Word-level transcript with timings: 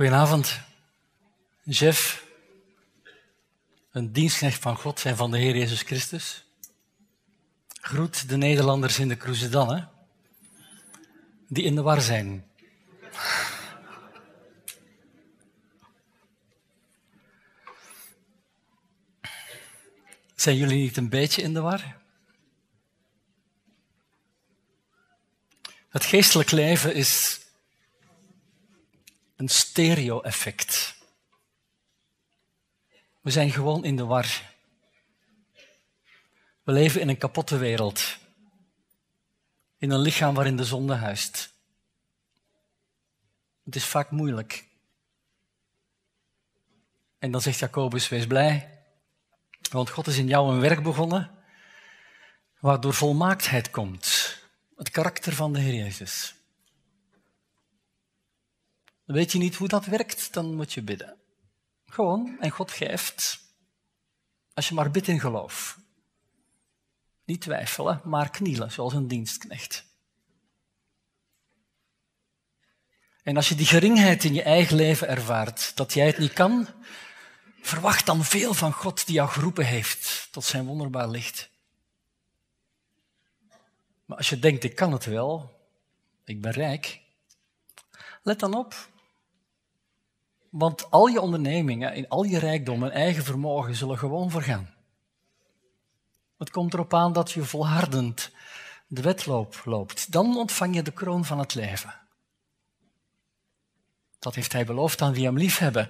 Goedenavond. 0.00 0.60
Jeff, 1.62 2.24
een 3.90 4.12
dienstknecht 4.12 4.60
van 4.60 4.76
God 4.76 5.04
en 5.04 5.16
van 5.16 5.30
de 5.30 5.38
Heer 5.38 5.56
Jezus 5.56 5.82
Christus. 5.82 6.44
Groet 7.80 8.28
de 8.28 8.36
Nederlanders 8.36 8.98
in 8.98 9.08
de 9.08 9.16
Cruzedan, 9.16 9.88
die 11.48 11.64
in 11.64 11.74
de 11.74 11.82
war 11.82 12.00
zijn. 12.00 12.50
Zijn 20.34 20.56
jullie 20.56 20.82
niet 20.82 20.96
een 20.96 21.08
beetje 21.08 21.42
in 21.42 21.54
de 21.54 21.60
war? 21.60 21.96
Het 25.88 26.04
geestelijk 26.04 26.50
leven 26.50 26.94
is 26.94 27.39
een 29.40 29.48
stereo-effect. 29.48 30.96
We 33.20 33.30
zijn 33.30 33.50
gewoon 33.50 33.84
in 33.84 33.96
de 33.96 34.04
war. 34.04 34.54
We 36.62 36.72
leven 36.72 37.00
in 37.00 37.08
een 37.08 37.18
kapotte 37.18 37.56
wereld. 37.56 38.18
In 39.78 39.90
een 39.90 40.00
lichaam 40.00 40.34
waarin 40.34 40.56
de 40.56 40.64
zonde 40.64 40.94
huist. 40.94 41.52
Het 43.64 43.76
is 43.76 43.84
vaak 43.84 44.10
moeilijk. 44.10 44.64
En 47.18 47.30
dan 47.30 47.40
zegt 47.40 47.58
Jacobus, 47.58 48.08
wees 48.08 48.26
blij, 48.26 48.82
want 49.70 49.90
God 49.90 50.06
is 50.06 50.16
in 50.16 50.26
jou 50.26 50.52
een 50.52 50.60
werk 50.60 50.82
begonnen, 50.82 51.30
waardoor 52.58 52.94
volmaaktheid 52.94 53.70
komt. 53.70 54.38
Het 54.76 54.90
karakter 54.90 55.32
van 55.32 55.52
de 55.52 55.60
Heer 55.60 55.74
Jezus. 55.74 56.34
Weet 59.10 59.32
je 59.32 59.38
niet 59.38 59.54
hoe 59.54 59.68
dat 59.68 59.84
werkt, 59.84 60.32
dan 60.32 60.54
moet 60.54 60.72
je 60.72 60.82
bidden. 60.82 61.16
Gewoon, 61.86 62.36
en 62.40 62.50
God 62.50 62.70
geeft. 62.70 63.40
Als 64.54 64.68
je 64.68 64.74
maar 64.74 64.90
bidt 64.90 65.08
in 65.08 65.20
geloof. 65.20 65.78
Niet 67.24 67.40
twijfelen, 67.40 68.00
maar 68.04 68.30
knielen, 68.30 68.72
zoals 68.72 68.92
een 68.92 69.08
dienstknecht. 69.08 69.84
En 73.22 73.36
als 73.36 73.48
je 73.48 73.54
die 73.54 73.66
geringheid 73.66 74.24
in 74.24 74.34
je 74.34 74.42
eigen 74.42 74.76
leven 74.76 75.08
ervaart, 75.08 75.76
dat 75.76 75.94
jij 75.94 76.06
het 76.06 76.18
niet 76.18 76.32
kan, 76.32 76.68
verwacht 77.60 78.06
dan 78.06 78.24
veel 78.24 78.54
van 78.54 78.72
God 78.72 79.06
die 79.06 79.14
jou 79.14 79.28
geroepen 79.28 79.66
heeft 79.66 80.28
tot 80.30 80.44
zijn 80.44 80.66
wonderbaar 80.66 81.08
licht. 81.08 81.50
Maar 84.04 84.16
als 84.16 84.28
je 84.28 84.38
denkt, 84.38 84.64
ik 84.64 84.74
kan 84.74 84.92
het 84.92 85.04
wel, 85.04 85.60
ik 86.24 86.40
ben 86.40 86.52
rijk, 86.52 87.00
let 88.22 88.38
dan 88.38 88.54
op. 88.54 88.88
Want 90.50 90.90
al 90.90 91.06
je 91.06 91.20
ondernemingen, 91.20 91.94
in 91.94 92.08
al 92.08 92.22
je 92.22 92.38
rijkdom 92.38 92.84
en 92.84 92.90
eigen 92.90 93.24
vermogen 93.24 93.74
zullen 93.74 93.98
gewoon 93.98 94.30
vergaan. 94.30 94.74
Het 96.38 96.50
komt 96.50 96.74
erop 96.74 96.94
aan 96.94 97.12
dat 97.12 97.30
je 97.30 97.44
volhardend 97.44 98.30
de 98.86 99.02
wedloop 99.02 99.62
loopt. 99.64 100.12
Dan 100.12 100.36
ontvang 100.36 100.74
je 100.74 100.82
de 100.82 100.92
kroon 100.92 101.24
van 101.24 101.38
het 101.38 101.54
leven. 101.54 101.94
Dat 104.18 104.34
heeft 104.34 104.52
hij 104.52 104.64
beloofd 104.64 105.02
aan 105.02 105.12
wie 105.12 105.24
hem 105.24 105.38
lief 105.38 105.58
hebben. 105.58 105.88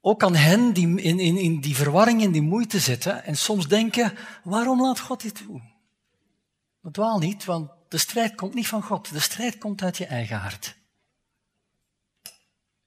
Ook 0.00 0.22
aan 0.22 0.34
hen 0.34 0.72
die 0.72 1.00
in, 1.00 1.18
in, 1.18 1.36
in 1.36 1.60
die 1.60 1.76
verwarring, 1.76 2.22
in 2.22 2.32
die 2.32 2.42
moeite 2.42 2.78
zitten 2.78 3.24
en 3.24 3.36
soms 3.36 3.68
denken, 3.68 4.12
waarom 4.44 4.80
laat 4.80 5.00
God 5.00 5.22
dit 5.22 5.34
toe? 5.34 5.60
Dat 6.82 6.94
dwaal 6.94 7.18
niet, 7.18 7.44
want 7.44 7.70
de 7.88 7.98
strijd 7.98 8.34
komt 8.34 8.54
niet 8.54 8.68
van 8.68 8.82
God. 8.82 9.12
De 9.12 9.20
strijd 9.20 9.58
komt 9.58 9.82
uit 9.82 9.96
je 9.96 10.06
eigen 10.06 10.36
hart. 10.36 10.76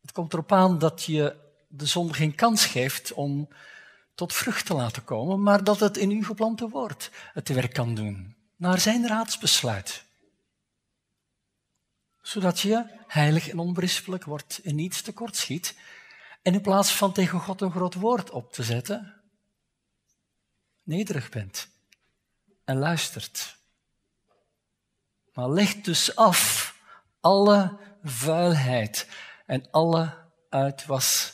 Het 0.09 0.17
komt 0.17 0.33
erop 0.33 0.51
aan 0.51 0.79
dat 0.79 1.03
je 1.03 1.35
de 1.67 1.85
zon 1.85 2.13
geen 2.13 2.35
kans 2.35 2.65
geeft 2.65 3.13
om 3.13 3.49
tot 4.15 4.33
vrucht 4.33 4.65
te 4.65 4.73
laten 4.73 5.03
komen, 5.03 5.43
maar 5.43 5.63
dat 5.63 5.79
het 5.79 5.97
in 5.97 6.09
uw 6.09 6.23
geplante 6.23 6.69
woord 6.69 7.11
het 7.33 7.49
werk 7.49 7.73
kan 7.73 7.95
doen, 7.95 8.35
naar 8.55 8.79
zijn 8.79 9.07
raadsbesluit. 9.07 10.03
Zodat 12.21 12.59
je 12.59 12.85
heilig 13.07 13.49
en 13.49 13.59
onberispelijk 13.59 14.23
wordt 14.23 14.61
en 14.63 14.75
niets 14.75 15.01
tekort 15.01 15.35
schiet. 15.35 15.77
En 16.41 16.53
in 16.53 16.61
plaats 16.61 16.91
van 16.95 17.11
tegen 17.11 17.39
God 17.39 17.61
een 17.61 17.71
groot 17.71 17.93
woord 17.93 18.29
op 18.29 18.53
te 18.53 18.63
zetten, 18.63 19.21
nederig 20.83 21.29
bent 21.29 21.67
en 22.63 22.77
luistert. 22.77 23.57
Maar 25.33 25.49
leg 25.49 25.73
dus 25.73 26.15
af 26.15 26.73
alle 27.19 27.77
vuilheid 28.03 29.07
en 29.49 29.71
alle 29.71 30.15
uitwas 30.49 31.33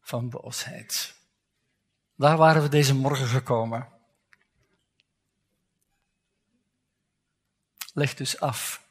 van 0.00 0.30
boosheid. 0.30 1.14
Daar 2.14 2.36
waren 2.36 2.62
we 2.62 2.68
deze 2.68 2.94
morgen 2.94 3.26
gekomen. 3.26 3.88
Leg 7.92 8.14
dus 8.14 8.40
af. 8.40 8.86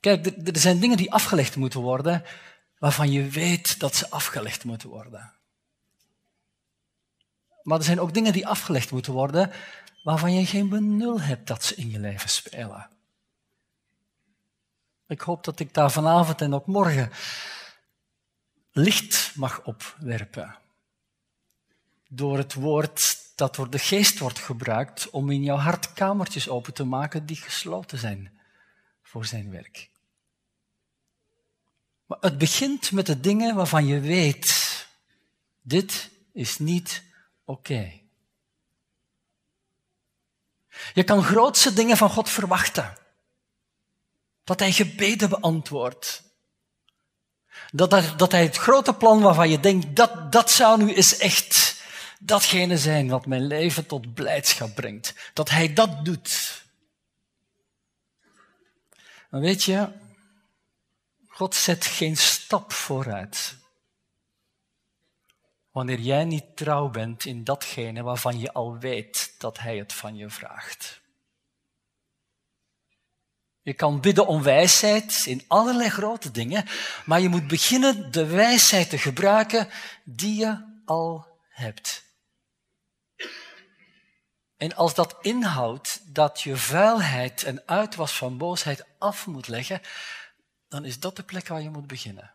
Kijk, 0.00 0.26
er 0.26 0.58
zijn 0.58 0.80
dingen 0.80 0.96
die 0.96 1.12
afgelegd 1.12 1.56
moeten 1.56 1.80
worden, 1.80 2.24
waarvan 2.78 3.10
je 3.10 3.28
weet 3.28 3.80
dat 3.80 3.94
ze 3.94 4.10
afgelegd 4.10 4.64
moeten 4.64 4.88
worden. 4.88 5.32
Maar 7.62 7.78
er 7.78 7.84
zijn 7.84 8.00
ook 8.00 8.14
dingen 8.14 8.32
die 8.32 8.46
afgelegd 8.46 8.90
moeten 8.90 9.12
worden, 9.12 9.52
waarvan 10.02 10.34
je 10.34 10.46
geen 10.46 10.68
benul 10.68 11.20
hebt 11.20 11.46
dat 11.46 11.64
ze 11.64 11.74
in 11.74 11.90
je 11.90 11.98
leven 11.98 12.28
spelen. 12.28 12.90
Ik 15.12 15.20
hoop 15.20 15.44
dat 15.44 15.60
ik 15.60 15.74
daar 15.74 15.90
vanavond 15.90 16.40
en 16.40 16.54
ook 16.54 16.66
morgen 16.66 17.10
licht 18.72 19.32
mag 19.34 19.64
opwerpen. 19.64 20.58
Door 22.08 22.38
het 22.38 22.54
woord 22.54 23.18
dat 23.34 23.54
door 23.54 23.70
de 23.70 23.78
geest 23.78 24.18
wordt 24.18 24.38
gebruikt 24.38 25.10
om 25.10 25.30
in 25.30 25.42
jouw 25.42 25.56
hart 25.56 25.92
kamertjes 25.92 26.48
open 26.48 26.74
te 26.74 26.84
maken 26.84 27.26
die 27.26 27.36
gesloten 27.36 27.98
zijn 27.98 28.40
voor 29.02 29.24
zijn 29.24 29.50
werk. 29.50 29.90
Maar 32.06 32.18
het 32.20 32.38
begint 32.38 32.92
met 32.92 33.06
de 33.06 33.20
dingen 33.20 33.54
waarvan 33.54 33.86
je 33.86 34.00
weet, 34.00 34.86
dit 35.62 36.10
is 36.32 36.58
niet 36.58 37.02
oké. 37.44 38.00
Je 40.94 41.04
kan 41.04 41.22
grootse 41.22 41.72
dingen 41.72 41.96
van 41.96 42.10
God 42.10 42.28
verwachten. 42.28 43.00
Dat 44.44 44.60
hij 44.60 44.72
gebeden 44.72 45.28
beantwoordt. 45.28 46.22
Dat, 47.70 47.90
dat, 48.16 48.32
hij 48.32 48.42
het 48.42 48.56
grote 48.56 48.94
plan 48.94 49.20
waarvan 49.20 49.50
je 49.50 49.60
denkt, 49.60 49.96
dat, 49.96 50.32
dat 50.32 50.50
zou 50.50 50.82
nu 50.84 50.94
eens 50.94 51.16
echt 51.16 51.82
datgene 52.20 52.78
zijn 52.78 53.08
wat 53.08 53.26
mijn 53.26 53.46
leven 53.46 53.86
tot 53.86 54.14
blijdschap 54.14 54.74
brengt. 54.74 55.14
Dat 55.32 55.50
hij 55.50 55.72
dat 55.72 56.04
doet. 56.04 56.62
Maar 59.30 59.40
weet 59.40 59.62
je, 59.62 59.88
God 61.28 61.54
zet 61.54 61.86
geen 61.86 62.16
stap 62.16 62.72
vooruit. 62.72 63.56
Wanneer 65.70 65.98
jij 65.98 66.24
niet 66.24 66.56
trouw 66.56 66.88
bent 66.88 67.24
in 67.24 67.44
datgene 67.44 68.02
waarvan 68.02 68.38
je 68.38 68.52
al 68.52 68.78
weet 68.78 69.34
dat 69.38 69.58
Hij 69.58 69.76
het 69.76 69.92
van 69.92 70.16
je 70.16 70.30
vraagt. 70.30 71.01
Je 73.62 73.72
kan 73.72 74.00
bidden 74.00 74.26
om 74.26 74.42
wijsheid 74.42 75.22
in 75.26 75.44
allerlei 75.48 75.88
grote 75.88 76.30
dingen, 76.30 76.64
maar 77.04 77.20
je 77.20 77.28
moet 77.28 77.46
beginnen 77.46 78.12
de 78.12 78.26
wijsheid 78.26 78.90
te 78.90 78.98
gebruiken 78.98 79.68
die 80.04 80.34
je 80.34 80.80
al 80.84 81.26
hebt. 81.48 82.04
En 84.56 84.74
als 84.74 84.94
dat 84.94 85.16
inhoudt 85.20 86.14
dat 86.14 86.40
je 86.40 86.56
vuilheid 86.56 87.42
en 87.42 87.62
uitwas 87.66 88.12
van 88.12 88.38
boosheid 88.38 88.84
af 88.98 89.26
moet 89.26 89.48
leggen, 89.48 89.80
dan 90.68 90.84
is 90.84 91.00
dat 91.00 91.16
de 91.16 91.22
plek 91.22 91.48
waar 91.48 91.62
je 91.62 91.70
moet 91.70 91.86
beginnen. 91.86 92.34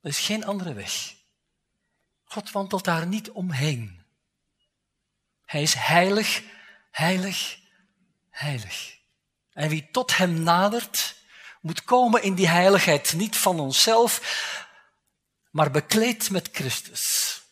Er 0.00 0.10
is 0.10 0.18
geen 0.18 0.44
andere 0.44 0.72
weg. 0.72 1.14
God 2.24 2.50
wandelt 2.50 2.84
daar 2.84 3.06
niet 3.06 3.30
omheen. 3.30 4.02
Hij 5.44 5.62
is 5.62 5.74
heilig, 5.74 6.42
heilig, 6.90 7.58
heilig. 8.30 8.97
En 9.58 9.68
wie 9.68 9.88
tot 9.90 10.16
hem 10.16 10.42
nadert, 10.42 11.16
moet 11.60 11.84
komen 11.84 12.22
in 12.22 12.34
die 12.34 12.48
heiligheid, 12.48 13.12
niet 13.12 13.36
van 13.36 13.60
onszelf, 13.60 14.20
maar 15.50 15.70
bekleed 15.70 16.30
met 16.30 16.48
Christus. 16.52 17.42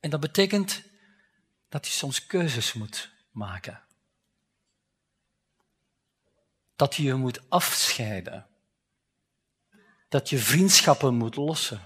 En 0.00 0.10
dat 0.10 0.20
betekent 0.20 0.82
dat 1.68 1.86
je 1.86 1.92
soms 1.92 2.26
keuzes 2.26 2.72
moet 2.72 3.10
maken. 3.30 3.80
Dat 6.76 6.94
je 6.94 7.02
je 7.02 7.14
moet 7.14 7.40
afscheiden. 7.48 8.46
Dat 10.08 10.28
je 10.28 10.38
vriendschappen 10.38 11.14
moet 11.14 11.36
lossen. 11.36 11.80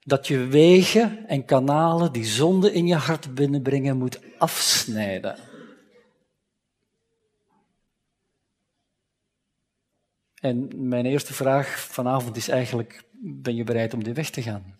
Dat 0.00 0.26
je 0.26 0.46
wegen 0.46 1.28
en 1.28 1.44
kanalen 1.44 2.12
die 2.12 2.26
zonde 2.26 2.72
in 2.72 2.86
je 2.86 2.96
hart 2.96 3.34
binnenbrengen 3.34 3.96
moet 3.96 4.20
afsnijden. 4.38 5.52
En 10.44 10.88
mijn 10.88 11.06
eerste 11.06 11.34
vraag 11.34 11.80
vanavond 11.80 12.36
is 12.36 12.48
eigenlijk, 12.48 13.04
ben 13.20 13.54
je 13.54 13.64
bereid 13.64 13.94
om 13.94 14.04
die 14.04 14.12
weg 14.12 14.30
te 14.30 14.42
gaan? 14.42 14.76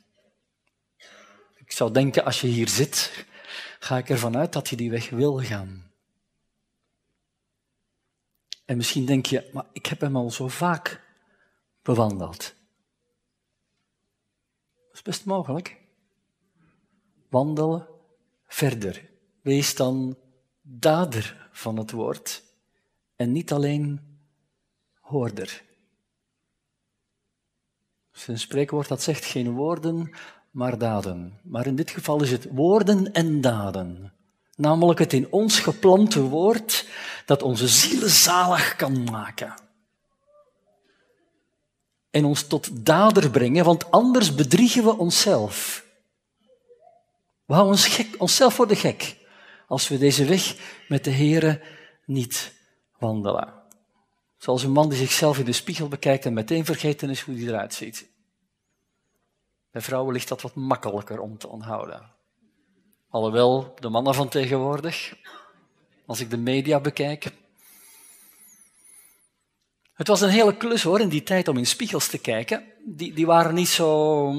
Ik 1.55 1.72
zou 1.72 1.93
denken, 1.93 2.25
als 2.25 2.40
je 2.40 2.46
hier 2.46 2.69
zit, 2.69 3.26
ga 3.78 3.99
ik 3.99 4.08
ervan 4.08 4.37
uit 4.37 4.52
dat 4.52 4.69
je 4.69 4.76
die 4.76 4.90
weg 4.90 5.11
wil 5.11 5.43
gaan. 5.43 5.90
En 8.64 8.76
misschien 8.76 9.05
denk 9.05 9.26
je, 9.26 9.50
maar 9.52 9.66
ik 9.72 9.87
heb 9.87 10.00
hem 10.00 10.16
al 10.16 10.31
zo 10.31 10.49
vaak 10.49 11.00
bewandeld. 11.82 12.55
Dat 14.75 14.94
is 14.94 15.02
best 15.02 15.25
mogelijk. 15.25 15.81
Wandel 17.28 18.00
verder. 18.46 19.10
Wees 19.40 19.75
dan 19.75 20.19
dader 20.62 21.49
van 21.52 21.76
het 21.76 21.90
woord 21.90 22.43
en 23.17 23.32
niet 23.32 23.52
alleen 23.52 24.13
hoorder. 25.04 25.62
Het 28.12 28.28
een 28.28 28.38
spreekwoord 28.38 28.88
dat 28.88 29.02
zegt 29.02 29.24
geen 29.24 29.50
woorden, 29.50 30.14
maar 30.50 30.78
daden. 30.78 31.40
Maar 31.42 31.66
in 31.66 31.76
dit 31.76 31.90
geval 31.90 32.22
is 32.22 32.30
het 32.30 32.46
woorden 32.50 33.12
en 33.12 33.40
daden. 33.40 34.12
Namelijk 34.56 34.98
het 34.98 35.12
in 35.12 35.32
ons 35.32 35.60
geplante 35.60 36.20
woord 36.20 36.88
dat 37.26 37.42
onze 37.42 37.68
zielen 37.68 38.10
zalig 38.10 38.76
kan 38.76 39.04
maken. 39.04 39.54
En 42.10 42.24
ons 42.24 42.46
tot 42.46 42.86
dader 42.86 43.30
brengen, 43.30 43.64
want 43.64 43.90
anders 43.90 44.34
bedriegen 44.34 44.84
we 44.84 44.96
onszelf. 44.96 45.84
We 47.44 47.52
houden 47.54 47.74
ons 47.74 47.86
gek, 47.86 48.14
onszelf 48.18 48.54
voor 48.54 48.68
de 48.68 48.76
gek 48.76 49.16
als 49.66 49.88
we 49.88 49.98
deze 49.98 50.24
weg 50.24 50.56
met 50.88 51.04
de 51.04 51.10
Here 51.10 51.60
niet 52.04 52.52
wandelen. 52.98 53.63
Zoals 54.44 54.62
een 54.62 54.73
man 54.73 54.88
die 54.88 54.99
zichzelf 54.99 55.38
in 55.38 55.44
de 55.44 55.52
spiegel 55.52 55.88
bekijkt 55.88 56.25
en 56.25 56.32
meteen 56.32 56.64
vergeten 56.64 57.11
is 57.11 57.20
hoe 57.20 57.35
hij 57.35 57.46
eruit 57.46 57.75
ziet. 57.75 58.08
Bij 59.70 59.81
vrouwen 59.81 60.12
ligt 60.12 60.29
dat 60.29 60.43
wat 60.43 60.55
makkelijker 60.55 61.20
om 61.20 61.38
te 61.38 61.49
onthouden. 61.49 62.11
Alhoewel, 63.08 63.75
de 63.79 63.88
mannen 63.88 64.14
van 64.14 64.29
tegenwoordig, 64.29 65.17
als 66.06 66.20
ik 66.20 66.31
de 66.31 66.37
media 66.37 66.81
bekijk. 66.81 67.32
Het 69.94 70.08
was 70.08 70.20
een 70.20 70.29
hele 70.29 70.56
klus 70.56 70.82
hoor 70.82 71.00
in 71.00 71.08
die 71.08 71.23
tijd 71.23 71.49
om 71.49 71.56
in 71.56 71.67
spiegels 71.67 72.08
te 72.08 72.19
kijken. 72.19 72.64
Die, 72.87 73.12
die 73.12 73.26
waren 73.26 73.55
niet 73.55 73.69
zo 73.69 74.32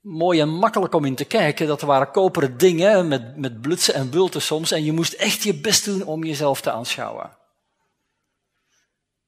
mooi 0.00 0.40
en 0.40 0.48
makkelijk 0.48 0.94
om 0.94 1.04
in 1.04 1.14
te 1.14 1.24
kijken. 1.24 1.66
Dat 1.66 1.80
waren 1.80 2.10
koperen 2.10 2.58
dingen 2.58 3.08
met, 3.08 3.36
met 3.36 3.60
blutsen 3.60 3.94
en 3.94 4.10
bulten 4.10 4.42
soms. 4.42 4.70
En 4.70 4.84
je 4.84 4.92
moest 4.92 5.12
echt 5.12 5.42
je 5.42 5.54
best 5.54 5.84
doen 5.84 6.04
om 6.04 6.24
jezelf 6.24 6.60
te 6.60 6.70
aanschouwen. 6.70 7.40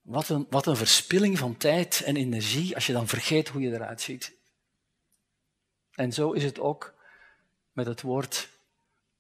Wat 0.05 0.29
een, 0.29 0.47
wat 0.51 0.67
een 0.67 0.77
verspilling 0.77 1.39
van 1.39 1.57
tijd 1.57 2.03
en 2.05 2.17
energie 2.17 2.75
als 2.75 2.87
je 2.87 2.93
dan 2.93 3.09
vergeet 3.09 3.49
hoe 3.49 3.61
je 3.61 3.73
eruit 3.73 4.01
ziet. 4.01 4.33
En 5.95 6.13
zo 6.13 6.33
is 6.33 6.45
het 6.45 6.61
ook 6.61 6.95
met 7.73 7.87
het 7.87 8.01
woord 8.03 8.49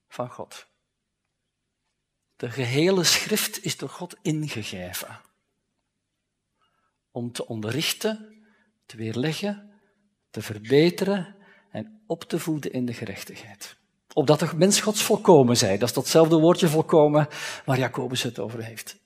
van 0.08 0.30
God. 0.30 0.66
De 2.36 2.50
gehele 2.50 3.04
schrift 3.04 3.64
is 3.64 3.76
door 3.76 3.88
God 3.88 4.16
ingegeven 4.22 5.20
om 7.10 7.32
te 7.32 7.46
onderrichten, 7.46 8.44
te 8.86 8.96
weerleggen, 8.96 9.72
te 10.30 10.42
verbeteren 10.42 11.36
en 11.70 12.02
op 12.06 12.24
te 12.24 12.38
voeden 12.38 12.72
in 12.72 12.86
de 12.86 12.94
gerechtigheid. 12.94 13.76
Opdat 14.12 14.38
de 14.38 14.56
mens 14.56 14.80
Gods 14.80 15.02
volkomen 15.02 15.56
zij. 15.56 15.78
Dat 15.78 15.88
is 15.88 15.94
datzelfde 15.94 16.36
woordje 16.36 16.68
volkomen 16.68 17.28
waar 17.64 17.78
Jacobus 17.78 18.22
het 18.22 18.38
over 18.38 18.62
heeft. 18.62 19.02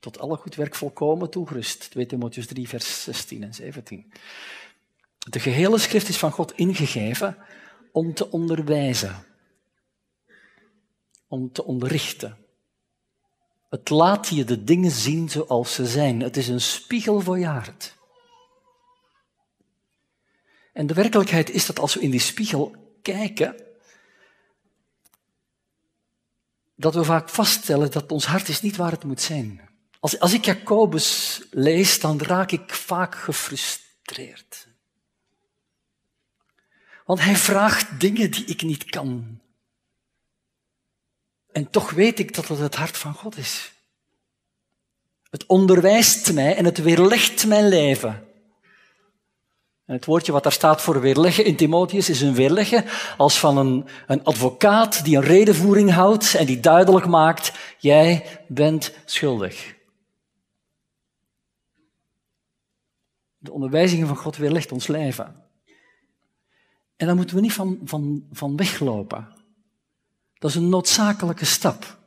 Tot 0.00 0.18
alle 0.18 0.36
goed 0.36 0.54
werk 0.54 0.74
volkomen 0.74 1.30
toegerust. 1.30 1.90
2 1.90 2.06
Timotheus 2.06 2.46
3, 2.46 2.68
vers 2.68 3.02
16 3.02 3.42
en 3.42 3.54
17. 3.54 4.12
De 5.18 5.40
gehele 5.40 5.78
schrift 5.78 6.08
is 6.08 6.18
van 6.18 6.32
God 6.32 6.52
ingegeven 6.52 7.36
om 7.92 8.14
te 8.14 8.30
onderwijzen, 8.30 9.24
om 11.28 11.52
te 11.52 11.64
onderrichten. 11.64 12.38
Het 13.68 13.88
laat 13.88 14.28
je 14.28 14.44
de 14.44 14.64
dingen 14.64 14.90
zien 14.90 15.28
zoals 15.28 15.74
ze 15.74 15.86
zijn. 15.86 16.20
Het 16.20 16.36
is 16.36 16.48
een 16.48 16.60
spiegel 16.60 17.20
voor 17.20 17.38
je. 17.38 17.62
En 20.72 20.86
de 20.86 20.94
werkelijkheid 20.94 21.50
is 21.50 21.66
dat 21.66 21.78
als 21.78 21.94
we 21.94 22.00
in 22.00 22.10
die 22.10 22.20
spiegel 22.20 22.74
kijken, 23.02 23.62
dat 26.74 26.94
we 26.94 27.04
vaak 27.04 27.28
vaststellen 27.28 27.90
dat 27.90 28.12
ons 28.12 28.26
hart 28.26 28.48
is 28.48 28.60
niet 28.60 28.76
waar 28.76 28.90
het 28.90 29.04
moet 29.04 29.20
zijn. 29.20 29.69
Als, 30.00 30.32
ik 30.32 30.44
Jacobus 30.44 31.40
lees, 31.50 32.00
dan 32.00 32.20
raak 32.20 32.50
ik 32.50 32.74
vaak 32.74 33.14
gefrustreerd. 33.14 34.66
Want 37.04 37.20
hij 37.20 37.36
vraagt 37.36 38.00
dingen 38.00 38.30
die 38.30 38.44
ik 38.44 38.62
niet 38.62 38.84
kan. 38.84 39.40
En 41.52 41.70
toch 41.70 41.90
weet 41.90 42.18
ik 42.18 42.34
dat 42.34 42.48
het 42.48 42.58
het 42.58 42.74
hart 42.74 42.96
van 42.96 43.14
God 43.14 43.36
is. 43.36 43.72
Het 45.30 45.46
onderwijst 45.46 46.32
mij 46.32 46.56
en 46.56 46.64
het 46.64 46.78
weerlegt 46.78 47.46
mijn 47.46 47.68
leven. 47.68 48.28
En 49.86 49.94
het 49.96 50.04
woordje 50.04 50.32
wat 50.32 50.42
daar 50.42 50.52
staat 50.52 50.82
voor 50.82 51.00
weerleggen 51.00 51.44
in 51.44 51.56
Timotheus 51.56 52.08
is 52.08 52.20
een 52.20 52.34
weerleggen 52.34 52.84
als 53.16 53.38
van 53.38 53.56
een, 53.56 53.88
een 54.06 54.24
advocaat 54.24 55.04
die 55.04 55.16
een 55.16 55.22
redenvoering 55.22 55.92
houdt 55.92 56.34
en 56.34 56.46
die 56.46 56.60
duidelijk 56.60 57.06
maakt, 57.06 57.52
jij 57.78 58.40
bent 58.46 58.92
schuldig. 59.04 59.78
De 63.42 63.52
onderwijzingen 63.52 64.06
van 64.06 64.16
God 64.16 64.36
weerlegt 64.36 64.72
ons 64.72 64.86
leven. 64.86 65.44
En 66.96 67.06
daar 67.06 67.16
moeten 67.16 67.36
we 67.36 67.42
niet 67.42 67.52
van, 67.52 67.80
van, 67.84 68.26
van 68.32 68.56
weglopen. 68.56 69.28
Dat 70.38 70.50
is 70.50 70.56
een 70.56 70.68
noodzakelijke 70.68 71.44
stap 71.44 71.98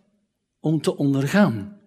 om 0.59 0.81
te 0.81 0.97
ondergaan. 0.97 1.80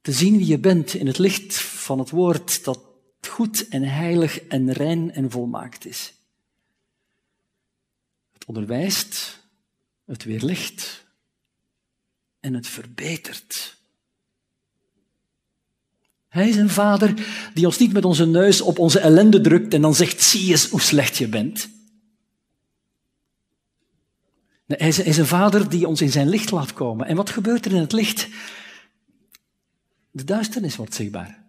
Te 0.00 0.12
zien 0.12 0.36
wie 0.36 0.46
je 0.46 0.58
bent 0.58 0.94
in 0.94 1.06
het 1.06 1.18
licht 1.18 1.60
van 1.62 1.98
het 1.98 2.10
woord 2.10 2.64
dat 2.64 2.80
goed 3.20 3.68
en 3.68 3.82
heilig 3.82 4.40
en 4.40 4.72
rein 4.72 5.12
en 5.12 5.30
volmaakt 5.30 5.86
is. 5.86 6.14
Het 8.32 8.44
onderwijst, 8.44 9.40
het 10.04 10.24
weerlicht 10.24 11.06
en 12.40 12.54
het 12.54 12.66
verbetert. 12.66 13.77
Hij 16.38 16.48
is 16.48 16.56
een 16.56 16.70
vader 16.70 17.14
die 17.54 17.66
ons 17.66 17.78
niet 17.78 17.92
met 17.92 18.04
onze 18.04 18.26
neus 18.26 18.60
op 18.60 18.78
onze 18.78 18.98
ellende 18.98 19.40
drukt 19.40 19.74
en 19.74 19.82
dan 19.82 19.94
zegt, 19.94 20.22
zie 20.22 20.50
eens 20.50 20.68
hoe 20.68 20.80
slecht 20.80 21.16
je 21.16 21.28
bent. 21.28 21.68
hij 24.66 24.88
is 24.88 25.16
een 25.16 25.26
vader 25.26 25.68
die 25.68 25.86
ons 25.86 26.00
in 26.00 26.10
zijn 26.10 26.28
licht 26.28 26.50
laat 26.50 26.72
komen. 26.72 27.06
En 27.06 27.16
wat 27.16 27.30
gebeurt 27.30 27.64
er 27.64 27.72
in 27.72 27.80
het 27.80 27.92
licht? 27.92 28.28
De 30.10 30.24
duisternis 30.24 30.76
wordt 30.76 30.94
zichtbaar. 30.94 31.44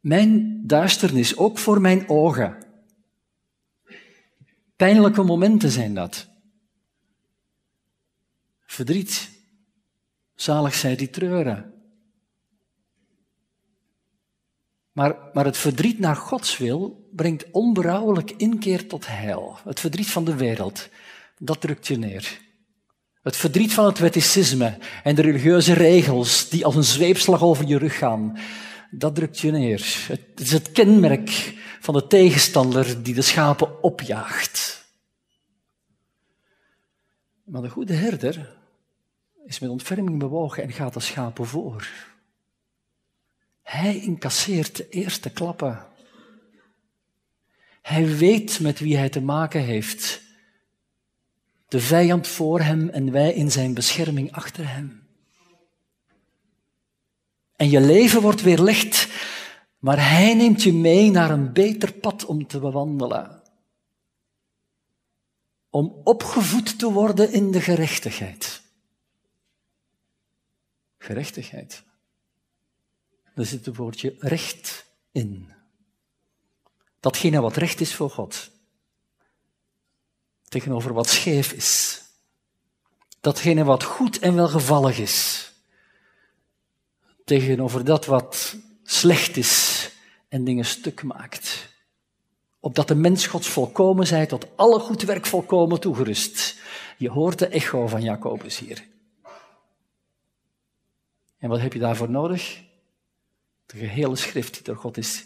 Mijn 0.00 0.62
duisternis, 0.66 1.36
ook 1.36 1.58
voor 1.58 1.80
mijn 1.80 2.08
ogen. 2.08 2.56
Pijnlijke 4.76 5.22
momenten 5.22 5.70
zijn 5.70 5.94
dat. 5.94 6.28
Verdriet. 8.60 9.30
Zalig 10.34 10.74
zij 10.74 10.96
die 10.96 11.10
treuren. 11.10 11.75
Maar, 14.96 15.16
maar 15.32 15.44
het 15.44 15.56
verdriet 15.56 15.98
naar 15.98 16.16
Gods 16.16 16.58
wil 16.58 17.08
brengt 17.12 17.50
onberouwelijk 17.50 18.30
inkeer 18.30 18.88
tot 18.88 19.06
heil. 19.06 19.58
Het 19.64 19.80
verdriet 19.80 20.10
van 20.10 20.24
de 20.24 20.34
wereld, 20.36 20.88
dat 21.38 21.60
drukt 21.60 21.86
je 21.86 21.98
neer. 21.98 22.40
Het 23.22 23.36
verdriet 23.36 23.72
van 23.72 23.84
het 23.84 23.98
wetticisme 23.98 24.78
en 25.02 25.14
de 25.14 25.22
religieuze 25.22 25.72
regels 25.72 26.48
die 26.48 26.64
als 26.64 26.74
een 26.74 26.84
zweepslag 26.84 27.42
over 27.42 27.66
je 27.66 27.78
rug 27.78 27.98
gaan, 27.98 28.38
dat 28.90 29.14
drukt 29.14 29.38
je 29.38 29.50
neer. 29.50 30.04
Het 30.08 30.40
is 30.40 30.52
het 30.52 30.72
kenmerk 30.72 31.54
van 31.80 31.94
de 31.94 32.06
tegenstander 32.06 33.02
die 33.02 33.14
de 33.14 33.22
schapen 33.22 33.82
opjaagt. 33.82 34.86
Maar 37.44 37.62
de 37.62 37.68
goede 37.68 37.94
herder 37.94 38.56
is 39.46 39.58
met 39.58 39.70
ontferming 39.70 40.18
bewogen 40.18 40.62
en 40.62 40.72
gaat 40.72 40.94
de 40.94 41.00
schapen 41.00 41.46
voor. 41.46 42.14
Hij 43.66 44.00
incasseert 44.00 44.76
de 44.76 44.88
eerste 44.88 45.30
klappen. 45.30 45.86
Hij 47.82 48.16
weet 48.16 48.60
met 48.60 48.78
wie 48.78 48.96
hij 48.96 49.08
te 49.08 49.20
maken 49.20 49.60
heeft. 49.60 50.22
De 51.68 51.80
vijand 51.80 52.26
voor 52.26 52.60
hem 52.60 52.88
en 52.88 53.12
wij 53.12 53.34
in 53.34 53.50
zijn 53.50 53.74
bescherming 53.74 54.32
achter 54.32 54.68
hem. 54.68 55.06
En 57.56 57.70
je 57.70 57.80
leven 57.80 58.20
wordt 58.20 58.42
weer 58.42 58.60
licht, 58.60 59.08
maar 59.78 60.10
hij 60.10 60.34
neemt 60.34 60.62
je 60.62 60.72
mee 60.72 61.10
naar 61.10 61.30
een 61.30 61.52
beter 61.52 61.92
pad 61.92 62.24
om 62.24 62.46
te 62.46 62.58
bewandelen. 62.58 63.42
Om 65.70 66.00
opgevoed 66.04 66.78
te 66.78 66.92
worden 66.92 67.32
in 67.32 67.50
de 67.50 67.60
gerechtigheid. 67.60 68.62
Gerechtigheid. 70.98 71.84
Daar 73.36 73.44
zit 73.44 73.66
het 73.66 73.76
woordje 73.76 74.14
recht 74.18 74.84
in. 75.12 75.52
Datgene 77.00 77.40
wat 77.40 77.56
recht 77.56 77.80
is 77.80 77.94
voor 77.94 78.10
God. 78.10 78.50
Tegenover 80.48 80.92
wat 80.92 81.08
scheef 81.08 81.52
is. 81.52 82.02
Datgene 83.20 83.64
wat 83.64 83.82
goed 83.82 84.18
en 84.18 84.34
welgevallig 84.34 84.98
is. 84.98 85.50
Tegenover 87.24 87.84
dat 87.84 88.06
wat 88.06 88.56
slecht 88.82 89.36
is 89.36 89.90
en 90.28 90.44
dingen 90.44 90.64
stuk 90.64 91.02
maakt. 91.02 91.68
Opdat 92.60 92.88
de 92.88 92.94
mens 92.94 93.26
Gods 93.26 93.48
volkomen 93.48 94.06
zij 94.06 94.26
tot 94.26 94.46
alle 94.56 94.78
goed 94.78 95.02
werk 95.02 95.26
volkomen 95.26 95.80
toegerust. 95.80 96.58
Je 96.98 97.10
hoort 97.10 97.38
de 97.38 97.46
echo 97.46 97.86
van 97.86 98.02
Jacobus 98.02 98.58
hier. 98.58 98.86
En 101.38 101.48
wat 101.48 101.60
heb 101.60 101.72
je 101.72 101.78
daarvoor 101.78 102.10
nodig? 102.10 102.64
De 103.66 103.76
gehele 103.76 104.16
schrift 104.16 104.54
die 104.54 104.62
door 104.62 104.76
God 104.76 104.96
is 104.96 105.24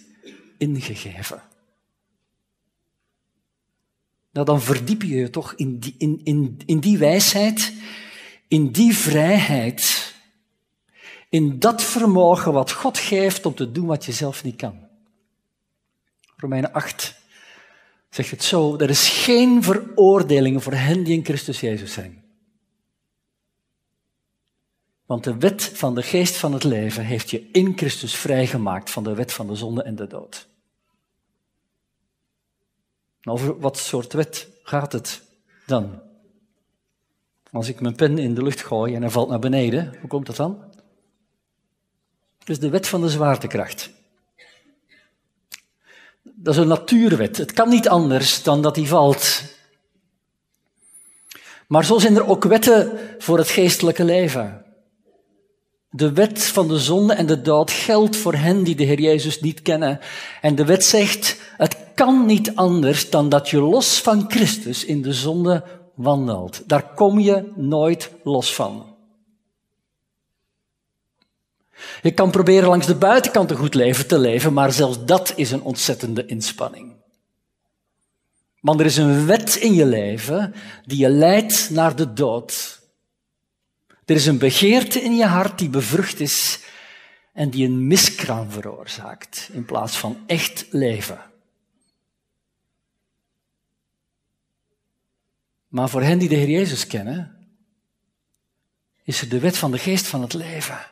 ingegeven. 0.59 1.43
Nou, 4.33 4.47
dan 4.47 4.61
verdiep 4.61 5.03
je 5.03 5.17
je 5.17 5.31
toch 5.31 5.55
in 5.55 5.79
die, 5.79 5.95
in, 5.99 6.21
in, 6.25 6.61
in 6.67 6.79
die 6.79 6.99
wijsheid, 6.99 7.73
in 8.49 8.71
die 8.71 8.97
vrijheid, 8.97 10.15
in 11.29 11.59
dat 11.59 11.83
vermogen 11.83 12.53
wat 12.53 12.73
God 12.73 12.99
geeft 12.99 13.47
om 13.47 13.55
te 13.55 13.73
doen 13.73 13.87
wat 13.87 14.05
je 14.05 14.13
zelf 14.13 14.45
niet 14.45 14.57
kan. 14.57 14.89
Romeinen 16.37 16.73
8 16.73 17.21
zegt 18.11 18.31
het 18.31 18.45
zo, 18.45 18.77
er 18.79 18.91
is 18.91 19.09
geen 19.09 19.63
veroordeling 19.63 20.63
voor 20.63 20.73
hen 20.73 21.05
die 21.05 21.17
in 21.17 21.25
Christus 21.25 21.61
Jezus 21.61 21.93
zijn. 21.93 22.20
Want 25.11 25.25
de 25.25 25.37
wet 25.37 25.63
van 25.63 25.95
de 25.95 26.03
geest 26.03 26.37
van 26.37 26.53
het 26.53 26.65
leven 26.65 27.05
heeft 27.05 27.31
je 27.31 27.49
in 27.53 27.73
Christus 27.77 28.15
vrijgemaakt 28.15 28.91
van 28.91 29.05
de 29.05 29.15
wet 29.15 29.33
van 29.33 29.47
de 29.47 29.55
zonde 29.55 29.83
en 29.83 29.97
de 29.97 30.07
dood. 30.07 30.47
Over 33.23 33.59
wat 33.59 33.79
soort 33.79 34.13
wet 34.13 34.49
gaat 34.63 34.93
het 34.93 35.23
dan? 35.67 36.01
Als 37.51 37.69
ik 37.69 37.81
mijn 37.81 37.95
pen 37.95 38.19
in 38.19 38.35
de 38.35 38.43
lucht 38.43 38.63
gooi 38.63 38.95
en 38.95 39.01
hij 39.01 39.11
valt 39.11 39.29
naar 39.29 39.39
beneden, 39.39 39.95
hoe 40.01 40.09
komt 40.09 40.27
dat 40.27 40.37
dan? 40.37 40.65
Dus 42.45 42.59
de 42.59 42.69
wet 42.69 42.89
van 42.89 43.01
de 43.01 43.09
zwaartekracht. 43.09 43.91
Dat 46.23 46.55
is 46.55 46.61
een 46.61 46.69
natuurwet. 46.69 47.37
Het 47.37 47.53
kan 47.53 47.69
niet 47.69 47.89
anders 47.89 48.43
dan 48.43 48.63
dat 48.63 48.77
hij 48.77 48.87
valt. 48.87 49.43
Maar 51.67 51.85
zo 51.85 51.99
zijn 51.99 52.17
er 52.17 52.27
ook 52.27 52.45
wetten 52.45 52.99
voor 53.19 53.39
het 53.39 53.49
geestelijke 53.49 54.05
leven. 54.05 54.65
De 55.91 56.13
wet 56.13 56.43
van 56.43 56.69
de 56.69 56.79
zonde 56.79 57.13
en 57.13 57.27
de 57.27 57.43
dood 57.43 57.71
geldt 57.71 58.17
voor 58.17 58.35
hen 58.35 58.63
die 58.63 58.75
de 58.75 58.85
Heer 58.85 59.01
Jezus 59.01 59.41
niet 59.41 59.63
kennen. 59.63 60.01
En 60.41 60.55
de 60.55 60.65
wet 60.65 60.85
zegt, 60.85 61.41
het 61.57 61.77
kan 61.95 62.27
niet 62.27 62.55
anders 62.55 63.11
dan 63.11 63.29
dat 63.29 63.49
je 63.49 63.61
los 63.61 64.01
van 64.01 64.31
Christus 64.31 64.85
in 64.85 65.03
de 65.03 65.13
zonde 65.13 65.65
wandelt. 65.95 66.69
Daar 66.69 66.95
kom 66.95 67.19
je 67.19 67.53
nooit 67.55 68.11
los 68.25 68.55
van. 68.55 68.91
Je 72.03 72.11
kan 72.11 72.31
proberen 72.31 72.69
langs 72.69 72.87
de 72.87 72.95
buitenkant 72.95 73.51
een 73.51 73.57
goed 73.57 73.75
leven 73.75 74.07
te 74.07 74.19
leven, 74.19 74.53
maar 74.53 74.73
zelfs 74.73 75.05
dat 75.05 75.33
is 75.37 75.51
een 75.51 75.63
ontzettende 75.63 76.27
inspanning. 76.27 76.93
Want 78.61 78.81
er 78.81 78.87
is 78.87 78.97
een 78.97 79.27
wet 79.27 79.55
in 79.55 79.75
je 79.75 79.87
leven 79.87 80.55
die 80.85 80.99
je 80.99 81.09
leidt 81.09 81.71
naar 81.71 81.97
de 81.97 82.13
dood. 82.13 82.80
Er 84.11 84.17
is 84.17 84.27
een 84.27 84.39
begeerte 84.39 85.01
in 85.01 85.17
je 85.17 85.25
hart 85.25 85.59
die 85.59 85.69
bevrucht 85.69 86.21
is 86.21 86.61
en 87.33 87.51
die 87.51 87.67
een 87.67 87.87
miskraam 87.87 88.51
veroorzaakt 88.51 89.49
in 89.53 89.65
plaats 89.65 89.97
van 89.97 90.19
echt 90.27 90.67
leven. 90.71 91.21
Maar 95.69 95.89
voor 95.89 96.03
hen 96.03 96.19
die 96.19 96.29
de 96.29 96.35
Heer 96.35 96.49
Jezus 96.49 96.87
kennen, 96.87 97.37
is 99.05 99.21
er 99.21 99.29
de 99.29 99.39
wet 99.39 99.59
van 99.59 99.71
de 99.71 99.79
geest 99.79 100.07
van 100.07 100.23
het 100.23 100.33
leven. 100.33 100.87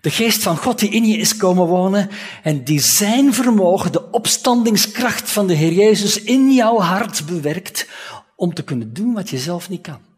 De 0.00 0.10
geest 0.10 0.42
van 0.42 0.56
God 0.56 0.78
die 0.78 0.90
in 0.90 1.04
je 1.04 1.16
is 1.16 1.36
komen 1.36 1.66
wonen 1.66 2.10
en 2.42 2.64
die 2.64 2.80
zijn 2.80 3.34
vermogen, 3.34 3.92
de 3.92 4.10
opstandingskracht 4.10 5.30
van 5.30 5.46
de 5.46 5.54
Heer 5.54 5.72
Jezus 5.72 6.22
in 6.22 6.52
jouw 6.52 6.78
hart 6.78 7.26
bewerkt 7.26 7.88
om 8.36 8.54
te 8.54 8.64
kunnen 8.64 8.94
doen 8.94 9.12
wat 9.12 9.30
je 9.30 9.38
zelf 9.38 9.68
niet 9.68 9.82
kan. 9.82 10.13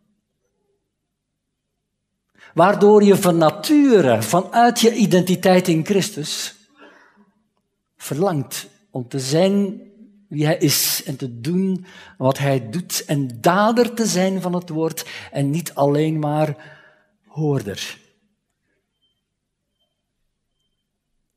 Waardoor 2.57 3.03
je 3.03 3.17
van 3.17 3.37
nature, 3.37 4.23
vanuit 4.23 4.81
je 4.81 4.95
identiteit 4.95 5.69
in 5.69 5.85
Christus, 5.85 6.55
verlangt 7.97 8.69
om 8.91 9.09
te 9.09 9.19
zijn 9.19 9.81
wie 10.29 10.45
hij 10.45 10.57
is 10.57 11.03
en 11.05 11.17
te 11.17 11.41
doen 11.41 11.87
wat 12.19 12.39
hij 12.39 12.71
doet 12.71 13.05
en 13.05 13.41
dader 13.41 13.95
te 13.95 14.07
zijn 14.07 14.41
van 14.43 14.53
het 14.55 14.69
woord 14.69 15.05
en 15.33 15.51
niet 15.51 15.75
alleen 15.75 16.19
maar 16.19 16.79
hoorder. 17.27 17.99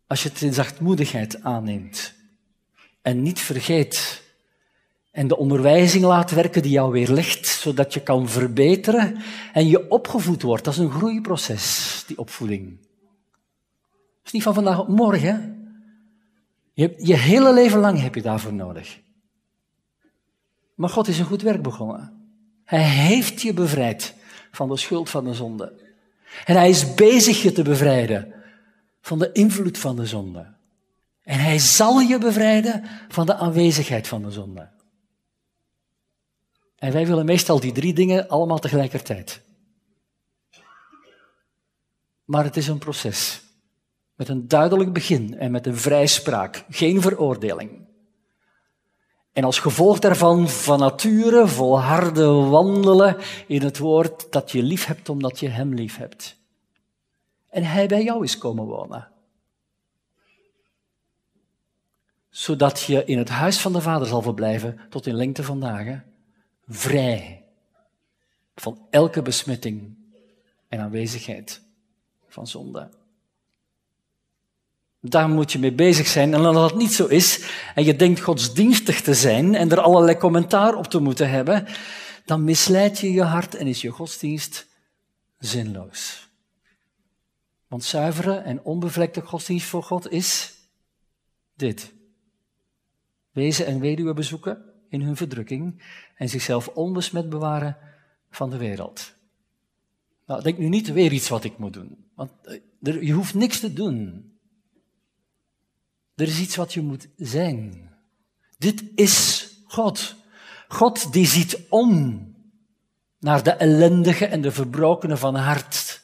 Als 0.07 0.23
je 0.23 0.29
het 0.29 0.41
in 0.41 0.53
zachtmoedigheid 0.53 1.43
aanneemt 1.43 2.13
en 3.01 3.21
niet 3.21 3.39
vergeet 3.39 4.23
en 5.11 5.27
de 5.27 5.37
onderwijzing 5.37 6.03
laat 6.03 6.31
werken 6.31 6.61
die 6.61 6.71
jou 6.71 6.91
weer 6.91 7.11
legt, 7.11 7.47
zodat 7.47 7.93
je 7.93 8.03
kan 8.03 8.29
verbeteren 8.29 9.17
en 9.53 9.67
je 9.67 9.89
opgevoed 9.89 10.41
wordt. 10.41 10.63
Dat 10.63 10.73
is 10.73 10.79
een 10.79 10.91
groeiproces, 10.91 12.03
die 12.07 12.17
opvoeding. 12.17 12.77
Dat 13.89 14.25
is 14.25 14.31
niet 14.31 14.43
van 14.43 14.53
vandaag 14.53 14.79
op 14.79 14.87
morgen. 14.87 15.57
Je, 16.73 16.93
je 16.97 17.15
hele 17.15 17.53
leven 17.53 17.79
lang 17.79 18.01
heb 18.01 18.15
je 18.15 18.21
daarvoor 18.21 18.53
nodig. 18.53 18.99
Maar 20.75 20.89
God 20.89 21.07
is 21.07 21.19
een 21.19 21.25
goed 21.25 21.41
werk 21.41 21.61
begonnen. 21.61 22.13
Hij 22.65 22.83
heeft 22.83 23.41
je 23.41 23.53
bevrijd 23.53 24.15
van 24.51 24.69
de 24.69 24.77
schuld 24.77 25.09
van 25.09 25.23
de 25.23 25.33
zonde. 25.33 25.73
En 26.45 26.55
hij 26.55 26.69
is 26.69 26.93
bezig 26.93 27.41
je 27.41 27.51
te 27.51 27.63
bevrijden 27.63 28.33
van 29.01 29.19
de 29.19 29.31
invloed 29.31 29.77
van 29.77 29.95
de 29.95 30.05
zonde. 30.05 30.53
En 31.23 31.39
hij 31.39 31.59
zal 31.59 31.99
je 31.99 32.17
bevrijden 32.17 32.83
van 33.07 33.25
de 33.25 33.35
aanwezigheid 33.35 34.07
van 34.07 34.21
de 34.21 34.31
zonde. 34.31 34.69
En 36.79 36.91
wij 36.91 37.07
willen 37.07 37.25
meestal 37.25 37.59
die 37.59 37.71
drie 37.71 37.93
dingen 37.93 38.27
allemaal 38.27 38.59
tegelijkertijd. 38.59 39.41
Maar 42.25 42.43
het 42.43 42.57
is 42.57 42.67
een 42.67 42.77
proces. 42.77 43.41
Met 44.15 44.29
een 44.29 44.47
duidelijk 44.47 44.93
begin 44.93 45.37
en 45.37 45.51
met 45.51 45.65
een 45.65 45.77
vrijspraak. 45.77 46.65
Geen 46.69 47.01
veroordeling. 47.01 47.87
En 49.31 49.43
als 49.43 49.59
gevolg 49.59 49.99
daarvan 49.99 50.49
van 50.49 50.79
nature 50.79 51.47
volharde 51.47 52.25
wandelen 52.27 53.17
in 53.47 53.61
het 53.61 53.77
woord 53.77 54.31
dat 54.31 54.51
je 54.51 54.63
lief 54.63 54.85
hebt 54.85 55.09
omdat 55.09 55.39
je 55.39 55.47
hem 55.47 55.73
lief 55.73 55.97
hebt. 55.97 56.37
En 57.49 57.63
hij 57.63 57.87
bij 57.87 58.03
jou 58.03 58.23
is 58.23 58.37
komen 58.37 58.65
wonen. 58.65 59.07
Zodat 62.29 62.81
je 62.81 63.05
in 63.05 63.17
het 63.17 63.29
huis 63.29 63.59
van 63.59 63.73
de 63.73 63.81
Vader 63.81 64.07
zal 64.07 64.21
verblijven 64.21 64.79
tot 64.89 65.07
in 65.07 65.15
lengte 65.15 65.43
van 65.43 65.59
dagen 65.59 66.08
vrij 66.69 67.45
van 68.55 68.87
elke 68.89 69.21
besmetting 69.21 69.97
en 70.67 70.79
aanwezigheid 70.79 71.61
van 72.27 72.47
zonde. 72.47 72.89
Daar 75.01 75.29
moet 75.29 75.51
je 75.51 75.59
mee 75.59 75.73
bezig 75.73 76.07
zijn. 76.07 76.33
En 76.33 76.45
als 76.45 76.55
dat 76.55 76.75
niet 76.75 76.93
zo 76.93 77.05
is, 77.05 77.49
en 77.75 77.83
je 77.83 77.95
denkt 77.95 78.19
godsdienstig 78.19 79.01
te 79.01 79.13
zijn 79.13 79.55
en 79.55 79.71
er 79.71 79.79
allerlei 79.79 80.17
commentaar 80.17 80.75
op 80.75 80.87
te 80.87 80.99
moeten 80.99 81.29
hebben, 81.29 81.67
dan 82.25 82.43
misleid 82.43 82.99
je 82.99 83.11
je 83.11 83.23
hart 83.23 83.55
en 83.55 83.67
is 83.67 83.81
je 83.81 83.89
godsdienst 83.89 84.67
zinloos. 85.37 86.29
Want 87.67 87.83
zuivere 87.83 88.35
en 88.35 88.63
onbevlekte 88.63 89.21
godsdienst 89.21 89.65
voor 89.65 89.83
God 89.83 90.11
is 90.11 90.53
dit. 91.55 91.93
Wezen 93.31 93.65
en 93.65 93.79
weduwe 93.79 94.13
bezoeken, 94.13 94.69
in 94.89 95.01
hun 95.01 95.15
verdrukking 95.15 95.81
en 96.19 96.29
zichzelf 96.29 96.67
onbesmet 96.67 97.29
bewaren 97.29 97.77
van 98.29 98.49
de 98.49 98.57
wereld. 98.57 99.13
Nou, 100.25 100.41
denk 100.41 100.57
nu 100.57 100.69
niet 100.69 100.91
weer 100.91 101.11
iets 101.11 101.29
wat 101.29 101.43
ik 101.43 101.57
moet 101.57 101.73
doen, 101.73 102.05
want 102.15 102.31
eh, 102.43 102.59
er, 102.81 103.03
je 103.03 103.13
hoeft 103.13 103.33
niks 103.33 103.59
te 103.59 103.73
doen. 103.73 104.31
Er 106.15 106.27
is 106.27 106.39
iets 106.39 106.55
wat 106.55 106.73
je 106.73 106.81
moet 106.81 107.07
zijn. 107.15 107.89
Dit 108.57 108.83
is 108.95 109.47
God. 109.65 110.15
God 110.67 111.13
die 111.13 111.25
ziet 111.25 111.59
om 111.69 112.25
naar 113.19 113.43
de 113.43 113.51
ellendige 113.51 114.25
en 114.25 114.41
de 114.41 114.51
verbrokenen 114.51 115.17
van 115.17 115.35
hart. 115.35 116.01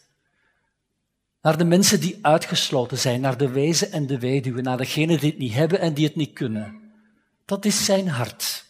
Naar 1.42 1.58
de 1.58 1.66
mensen 1.66 2.00
die 2.00 2.20
uitgesloten 2.22 2.98
zijn, 2.98 3.22
naar 3.22 3.38
de 3.38 3.50
wezen 3.50 3.92
en 3.92 4.08
de 4.08 4.20
weduwe, 4.20 4.62
naar 4.62 4.78
degenen 4.78 5.20
die 5.20 5.30
het 5.30 5.40
niet 5.40 5.54
hebben 5.54 5.80
en 5.80 5.94
die 5.94 6.06
het 6.06 6.16
niet 6.16 6.34
kunnen. 6.34 6.94
Dat 7.46 7.66
is 7.66 7.86
zijn 7.86 8.08
hart. 8.08 8.65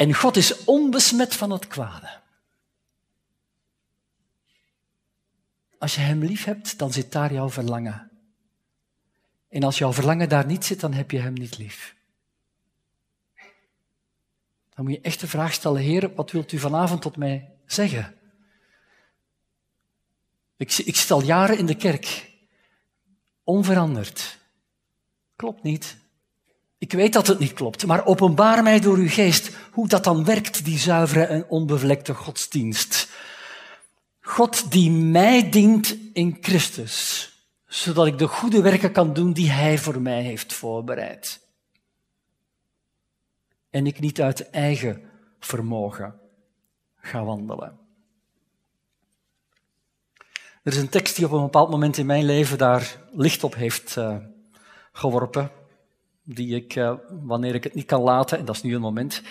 En 0.00 0.14
God 0.14 0.36
is 0.36 0.64
onbesmet 0.64 1.34
van 1.34 1.50
het 1.50 1.66
kwade. 1.66 2.18
als 5.80 5.94
je 5.94 6.00
Hem 6.00 6.24
lief 6.24 6.44
hebt, 6.44 6.78
dan 6.78 6.92
zit 6.92 7.12
daar 7.12 7.32
jouw 7.32 7.50
verlangen. 7.50 8.10
En 9.48 9.62
als 9.62 9.78
jouw 9.78 9.92
verlangen 9.92 10.28
daar 10.28 10.46
niet 10.46 10.64
zit, 10.64 10.80
dan 10.80 10.92
heb 10.92 11.10
je 11.10 11.18
Hem 11.18 11.32
niet 11.32 11.58
lief. 11.58 11.96
Dan 14.74 14.84
moet 14.84 14.94
je 14.94 15.00
echt 15.00 15.20
de 15.20 15.28
vraag 15.28 15.52
stellen, 15.52 15.82
Heer, 15.82 16.14
wat 16.14 16.30
wilt 16.30 16.52
u 16.52 16.58
vanavond 16.58 17.02
tot 17.02 17.16
mij 17.16 17.50
zeggen? 17.66 18.14
Ik, 20.56 20.78
ik 20.78 20.96
stel 20.96 21.22
jaren 21.22 21.58
in 21.58 21.66
de 21.66 21.76
kerk, 21.76 22.30
onveranderd. 23.44 24.38
Klopt 25.36 25.62
niet. 25.62 25.96
Ik 26.80 26.92
weet 26.92 27.12
dat 27.12 27.26
het 27.26 27.38
niet 27.38 27.52
klopt, 27.52 27.86
maar 27.86 28.06
openbaar 28.06 28.62
mij 28.62 28.80
door 28.80 28.96
uw 28.96 29.08
geest 29.08 29.50
hoe 29.72 29.88
dat 29.88 30.04
dan 30.04 30.24
werkt, 30.24 30.64
die 30.64 30.78
zuivere 30.78 31.24
en 31.24 31.48
onbevlekte 31.48 32.14
godsdienst. 32.14 33.08
God 34.20 34.72
die 34.72 34.90
mij 34.90 35.50
dient 35.50 35.96
in 36.12 36.38
Christus, 36.40 37.28
zodat 37.66 38.06
ik 38.06 38.18
de 38.18 38.26
goede 38.26 38.62
werken 38.62 38.92
kan 38.92 39.12
doen 39.12 39.32
die 39.32 39.50
Hij 39.50 39.78
voor 39.78 40.00
mij 40.00 40.22
heeft 40.22 40.52
voorbereid. 40.52 41.40
En 43.70 43.86
ik 43.86 44.00
niet 44.00 44.20
uit 44.20 44.50
eigen 44.50 45.02
vermogen 45.38 46.20
ga 46.96 47.24
wandelen. 47.24 47.78
Er 50.62 50.72
is 50.72 50.76
een 50.76 50.88
tekst 50.88 51.16
die 51.16 51.24
op 51.24 51.32
een 51.32 51.42
bepaald 51.42 51.70
moment 51.70 51.96
in 51.96 52.06
mijn 52.06 52.24
leven 52.24 52.58
daar 52.58 52.96
licht 53.12 53.44
op 53.44 53.54
heeft 53.54 53.96
uh, 53.96 54.16
geworpen, 54.92 55.50
die 56.34 56.56
ik, 56.56 56.76
uh, 56.76 56.94
wanneer 57.08 57.54
ik 57.54 57.64
het 57.64 57.74
niet 57.74 57.86
kan 57.86 58.02
laten, 58.02 58.38
en 58.38 58.44
dat 58.44 58.54
is 58.54 58.62
nu 58.62 58.74
een 58.74 58.80
moment, 58.80 59.22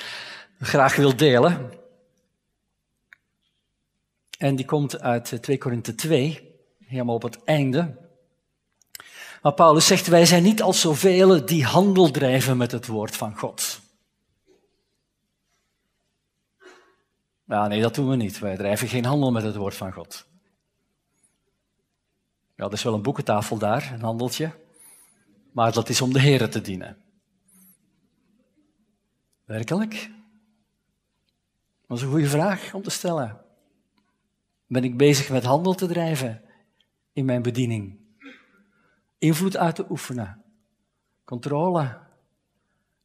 graag 0.59 0.95
wil 0.95 1.15
delen. 1.15 1.71
En 4.37 4.55
die 4.55 4.65
komt 4.65 5.01
uit 5.01 5.41
2 5.41 5.57
Korinthe 5.57 5.95
2, 5.95 6.55
helemaal 6.85 7.15
op 7.15 7.21
het 7.21 7.43
einde. 7.43 7.97
Maar 9.41 9.53
Paulus 9.53 9.87
zegt, 9.87 10.07
wij 10.07 10.25
zijn 10.25 10.43
niet 10.43 10.61
als 10.61 10.81
zoveel 10.81 11.45
die 11.45 11.65
handel 11.65 12.11
drijven 12.11 12.57
met 12.57 12.71
het 12.71 12.87
woord 12.87 13.15
van 13.15 13.37
God. 13.37 13.79
Ja, 17.45 17.67
nee, 17.67 17.81
dat 17.81 17.95
doen 17.95 18.09
we 18.09 18.15
niet. 18.15 18.39
Wij 18.39 18.57
drijven 18.57 18.87
geen 18.87 19.05
handel 19.05 19.31
met 19.31 19.43
het 19.43 19.55
woord 19.55 19.75
van 19.75 19.91
God. 19.91 20.25
Ja, 22.55 22.65
er 22.65 22.73
is 22.73 22.83
wel 22.83 22.93
een 22.93 23.01
boekentafel 23.01 23.57
daar, 23.57 23.91
een 23.93 24.01
handeltje. 24.01 24.51
Maar 25.51 25.71
dat 25.71 25.89
is 25.89 26.01
om 26.01 26.13
de 26.13 26.19
Heer 26.19 26.49
te 26.49 26.61
dienen. 26.61 26.97
Werkelijk? 29.45 30.11
Dat 31.87 31.97
is 31.97 32.03
een 32.03 32.09
goede 32.09 32.27
vraag 32.27 32.73
om 32.73 32.81
te 32.81 32.89
stellen. 32.89 33.41
Ben 34.67 34.83
ik 34.83 34.97
bezig 34.97 35.29
met 35.29 35.43
handel 35.43 35.73
te 35.73 35.87
drijven 35.87 36.41
in 37.13 37.25
mijn 37.25 37.41
bediening? 37.41 37.99
Invloed 39.17 39.57
uit 39.57 39.75
te 39.75 39.85
oefenen? 39.89 40.43
Controle? 41.23 41.97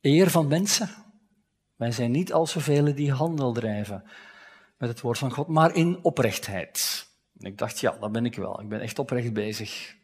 Eer 0.00 0.30
van 0.30 0.48
mensen? 0.48 0.88
Wij 1.76 1.92
zijn 1.92 2.10
niet 2.10 2.32
al 2.32 2.46
zoveel 2.46 2.94
die 2.94 3.12
handel 3.12 3.52
drijven 3.52 4.04
met 4.78 4.88
het 4.88 5.00
woord 5.00 5.18
van 5.18 5.32
God, 5.32 5.48
maar 5.48 5.74
in 5.74 5.98
oprechtheid. 6.02 7.06
Ik 7.38 7.58
dacht, 7.58 7.80
ja, 7.80 7.96
dat 8.00 8.12
ben 8.12 8.24
ik 8.24 8.34
wel. 8.34 8.60
Ik 8.60 8.68
ben 8.68 8.80
echt 8.80 8.98
oprecht 8.98 9.32
bezig. 9.32 9.96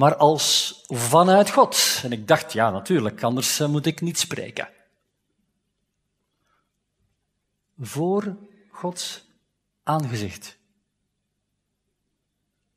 Maar 0.00 0.16
als 0.16 0.80
vanuit 0.86 1.50
God. 1.50 2.00
En 2.02 2.12
ik 2.12 2.28
dacht, 2.28 2.52
ja, 2.52 2.70
natuurlijk, 2.70 3.22
anders 3.22 3.60
eh, 3.60 3.68
moet 3.68 3.86
ik 3.86 4.00
niet 4.00 4.18
spreken. 4.18 4.68
Voor 7.78 8.36
Gods 8.70 9.24
aangezicht. 9.82 10.58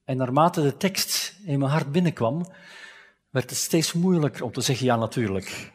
En 0.03 0.17
naarmate 0.17 0.61
de 0.61 0.77
tekst 0.77 1.35
in 1.43 1.59
mijn 1.59 1.71
hart 1.71 1.91
binnenkwam, 1.91 2.51
werd 3.29 3.49
het 3.49 3.59
steeds 3.59 3.93
moeilijker 3.93 4.43
om 4.43 4.51
te 4.51 4.61
zeggen, 4.61 4.85
ja 4.85 4.95
natuurlijk, 4.95 5.71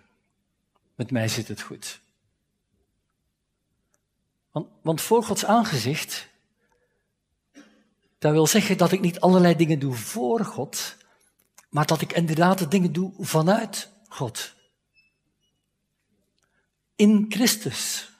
met 0.94 1.10
mij 1.10 1.28
zit 1.28 1.48
het 1.48 1.60
goed. 1.60 2.00
Want, 4.50 4.68
want 4.82 5.00
voor 5.00 5.22
Gods 5.24 5.44
aangezicht, 5.44 6.28
dat 8.18 8.32
wil 8.32 8.46
zeggen 8.46 8.78
dat 8.78 8.92
ik 8.92 9.00
niet 9.00 9.20
allerlei 9.20 9.56
dingen 9.56 9.78
doe 9.78 9.94
voor 9.94 10.44
God, 10.44 10.96
maar 11.68 11.86
dat 11.86 12.00
ik 12.00 12.12
inderdaad 12.12 12.58
de 12.58 12.68
dingen 12.68 12.92
doe 12.92 13.12
vanuit 13.18 13.90
God. 14.08 14.54
In 16.96 17.26
Christus. 17.28 18.10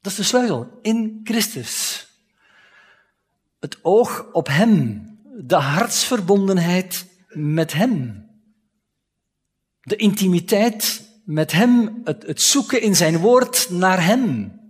Dat 0.00 0.12
is 0.12 0.18
de 0.18 0.24
sleutel. 0.24 0.78
In 0.82 1.20
Christus. 1.24 2.06
Het 3.60 3.84
oog 3.84 4.32
op 4.32 4.46
Hem. 4.46 5.06
De 5.40 5.56
hartsverbondenheid 5.56 7.06
met 7.28 7.72
Hem. 7.72 8.26
De 9.80 9.96
intimiteit 9.96 11.10
met 11.24 11.52
Hem. 11.52 12.00
Het, 12.04 12.22
het 12.22 12.42
zoeken 12.42 12.82
in 12.82 12.96
Zijn 12.96 13.18
woord 13.18 13.70
naar 13.70 14.04
Hem. 14.04 14.60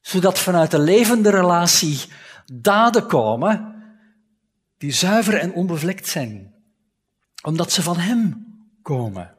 Zodat 0.00 0.38
vanuit 0.38 0.70
de 0.70 0.78
levende 0.78 1.30
relatie 1.30 2.00
daden 2.52 3.06
komen 3.06 3.79
die 4.80 4.92
zuiver 4.92 5.38
en 5.38 5.52
onbevlekt 5.52 6.06
zijn. 6.06 6.54
Omdat 7.42 7.72
ze 7.72 7.82
van 7.82 7.96
Hem 7.96 8.46
komen. 8.82 9.36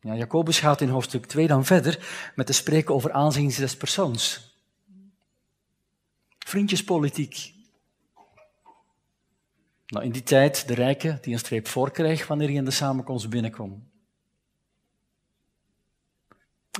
Ja, 0.00 0.14
Jacobus 0.14 0.58
gaat 0.58 0.80
in 0.80 0.88
hoofdstuk 0.88 1.26
2 1.26 1.46
dan 1.46 1.64
verder 1.64 2.32
met 2.34 2.46
te 2.46 2.52
spreken 2.52 2.94
over 2.94 3.12
aanzien 3.12 3.48
des 3.48 3.76
persoons. 3.76 4.54
Vriendjespolitiek. 6.38 7.54
Nou, 9.86 10.04
in 10.04 10.12
die 10.12 10.22
tijd 10.22 10.68
de 10.68 10.74
rijke 10.74 11.18
die 11.20 11.32
een 11.32 11.38
streep 11.38 11.68
voor 11.68 11.92
wanneer 12.26 12.48
hij 12.48 12.56
in 12.56 12.64
de 12.64 12.70
samenkomst 12.70 13.30
binnenkwam. 13.30 13.88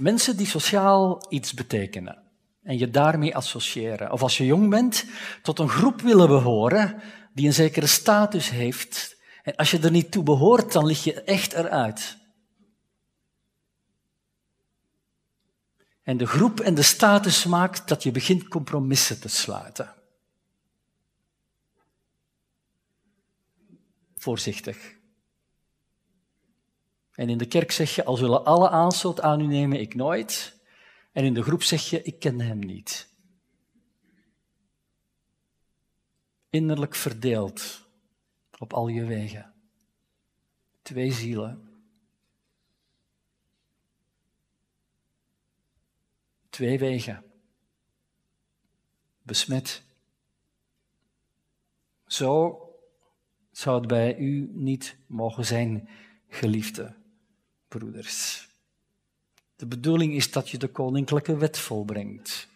Mensen 0.01 0.37
die 0.37 0.47
sociaal 0.47 1.27
iets 1.29 1.55
betekenen 1.55 2.28
en 2.69 2.79
je 2.79 2.91
daarmee 2.91 3.37
associëren. 3.37 4.13
Of 4.13 4.23
als 4.23 4.37
je 4.37 4.47
jong 4.47 4.71
bent, 4.71 5.05
tot 5.43 5.59
een 5.59 5.69
groep 5.69 6.01
willen 6.01 6.29
behoren 6.29 7.03
die 7.33 7.47
een 7.47 7.53
zekere 7.53 7.87
status 7.87 8.51
heeft. 8.51 9.17
En 9.43 9.57
als 9.57 9.71
je 9.71 9.79
er 9.79 9.91
niet 9.91 10.11
toe 10.11 10.23
behoort, 10.23 10.73
dan 10.73 10.87
lig 10.87 11.05
je 11.05 11.23
echt 11.23 11.53
eruit. 11.53 12.17
En 16.03 16.17
de 16.17 16.27
groep 16.27 16.61
en 16.61 16.75
de 16.75 16.83
status 16.83 17.45
maakt 17.45 17.89
dat 17.89 18.03
je 18.03 18.11
begint 18.11 18.49
compromissen 18.49 19.21
te 19.21 19.29
sluiten. 19.29 19.95
Voorzichtig. 24.17 24.97
En 27.13 27.29
in 27.29 27.39
de 27.39 27.47
kerk 27.47 27.73
zeg 27.73 27.95
je, 27.95 28.05
al 28.05 28.17
zullen 28.17 28.45
alle 28.45 28.71
aanstoot 28.71 29.21
aan 29.21 29.41
u 29.41 29.47
nemen, 29.47 29.81
ik 29.81 29.95
nooit. 29.95 30.58
En 31.19 31.25
in 31.25 31.35
de 31.35 31.43
groep 31.43 31.63
zeg 31.63 31.91
je, 31.91 32.03
ik 32.03 32.19
ken 32.19 32.41
hem 32.41 32.59
niet. 32.59 33.09
Innerlijk 36.51 36.95
verdeeld 36.95 37.89
op 38.59 38.73
al 38.73 38.89
je 38.89 39.05
wegen. 39.05 39.55
Twee 40.83 41.13
zielen. 41.13 41.83
Twee 46.49 46.79
wegen. 46.79 47.25
Besmet. 49.23 49.83
Zo 52.07 52.59
zou 53.51 53.79
het 53.79 53.89
bij 53.89 54.17
u 54.17 54.51
niet 54.53 54.97
mogen 55.07 55.45
zijn, 55.45 55.89
geliefde 56.29 56.97
broeders. 57.69 58.48
De 59.59 59.67
bedoeling 59.67 60.15
is 60.15 60.31
dat 60.31 60.49
je 60.49 60.59
de 60.59 60.69
koninklijke 60.69 61.37
wet 61.37 61.59
volbrengt. 61.59 62.49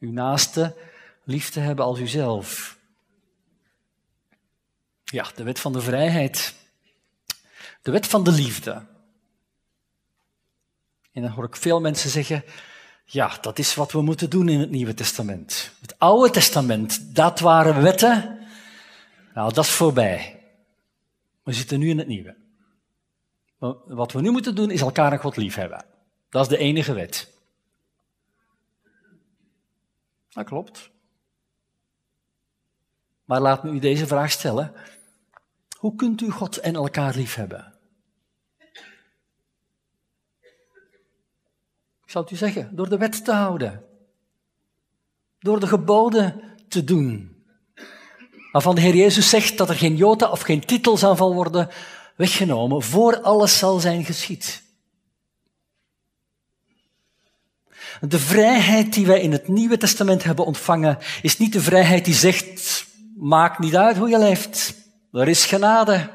Uw 0.00 0.12
naaste 0.12 0.76
lief 1.22 1.50
te 1.50 1.60
hebben 1.60 1.84
als 1.84 1.98
uzelf. 1.98 2.78
Ja, 5.04 5.26
de 5.34 5.42
wet 5.42 5.60
van 5.60 5.72
de 5.72 5.80
vrijheid. 5.80 6.54
De 7.82 7.90
wet 7.90 8.06
van 8.06 8.24
de 8.24 8.32
liefde. 8.32 8.86
En 11.12 11.22
dan 11.22 11.30
hoor 11.30 11.44
ik 11.44 11.56
veel 11.56 11.80
mensen 11.80 12.10
zeggen, 12.10 12.44
ja, 13.04 13.38
dat 13.40 13.58
is 13.58 13.74
wat 13.74 13.92
we 13.92 14.02
moeten 14.02 14.30
doen 14.30 14.48
in 14.48 14.60
het 14.60 14.70
Nieuwe 14.70 14.94
Testament. 14.94 15.70
Het 15.80 15.98
Oude 15.98 16.30
Testament, 16.30 17.14
dat 17.14 17.40
waren 17.40 17.82
wetten. 17.82 18.38
Nou, 19.34 19.52
dat 19.52 19.64
is 19.64 19.70
voorbij. 19.70 20.42
We 21.42 21.52
zitten 21.52 21.78
nu 21.78 21.88
in 21.88 21.98
het 21.98 22.06
Nieuwe. 22.06 22.36
Wat 23.86 24.12
we 24.12 24.20
nu 24.20 24.30
moeten 24.30 24.54
doen, 24.54 24.70
is 24.70 24.80
elkaar 24.80 25.12
een 25.12 25.18
God 25.18 25.36
lief 25.36 25.54
hebben. 25.54 25.92
Dat 26.34 26.42
is 26.42 26.48
de 26.48 26.58
enige 26.58 26.92
wet. 26.92 27.30
Dat 30.28 30.44
klopt. 30.44 30.90
Maar 33.24 33.40
laat 33.40 33.64
me 33.64 33.70
u 33.70 33.78
deze 33.78 34.06
vraag 34.06 34.30
stellen. 34.30 34.72
Hoe 35.78 35.94
kunt 35.94 36.20
u 36.20 36.30
God 36.30 36.56
en 36.56 36.74
elkaar 36.74 37.14
lief 37.14 37.34
hebben? 37.34 37.74
Ik 42.04 42.10
zou 42.10 42.24
het 42.24 42.32
u 42.32 42.36
zeggen, 42.36 42.76
door 42.76 42.88
de 42.88 42.98
wet 42.98 43.24
te 43.24 43.32
houden. 43.32 43.84
Door 45.38 45.60
de 45.60 45.66
geboden 45.66 46.42
te 46.68 46.84
doen. 46.84 47.44
Waarvan 48.52 48.74
de 48.74 48.80
Heer 48.80 48.96
Jezus 48.96 49.28
zegt 49.28 49.58
dat 49.58 49.68
er 49.68 49.74
geen 49.74 49.96
jota 49.96 50.30
of 50.30 50.40
geen 50.40 50.66
titel 50.66 50.96
zal 50.96 51.34
worden 51.34 51.68
weggenomen, 52.16 52.82
voor 52.82 53.20
alles 53.20 53.58
zal 53.58 53.78
zijn 53.78 54.04
geschied. 54.04 54.63
De 58.00 58.18
vrijheid 58.18 58.92
die 58.92 59.06
wij 59.06 59.20
in 59.20 59.32
het 59.32 59.48
Nieuwe 59.48 59.76
Testament 59.76 60.24
hebben 60.24 60.46
ontvangen, 60.46 60.98
is 61.22 61.38
niet 61.38 61.52
de 61.52 61.60
vrijheid 61.60 62.04
die 62.04 62.14
zegt, 62.14 62.86
maakt 63.16 63.58
niet 63.58 63.76
uit 63.76 63.96
hoe 63.96 64.08
je 64.08 64.18
leeft, 64.18 64.74
er 65.12 65.28
is 65.28 65.44
genade. 65.44 66.10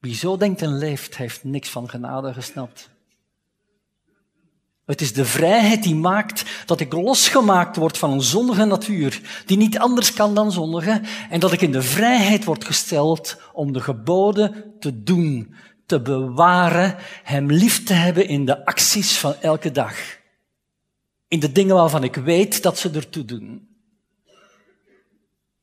Wie 0.00 0.14
zo 0.14 0.36
denkt 0.36 0.62
en 0.62 0.78
leeft, 0.78 1.16
heeft 1.16 1.44
niks 1.44 1.68
van 1.68 1.88
genade 1.88 2.32
gesnapt. 2.32 2.90
Het 4.86 5.00
is 5.00 5.12
de 5.12 5.24
vrijheid 5.24 5.82
die 5.82 5.94
maakt 5.94 6.44
dat 6.66 6.80
ik 6.80 6.92
losgemaakt 6.92 7.76
word 7.76 7.98
van 7.98 8.10
een 8.10 8.22
zondige 8.22 8.64
natuur, 8.64 9.20
die 9.46 9.56
niet 9.56 9.78
anders 9.78 10.12
kan 10.12 10.34
dan 10.34 10.52
zondigen, 10.52 11.02
en 11.30 11.40
dat 11.40 11.52
ik 11.52 11.60
in 11.60 11.72
de 11.72 11.82
vrijheid 11.82 12.44
word 12.44 12.64
gesteld 12.64 13.40
om 13.52 13.72
de 13.72 13.80
geboden 13.80 14.74
te 14.78 15.02
doen, 15.02 15.54
te 15.86 16.00
bewaren, 16.00 16.96
Hem 17.22 17.50
lief 17.50 17.84
te 17.84 17.92
hebben 17.92 18.28
in 18.28 18.44
de 18.44 18.64
acties 18.64 19.18
van 19.18 19.34
elke 19.34 19.70
dag. 19.70 20.18
In 21.28 21.40
de 21.40 21.52
dingen 21.52 21.74
waarvan 21.74 22.04
ik 22.04 22.14
weet 22.14 22.62
dat 22.62 22.78
ze 22.78 22.90
ertoe 22.90 23.24
doen. 23.24 23.68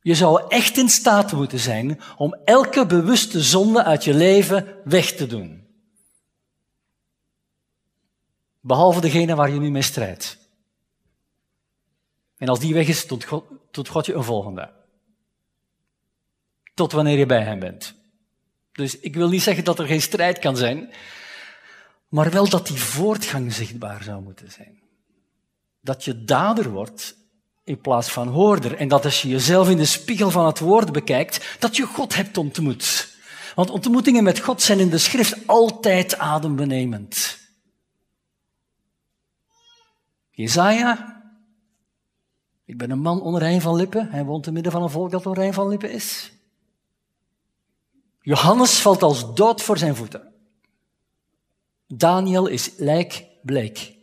Je 0.00 0.14
zou 0.14 0.44
echt 0.48 0.76
in 0.76 0.88
staat 0.88 1.32
moeten 1.32 1.58
zijn 1.58 2.00
om 2.16 2.36
elke 2.44 2.86
bewuste 2.86 3.42
zonde 3.42 3.84
uit 3.84 4.04
je 4.04 4.14
leven 4.14 4.80
weg 4.84 5.12
te 5.12 5.26
doen. 5.26 5.66
Behalve 8.60 9.00
degene 9.00 9.34
waar 9.34 9.50
je 9.50 9.60
nu 9.60 9.70
mee 9.70 9.82
strijdt. 9.82 10.38
En 12.36 12.48
als 12.48 12.60
die 12.60 12.74
weg 12.74 12.88
is, 12.88 13.06
tot 13.06 13.24
God, 13.24 13.44
tot 13.70 13.88
God 13.88 14.06
je 14.06 14.14
een 14.14 14.24
volgende. 14.24 14.72
Tot 16.74 16.92
wanneer 16.92 17.18
je 17.18 17.26
bij 17.26 17.42
hem 17.42 17.58
bent. 17.58 17.94
Dus 18.74 18.98
ik 18.98 19.14
wil 19.14 19.28
niet 19.28 19.42
zeggen 19.42 19.64
dat 19.64 19.78
er 19.78 19.86
geen 19.86 20.02
strijd 20.02 20.38
kan 20.38 20.56
zijn, 20.56 20.92
maar 22.08 22.30
wel 22.30 22.48
dat 22.48 22.66
die 22.66 22.78
voortgang 22.78 23.52
zichtbaar 23.52 24.02
zou 24.02 24.22
moeten 24.22 24.50
zijn. 24.50 24.82
Dat 25.80 26.04
je 26.04 26.24
dader 26.24 26.70
wordt 26.70 27.16
in 27.64 27.80
plaats 27.80 28.10
van 28.10 28.28
hoorder. 28.28 28.76
En 28.76 28.88
dat 28.88 29.04
als 29.04 29.22
je 29.22 29.28
jezelf 29.28 29.70
in 29.70 29.76
de 29.76 29.84
spiegel 29.84 30.30
van 30.30 30.46
het 30.46 30.58
woord 30.58 30.92
bekijkt, 30.92 31.56
dat 31.58 31.76
je 31.76 31.86
God 31.86 32.14
hebt 32.14 32.36
ontmoet. 32.36 33.16
Want 33.54 33.70
ontmoetingen 33.70 34.24
met 34.24 34.38
God 34.38 34.62
zijn 34.62 34.78
in 34.78 34.90
de 34.90 34.98
schrift 34.98 35.46
altijd 35.46 36.18
adembenemend. 36.18 37.38
Jezaja, 40.30 41.22
ik 42.64 42.78
ben 42.78 42.90
een 42.90 42.98
man 42.98 43.22
onrein 43.22 43.60
van 43.60 43.74
lippen. 43.74 44.10
Hij 44.10 44.24
woont 44.24 44.42
te 44.42 44.52
midden 44.52 44.72
van 44.72 44.82
een 44.82 44.90
volk 44.90 45.10
dat 45.10 45.26
onrein 45.26 45.52
van 45.52 45.68
lippen 45.68 45.90
is. 45.92 46.32
Johannes 48.24 48.80
valt 48.80 49.02
als 49.02 49.34
dood 49.34 49.62
voor 49.62 49.78
zijn 49.78 49.96
voeten. 49.96 50.32
Daniel 51.86 52.46
is 52.46 52.70
lijkbleek. 52.76 53.96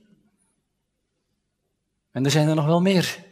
En 2.11 2.25
er 2.25 2.31
zijn 2.31 2.47
er 2.47 2.55
nog 2.55 2.65
wel 2.65 2.81
meer. 2.81 3.25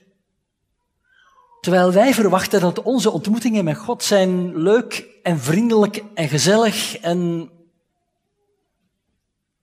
Terwijl 1.62 1.92
wij 1.92 2.14
verwachten 2.14 2.62
dat 2.62 2.82
onze 2.82 3.12
ontmoetingen 3.12 3.64
met 3.64 3.78
God 3.78 4.04
zijn 4.04 4.58
leuk 4.58 5.08
en 5.24 5.40
vriendelijk 5.40 6.04
en 6.14 6.28
gezellig 6.28 6.98
en 6.98 7.50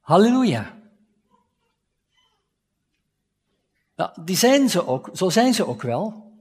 halleluja. 0.01 0.79
Nou, 3.97 4.25
die 4.25 4.37
zijn 4.37 4.71
ze 4.71 4.87
ook, 4.87 5.11
zo 5.13 5.31
zijn 5.31 5.55
ze 5.55 5.67
ook 5.67 5.83
wel. 5.83 6.33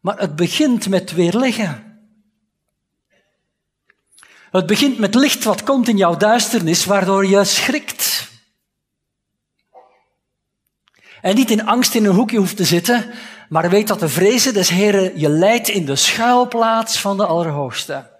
Maar 0.00 0.18
het 0.18 0.36
begint 0.36 0.88
met 0.88 1.12
weerleggen. 1.12 1.89
Het 4.50 4.66
begint 4.66 4.98
met 4.98 5.14
licht 5.14 5.44
wat 5.44 5.62
komt 5.62 5.88
in 5.88 5.96
jouw 5.96 6.16
duisternis, 6.16 6.84
waardoor 6.84 7.26
je 7.26 7.44
schrikt. 7.44 8.28
En 11.20 11.34
niet 11.34 11.50
in 11.50 11.66
angst 11.66 11.94
in 11.94 12.04
een 12.04 12.14
hoekje 12.14 12.38
hoeft 12.38 12.56
te 12.56 12.64
zitten, 12.64 13.10
maar 13.48 13.70
weet 13.70 13.88
dat 13.88 14.00
de 14.00 14.08
vrezen 14.08 14.54
des 14.54 14.68
Heren 14.68 15.18
je 15.18 15.28
leidt 15.28 15.68
in 15.68 15.84
de 15.84 15.96
schuilplaats 15.96 17.00
van 17.00 17.16
de 17.16 17.26
Allerhoogste. 17.26 18.18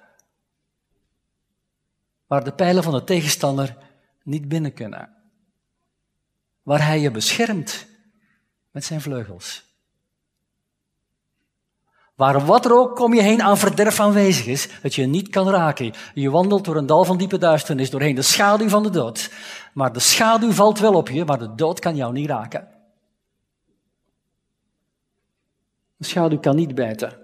Waar 2.27 2.45
de 2.45 2.53
pijlen 2.53 2.83
van 2.83 2.93
de 2.93 3.05
tegenstander 3.05 3.77
niet 4.23 4.49
binnen 4.49 4.73
kunnen 4.73 5.19
waar 6.63 6.87
hij 6.87 7.01
je 7.01 7.11
beschermt 7.11 7.87
met 8.71 8.85
zijn 8.85 9.01
vleugels. 9.01 9.70
Waar 12.21 12.47
wat 12.47 12.65
er 12.65 12.73
ook 12.73 12.99
om 12.99 13.15
je 13.15 13.23
heen 13.23 13.43
aan 13.43 13.59
verderf 13.59 14.01
aanwezig 14.01 14.47
is, 14.47 14.69
dat 14.83 14.95
je 14.95 15.07
niet 15.07 15.29
kan 15.29 15.49
raken. 15.49 15.93
Je 16.15 16.31
wandelt 16.31 16.65
door 16.65 16.77
een 16.77 16.87
dal 16.87 17.05
van 17.05 17.17
diepe 17.17 17.39
duisternis, 17.39 17.91
doorheen 17.91 18.15
de 18.15 18.23
schaduw 18.23 18.69
van 18.69 18.83
de 18.83 18.91
dood. 18.91 19.31
Maar 19.75 19.93
de 19.93 19.99
schaduw 19.99 20.51
valt 20.51 20.79
wel 20.79 20.95
op 20.95 21.09
je, 21.09 21.25
maar 21.25 21.39
de 21.39 21.55
dood 21.55 21.79
kan 21.79 21.97
jou 21.97 22.13
niet 22.13 22.29
raken. 22.29 22.69
De 25.97 26.05
schaduw 26.05 26.39
kan 26.39 26.57
niet 26.57 26.75
bijten. 26.75 27.19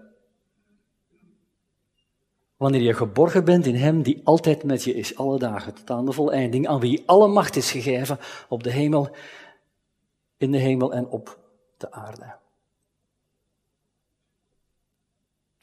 Wanneer 2.56 2.82
je 2.82 2.94
geborgen 2.94 3.44
bent 3.44 3.66
in 3.66 3.74
Hem 3.74 4.02
die 4.02 4.20
altijd 4.24 4.64
met 4.64 4.84
je 4.84 4.94
is, 4.94 5.16
alle 5.16 5.38
dagen, 5.38 5.74
tot 5.74 5.90
aan 5.90 6.06
de 6.06 6.12
voleinding, 6.12 6.68
aan 6.68 6.80
wie 6.80 7.02
alle 7.06 7.28
macht 7.28 7.56
is 7.56 7.70
gegeven 7.70 8.18
op 8.48 8.62
de 8.62 8.70
hemel, 8.70 9.16
in 10.36 10.50
de 10.50 10.58
hemel 10.58 10.92
en 10.92 11.06
op 11.06 11.38
de 11.76 11.92
aarde. 11.92 12.44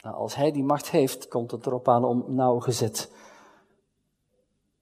Nou, 0.04 0.16
als 0.16 0.34
Hij 0.34 0.52
die 0.52 0.64
macht 0.64 0.90
heeft, 0.90 1.28
komt 1.28 1.50
het 1.50 1.66
erop 1.66 1.88
aan 1.88 2.04
om 2.04 2.24
nauwgezet 2.28 3.12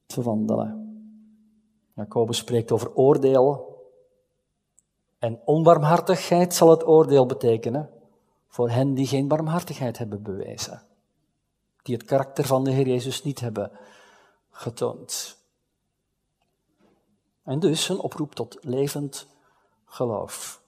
te 0.07 0.23
wandelen. 0.23 0.81
Jacobus 1.95 2.37
spreekt 2.37 2.73
over 2.73 2.95
oordeel. 2.95 3.71
En 5.19 5.41
onbarmhartigheid 5.45 6.55
zal 6.55 6.71
het 6.71 6.87
oordeel 6.87 7.27
betekenen 7.27 7.91
voor 8.47 8.71
hen 8.71 8.95
die 8.95 9.07
geen 9.07 9.29
barmhartigheid 9.29 9.99
hebben 9.99 10.23
bewezen 10.23 10.83
die 11.83 11.95
het 11.95 12.05
karakter 12.05 12.45
van 12.45 12.65
de 12.65 12.71
Heer 12.71 12.87
Jezus 12.87 13.23
niet 13.23 13.41
hebben 13.41 13.71
getoond. 14.51 15.37
En 17.43 17.59
dus 17.59 17.89
een 17.89 17.99
oproep 17.99 18.35
tot 18.35 18.59
levend 18.61 19.27
geloof. 19.85 20.63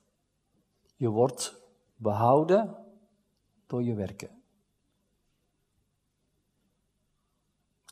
Je 0.97 1.09
wordt 1.09 1.55
behouden 1.97 2.77
door 3.67 3.83
je 3.83 3.95
werken. 3.95 4.43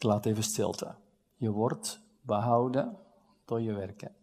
Laat 0.03 0.27
even 0.27 0.43
stilte. 0.43 0.95
Je 1.37 1.51
wordt 1.51 2.01
behouden 2.21 2.99
door 3.45 3.61
je 3.61 3.73
werken. 3.73 4.15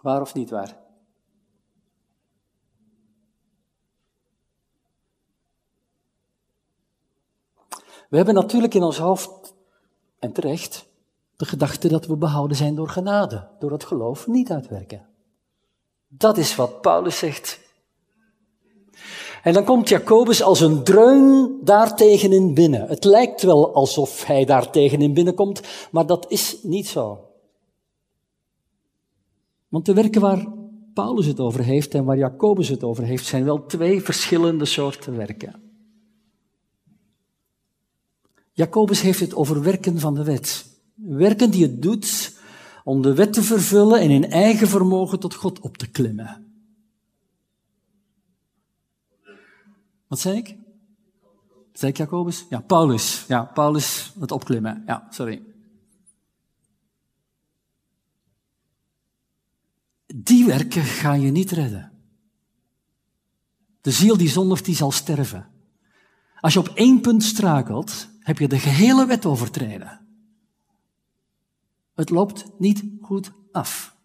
Waar 0.00 0.20
of 0.20 0.34
niet 0.34 0.50
waar? 0.50 0.78
We 8.08 8.16
hebben 8.16 8.34
natuurlijk 8.34 8.74
in 8.74 8.82
ons 8.82 8.98
hoofd, 8.98 9.54
en 10.18 10.32
terecht, 10.32 10.86
de 11.36 11.44
gedachte 11.44 11.88
dat 11.88 12.06
we 12.06 12.16
behouden 12.16 12.56
zijn 12.56 12.74
door 12.74 12.88
genade, 12.88 13.48
door 13.58 13.72
het 13.72 13.84
geloof 13.84 14.26
niet 14.26 14.50
uitwerken. 14.50 15.08
Dat 16.08 16.36
is 16.36 16.56
wat 16.56 16.80
Paulus 16.80 17.18
zegt. 17.18 17.69
En 19.42 19.52
dan 19.52 19.64
komt 19.64 19.88
Jacobus 19.88 20.42
als 20.42 20.60
een 20.60 20.82
dreun 20.82 21.58
daartegenin 21.64 22.54
binnen. 22.54 22.88
Het 22.88 23.04
lijkt 23.04 23.42
wel 23.42 23.74
alsof 23.74 24.24
hij 24.24 24.44
daartegenin 24.44 25.14
binnenkomt, 25.14 25.60
maar 25.90 26.06
dat 26.06 26.26
is 26.28 26.58
niet 26.62 26.88
zo. 26.88 27.24
Want 29.68 29.86
de 29.86 29.94
werken 29.94 30.20
waar 30.20 30.46
Paulus 30.94 31.26
het 31.26 31.40
over 31.40 31.64
heeft 31.64 31.94
en 31.94 32.04
waar 32.04 32.16
Jacobus 32.16 32.68
het 32.68 32.84
over 32.84 33.04
heeft, 33.04 33.26
zijn 33.26 33.44
wel 33.44 33.66
twee 33.66 34.02
verschillende 34.02 34.64
soorten 34.64 35.16
werken. 35.16 35.62
Jacobus 38.52 39.00
heeft 39.00 39.20
het 39.20 39.34
over 39.34 39.62
werken 39.62 39.98
van 39.98 40.14
de 40.14 40.24
wet. 40.24 40.66
Werken 40.94 41.50
die 41.50 41.62
het 41.62 41.82
doet 41.82 42.38
om 42.84 43.02
de 43.02 43.14
wet 43.14 43.32
te 43.32 43.42
vervullen 43.42 44.00
en 44.00 44.10
in 44.10 44.30
eigen 44.30 44.68
vermogen 44.68 45.18
tot 45.18 45.34
God 45.34 45.60
op 45.60 45.76
te 45.76 45.90
klimmen. 45.90 46.49
Wat 50.10 50.20
zei 50.20 50.36
ik? 50.36 50.56
Zei 51.72 51.90
ik 51.90 51.96
Jacobus? 51.96 52.46
Ja, 52.48 52.60
Paulus. 52.60 53.24
Ja, 53.28 53.44
Paulus, 53.44 54.12
het 54.20 54.30
opklimmen. 54.30 54.82
Ja, 54.86 55.06
sorry. 55.10 55.42
Die 60.06 60.46
werken 60.46 60.82
ga 60.82 61.12
je 61.12 61.30
niet 61.30 61.50
redden. 61.50 61.92
De 63.80 63.90
ziel 63.90 64.16
die 64.16 64.28
zondigt, 64.28 64.64
die 64.64 64.74
zal 64.74 64.90
sterven. 64.90 65.50
Als 66.40 66.52
je 66.52 66.58
op 66.58 66.68
één 66.68 67.00
punt 67.00 67.22
strakelt, 67.22 68.08
heb 68.18 68.38
je 68.38 68.48
de 68.48 68.58
gehele 68.58 69.06
wet 69.06 69.26
overtreden. 69.26 70.06
Het 71.94 72.10
loopt 72.10 72.58
niet 72.58 72.84
goed 73.00 73.32
af. 73.52 73.96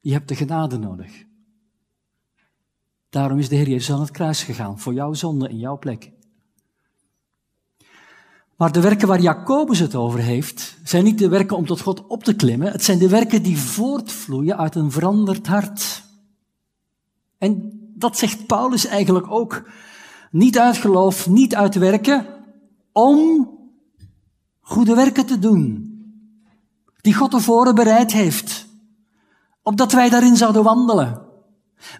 Je 0.00 0.12
hebt 0.12 0.28
de 0.28 0.36
genade 0.36 0.78
nodig. 0.78 1.26
Daarom 3.10 3.38
is 3.38 3.48
de 3.48 3.56
Heer 3.56 3.68
Jezus 3.68 3.92
aan 3.94 4.00
het 4.00 4.10
kruis 4.10 4.42
gegaan, 4.42 4.78
voor 4.78 4.94
jouw 4.94 5.12
zonde 5.12 5.48
in 5.48 5.58
jouw 5.58 5.78
plek. 5.78 6.12
Maar 8.56 8.72
de 8.72 8.80
werken 8.80 9.08
waar 9.08 9.20
Jacobus 9.20 9.78
het 9.78 9.94
over 9.94 10.18
heeft, 10.18 10.76
zijn 10.84 11.04
niet 11.04 11.18
de 11.18 11.28
werken 11.28 11.56
om 11.56 11.66
tot 11.66 11.80
God 11.80 12.06
op 12.06 12.24
te 12.24 12.34
klimmen. 12.34 12.72
Het 12.72 12.84
zijn 12.84 12.98
de 12.98 13.08
werken 13.08 13.42
die 13.42 13.58
voortvloeien 13.58 14.58
uit 14.58 14.74
een 14.74 14.90
veranderd 14.90 15.46
hart. 15.46 16.04
En 17.38 17.72
dat 17.94 18.18
zegt 18.18 18.46
Paulus 18.46 18.86
eigenlijk 18.86 19.30
ook. 19.30 19.70
Niet 20.30 20.58
uit 20.58 20.76
geloof, 20.76 21.28
niet 21.28 21.54
uit 21.54 21.74
werken, 21.74 22.26
om 22.92 23.48
goede 24.60 24.94
werken 24.94 25.26
te 25.26 25.38
doen. 25.38 25.86
Die 27.00 27.14
God 27.14 27.30
tevoren 27.30 27.74
bereid 27.74 28.12
heeft. 28.12 28.66
Opdat 29.62 29.92
wij 29.92 30.08
daarin 30.08 30.36
zouden 30.36 30.62
wandelen. 30.62 31.27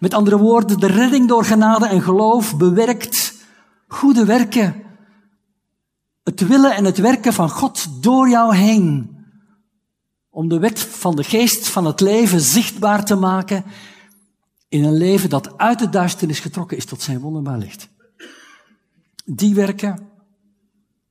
Met 0.01 0.15
andere 0.15 0.39
woorden, 0.39 0.81
de 0.81 0.87
redding 0.87 1.29
door 1.29 1.45
genade 1.45 1.87
en 1.87 2.03
geloof 2.03 2.57
bewerkt 2.57 3.35
goede 3.87 4.25
werken 4.25 4.87
het 6.29 6.47
willen 6.47 6.75
en 6.75 6.85
het 6.85 6.99
werken 6.99 7.33
van 7.33 7.51
God 7.51 8.03
door 8.03 8.29
jou 8.29 8.57
heen. 8.57 9.17
Om 10.31 10.49
de 10.49 10.59
wet 10.59 10.81
van 10.81 11.17
de 11.17 11.25
geest 11.25 11.69
van 11.69 11.85
het 11.85 12.01
leven 12.01 12.41
zichtbaar 12.41 13.05
te 13.05 13.15
maken 13.15 13.65
in 14.69 14.85
een 14.85 14.97
leven 14.97 15.31
dat 15.31 15.59
uit 15.59 15.79
de 15.79 15.89
duisternis 15.89 16.41
getrokken 16.41 16.77
is 16.77 16.85
tot 16.85 17.03
zijn 17.03 17.19
wonderbaar 17.19 17.59
licht. 17.59 17.89
Die 19.25 19.55
werken, 19.55 20.09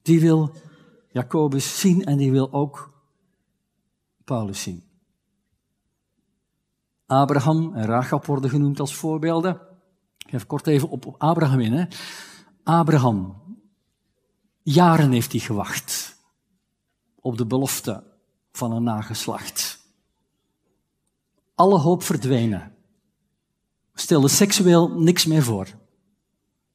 die 0.01 0.19
wil 0.19 0.51
Jacobus 1.11 1.79
zien 1.79 2.05
en 2.05 2.17
die 2.17 2.31
wil 2.31 2.53
ook 2.53 2.91
Paulus 4.23 4.61
zien. 4.61 4.86
Abraham 7.07 7.73
en 7.73 7.85
Rachab 7.85 8.25
worden 8.25 8.49
genoemd 8.49 8.79
als 8.79 8.95
voorbeelden. 8.95 9.61
Ik 10.17 10.29
ga 10.29 10.45
kort 10.47 10.67
even 10.67 10.89
op, 10.89 11.15
Abraham 11.17 11.59
in. 11.59 11.73
Hè. 11.73 11.85
Abraham, 12.63 13.41
Jaren 14.61 15.11
heeft 15.11 15.31
hij 15.31 15.41
gewacht 15.41 16.17
op 17.21 17.37
de 17.37 17.45
belofte 17.45 18.03
van 18.51 18.71
een 18.71 18.83
nageslacht. 18.83 19.79
Alle 21.55 21.79
hoop 21.79 22.03
verdwenen. 22.03 22.75
Stelde 23.93 24.27
seksueel 24.27 24.99
niks 24.99 25.25
meer 25.25 25.43
voor. 25.43 25.67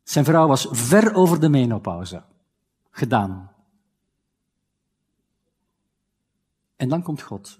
Zijn 0.02 0.24
vrouw 0.24 0.46
was 0.46 0.66
ver 0.70 1.14
over 1.14 1.40
de 1.40 1.48
menopauze. 1.48 2.22
Gedaan. 2.90 3.50
En 6.76 6.88
dan 6.88 7.02
komt 7.02 7.22
God 7.22 7.58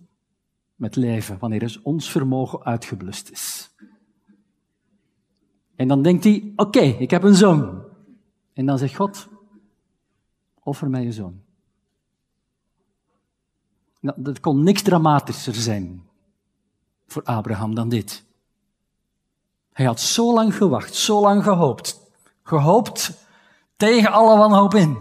met 0.83 0.97
leven, 0.97 1.39
wanneer 1.39 1.81
ons 1.83 2.11
vermogen 2.11 2.65
uitgeblust 2.65 3.31
is. 3.31 3.71
En 5.77 5.89
dan 5.89 6.03
denkt 6.03 6.25
hij, 6.25 6.53
oké, 6.57 6.81
ik 6.81 7.11
heb 7.11 7.23
een 7.23 7.35
zoon. 7.35 7.85
En 8.53 8.67
dan 8.67 8.79
zegt 8.79 8.97
God, 8.97 9.29
offer 10.63 10.91
mij 10.91 11.03
je 11.03 11.13
zoon. 11.13 11.41
Nou, 14.01 14.23
dat 14.23 14.41
kon 14.41 14.63
niks 14.63 14.83
dramatischer 14.83 15.55
zijn 15.55 16.03
voor 17.07 17.23
Abraham 17.23 17.75
dan 17.75 17.89
dit. 17.89 18.25
Hij 19.73 19.87
had 19.87 20.01
zo 20.01 20.35
lang 20.35 20.55
gewacht, 20.55 20.95
zo 20.95 21.21
lang 21.21 21.43
gehoopt. 21.43 22.01
Gehoopt 22.43 23.27
tegen 23.77 24.13
alle 24.13 24.39
wanhoop 24.39 24.75
in. 24.75 24.99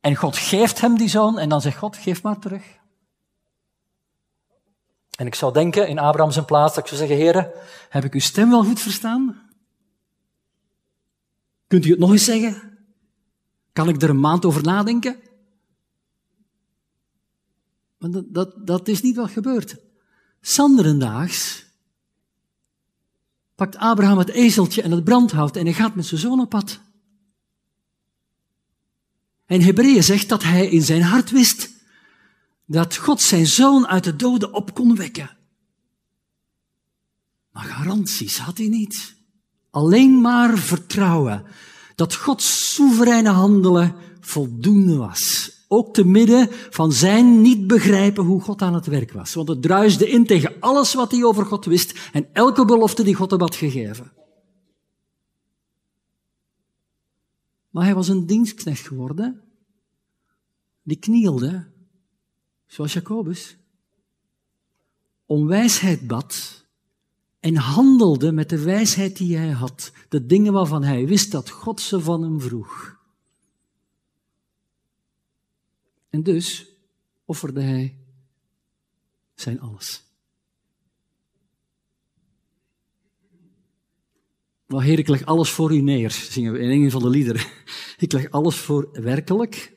En 0.00 0.16
God 0.16 0.36
geeft 0.36 0.80
hem 0.80 0.96
die 0.96 1.08
zoon 1.08 1.38
en 1.38 1.48
dan 1.48 1.60
zegt 1.60 1.78
God, 1.78 1.96
geef 1.96 2.22
maar 2.22 2.38
terug. 2.38 2.82
En 5.14 5.26
ik 5.26 5.34
zou 5.34 5.52
denken, 5.52 5.88
in 5.88 5.98
Abraham 5.98 6.32
zijn 6.32 6.44
plaats, 6.44 6.74
dat 6.74 6.84
ik 6.84 6.94
zou 6.94 7.06
zeggen, 7.06 7.24
heren, 7.24 7.50
heb 7.88 8.04
ik 8.04 8.14
uw 8.14 8.20
stem 8.20 8.50
wel 8.50 8.64
goed 8.64 8.80
verstaan? 8.80 9.50
Kunt 11.66 11.84
u 11.84 11.90
het 11.90 11.98
nog 11.98 12.10
eens 12.10 12.24
zeggen? 12.24 12.78
Kan 13.72 13.88
ik 13.88 14.02
er 14.02 14.10
een 14.10 14.20
maand 14.20 14.44
over 14.44 14.62
nadenken? 14.62 15.16
Maar 17.98 18.10
dat, 18.10 18.24
dat, 18.34 18.66
dat 18.66 18.88
is 18.88 19.02
niet 19.02 19.16
wat 19.16 19.30
gebeurt. 19.30 19.76
Sanderendaags 20.40 21.64
pakt 23.54 23.76
Abraham 23.76 24.18
het 24.18 24.30
ezeltje 24.30 24.82
en 24.82 24.90
het 24.90 25.04
brandhout 25.04 25.56
en 25.56 25.64
hij 25.64 25.74
gaat 25.74 25.94
met 25.94 26.06
zijn 26.06 26.20
zoon 26.20 26.40
op 26.40 26.48
pad. 26.48 26.80
En 29.46 29.60
Hebreeën 29.60 30.02
zegt 30.02 30.28
dat 30.28 30.42
hij 30.42 30.68
in 30.68 30.82
zijn 30.82 31.02
hart 31.02 31.30
wist 31.30 31.73
dat 32.66 32.96
God 32.96 33.20
zijn 33.20 33.46
zoon 33.46 33.86
uit 33.86 34.04
de 34.04 34.16
doden 34.16 34.52
op 34.52 34.74
kon 34.74 34.96
wekken. 34.96 35.36
Maar 37.50 37.64
garanties 37.64 38.38
had 38.38 38.58
hij 38.58 38.68
niet. 38.68 39.14
Alleen 39.70 40.20
maar 40.20 40.58
vertrouwen 40.58 41.44
dat 41.94 42.14
Gods 42.14 42.74
soevereine 42.74 43.30
handelen 43.30 43.94
voldoende 44.20 44.96
was. 44.96 45.52
Ook 45.68 45.94
te 45.94 46.04
midden 46.04 46.48
van 46.50 46.92
zijn 46.92 47.40
niet 47.40 47.66
begrijpen 47.66 48.24
hoe 48.24 48.40
God 48.40 48.62
aan 48.62 48.74
het 48.74 48.86
werk 48.86 49.12
was. 49.12 49.34
Want 49.34 49.48
het 49.48 49.62
druisde 49.62 50.08
in 50.08 50.26
tegen 50.26 50.60
alles 50.60 50.94
wat 50.94 51.10
hij 51.10 51.24
over 51.24 51.46
God 51.46 51.64
wist 51.64 52.10
en 52.12 52.28
elke 52.32 52.64
belofte 52.64 53.02
die 53.02 53.14
God 53.14 53.30
had 53.30 53.54
gegeven. 53.54 54.12
Maar 57.70 57.84
hij 57.84 57.94
was 57.94 58.08
een 58.08 58.26
dienstknecht 58.26 58.86
geworden. 58.86 59.42
Die 60.82 60.98
knielde, 60.98 61.66
zoals 62.74 62.92
Jacobus, 62.92 63.56
om 65.26 65.46
wijsheid 65.46 66.06
bad 66.06 66.64
en 67.40 67.56
handelde 67.56 68.32
met 68.32 68.48
de 68.48 68.62
wijsheid 68.62 69.16
die 69.16 69.36
hij 69.36 69.50
had, 69.50 69.92
de 70.08 70.26
dingen 70.26 70.52
waarvan 70.52 70.82
hij 70.82 71.06
wist 71.06 71.30
dat 71.30 71.50
God 71.50 71.80
ze 71.80 72.00
van 72.00 72.22
hem 72.22 72.40
vroeg. 72.40 72.98
En 76.10 76.22
dus 76.22 76.66
offerde 77.24 77.62
hij 77.62 77.98
zijn 79.34 79.60
alles. 79.60 80.02
Wel, 84.66 84.80
Heer, 84.80 84.98
ik 84.98 85.08
leg 85.08 85.24
alles 85.24 85.50
voor 85.50 85.74
u 85.74 85.80
neer, 85.80 86.10
zingen 86.10 86.52
we 86.52 86.58
in 86.58 86.70
een 86.70 86.90
van 86.90 87.02
de 87.02 87.08
liederen. 87.08 87.46
Ik 87.96 88.12
leg 88.12 88.30
alles 88.30 88.56
voor 88.56 88.88
werkelijk. 88.92 89.72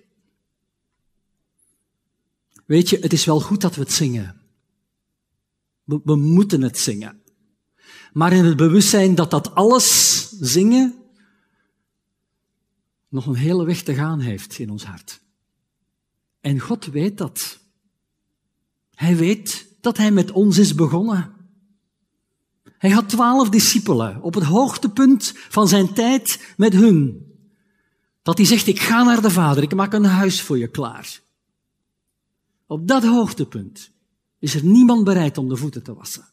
Weet 2.67 2.89
je, 2.89 2.97
het 2.99 3.13
is 3.13 3.25
wel 3.25 3.41
goed 3.41 3.62
dat 3.62 3.75
we 3.75 3.82
het 3.82 3.91
zingen. 3.91 4.41
We, 5.84 6.15
moeten 6.15 6.62
het 6.62 6.77
zingen 6.77 7.21
maar 8.17 8.34
in 8.34 8.45
het 8.45 8.58
bewustzijn 8.58 9.15
dat 9.15 9.32
dat 9.32 9.56
alles 9.56 10.30
zingen 10.30 10.95
nog 13.10 13.25
een 13.25 13.36
hele 13.36 13.65
weg 13.65 13.84
te 13.84 13.93
gaan 13.93 14.19
heeft 14.19 14.60
in 14.60 14.69
ons 14.69 14.84
hart. 14.84 15.21
En 16.41 16.60
God 16.60 16.86
weet 16.86 17.17
dat. 17.17 17.60
Hij 18.93 19.15
weet 19.15 19.67
dat 19.82 19.97
hij 19.97 20.12
met 20.12 20.32
ons 20.32 20.58
is 20.58 20.75
begonnen. 20.75 21.34
Hij 22.77 22.89
had 22.89 23.10
twaalf 23.10 23.49
discipelen 23.49 24.21
op 24.21 24.34
het 24.34 24.43
hoogtepunt 24.43 25.34
van 25.36 25.67
zijn 25.67 25.93
tijd 25.93 26.53
met 26.58 26.73
hun. 26.73 27.25
Dat 28.21 28.38
hij 28.38 28.45
zegt, 28.45 28.67
ik 28.67 28.80
ga 28.80 29.03
naar 29.03 29.21
de 29.21 29.32
Vader, 29.32 29.63
ik 29.63 29.75
maak 29.75 29.93
een 29.93 30.06
huis 30.06 30.41
voor 30.41 30.58
je 30.58 30.67
klaar. 30.67 31.21
Op 32.67 32.88
dat 32.88 33.03
hoogtepunt 33.03 33.91
is 34.39 34.56
er 34.56 34.65
niemand 34.65 35.03
bereid 35.03 35.38
om 35.38 35.49
de 35.49 35.56
voeten 35.56 35.84
te 35.84 35.93
wassen. 35.93 36.27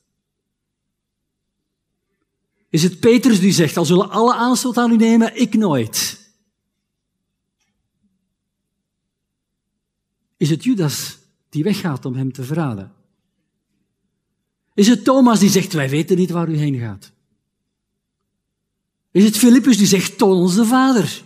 Is 2.69 2.83
het 2.83 3.01
Petrus 3.01 3.41
die 3.41 3.53
zegt, 3.53 3.77
al 3.77 3.85
zullen 3.85 4.11
alle 4.11 4.35
aanstoot 4.35 4.77
aan 4.77 4.91
u 4.91 4.97
nemen, 4.97 5.41
ik 5.41 5.55
nooit. 5.55 6.23
Is 10.37 10.51
het 10.51 10.65
Judas 10.65 11.19
die 11.49 11.63
weggaat 11.63 12.05
om 12.05 12.15
hem 12.15 12.33
te 12.33 12.45
verraden? 12.45 12.93
Is 14.75 14.89
het 14.89 15.05
Thomas 15.05 15.39
die 15.39 15.51
zegt, 15.51 15.73
wij 15.73 15.91
weten 15.91 16.17
niet 16.17 16.31
waar 16.31 16.49
u 16.49 16.57
heen 16.57 16.79
gaat? 16.79 17.13
Is 19.11 19.25
het 19.25 19.37
Filippus 19.37 19.77
die 19.77 19.87
zegt, 19.87 20.19
toon 20.19 20.37
ons 20.37 20.55
de 20.55 20.65
Vader? 20.65 21.23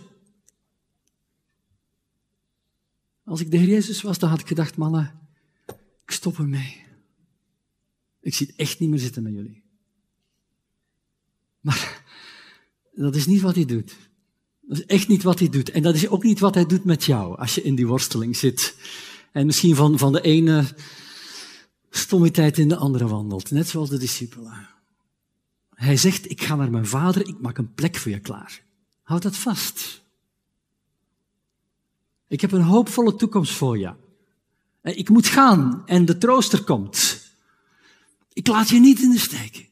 Als 3.29 3.41
ik 3.41 3.51
de 3.51 3.57
Heer 3.57 3.67
Jezus 3.67 4.01
was, 4.01 4.19
dan 4.19 4.29
had 4.29 4.39
ik 4.39 4.47
gedacht, 4.47 4.77
mannen, 4.77 5.19
ik 6.05 6.11
stop 6.11 6.37
ermee. 6.37 6.83
Ik 8.21 8.33
zit 8.33 8.55
echt 8.55 8.79
niet 8.79 8.89
meer 8.89 8.99
zitten 8.99 9.23
met 9.23 9.33
jullie. 9.33 9.63
Maar 11.59 12.03
dat 12.93 13.15
is 13.15 13.25
niet 13.25 13.41
wat 13.41 13.55
hij 13.55 13.65
doet. 13.65 13.95
Dat 14.61 14.77
is 14.77 14.85
echt 14.85 15.07
niet 15.07 15.23
wat 15.23 15.39
hij 15.39 15.49
doet. 15.49 15.69
En 15.69 15.81
dat 15.81 15.95
is 15.95 16.07
ook 16.07 16.23
niet 16.23 16.39
wat 16.39 16.55
hij 16.55 16.65
doet 16.65 16.83
met 16.83 17.03
jou 17.03 17.37
als 17.37 17.55
je 17.55 17.61
in 17.61 17.75
die 17.75 17.87
worsteling 17.87 18.37
zit. 18.37 18.75
En 19.31 19.45
misschien 19.45 19.75
van, 19.75 19.97
van 19.97 20.11
de 20.11 20.21
ene 20.21 20.75
stommiteit 21.89 22.57
in 22.57 22.67
de 22.67 22.75
andere 22.75 23.07
wandelt. 23.07 23.51
Net 23.51 23.67
zoals 23.67 23.89
de 23.89 23.97
discipelen. 23.97 24.69
Hij 25.73 25.97
zegt, 25.97 26.29
ik 26.29 26.41
ga 26.41 26.55
naar 26.55 26.71
mijn 26.71 26.87
vader, 26.87 27.27
ik 27.27 27.39
maak 27.39 27.57
een 27.57 27.73
plek 27.73 27.95
voor 27.95 28.11
je 28.11 28.19
klaar. 28.19 28.63
Houd 29.01 29.21
dat 29.21 29.35
vast. 29.35 29.98
Ik 32.29 32.41
heb 32.41 32.51
een 32.51 32.61
hoopvolle 32.61 33.15
toekomst 33.15 33.53
voor 33.53 33.77
je. 33.77 33.93
Ik 34.81 35.09
moet 35.09 35.27
gaan 35.27 35.81
en 35.85 36.05
de 36.05 36.17
trooster 36.17 36.63
komt. 36.63 37.27
Ik 38.33 38.47
laat 38.47 38.69
je 38.69 38.79
niet 38.79 38.99
in 38.99 39.09
de 39.09 39.19
steek. 39.19 39.69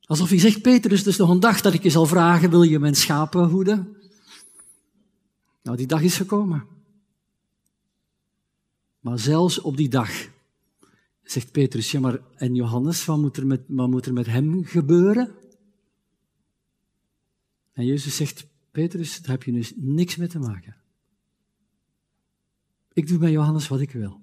Alsof 0.00 0.28
hij 0.28 0.38
zegt, 0.38 0.62
Petrus, 0.62 1.06
is 1.06 1.16
nog 1.16 1.30
een 1.30 1.40
dag 1.40 1.60
dat 1.60 1.74
ik 1.74 1.82
je 1.82 1.90
zal 1.90 2.06
vragen, 2.06 2.50
wil 2.50 2.62
je 2.62 2.78
mijn 2.78 2.94
schapen 2.94 3.48
hoeden? 3.48 3.96
Nou, 5.62 5.76
die 5.76 5.86
dag 5.86 6.02
is 6.02 6.16
gekomen. 6.16 6.66
Maar 9.00 9.18
zelfs 9.18 9.60
op 9.60 9.76
die 9.76 9.88
dag 9.88 10.10
zegt 11.22 11.52
Petrus, 11.52 11.90
ja 11.90 12.00
maar 12.00 12.20
en 12.34 12.54
Johannes, 12.54 13.04
wat 13.04 13.18
moet 13.18 13.36
er 13.36 13.46
met, 13.46 13.60
wat 13.66 13.88
moet 13.88 14.06
er 14.06 14.12
met 14.12 14.26
hem 14.26 14.64
gebeuren? 14.64 15.34
En 17.72 17.84
Jezus 17.84 18.16
zegt, 18.16 18.46
Petrus, 18.72 19.20
daar 19.22 19.30
heb 19.30 19.42
je 19.42 19.52
dus 19.52 19.72
niks 19.76 20.16
mee 20.16 20.28
te 20.28 20.38
maken. 20.38 20.76
Ik 22.92 23.08
doe 23.08 23.18
bij 23.18 23.30
Johannes 23.30 23.68
wat 23.68 23.80
ik 23.80 23.90
wil. 23.90 24.20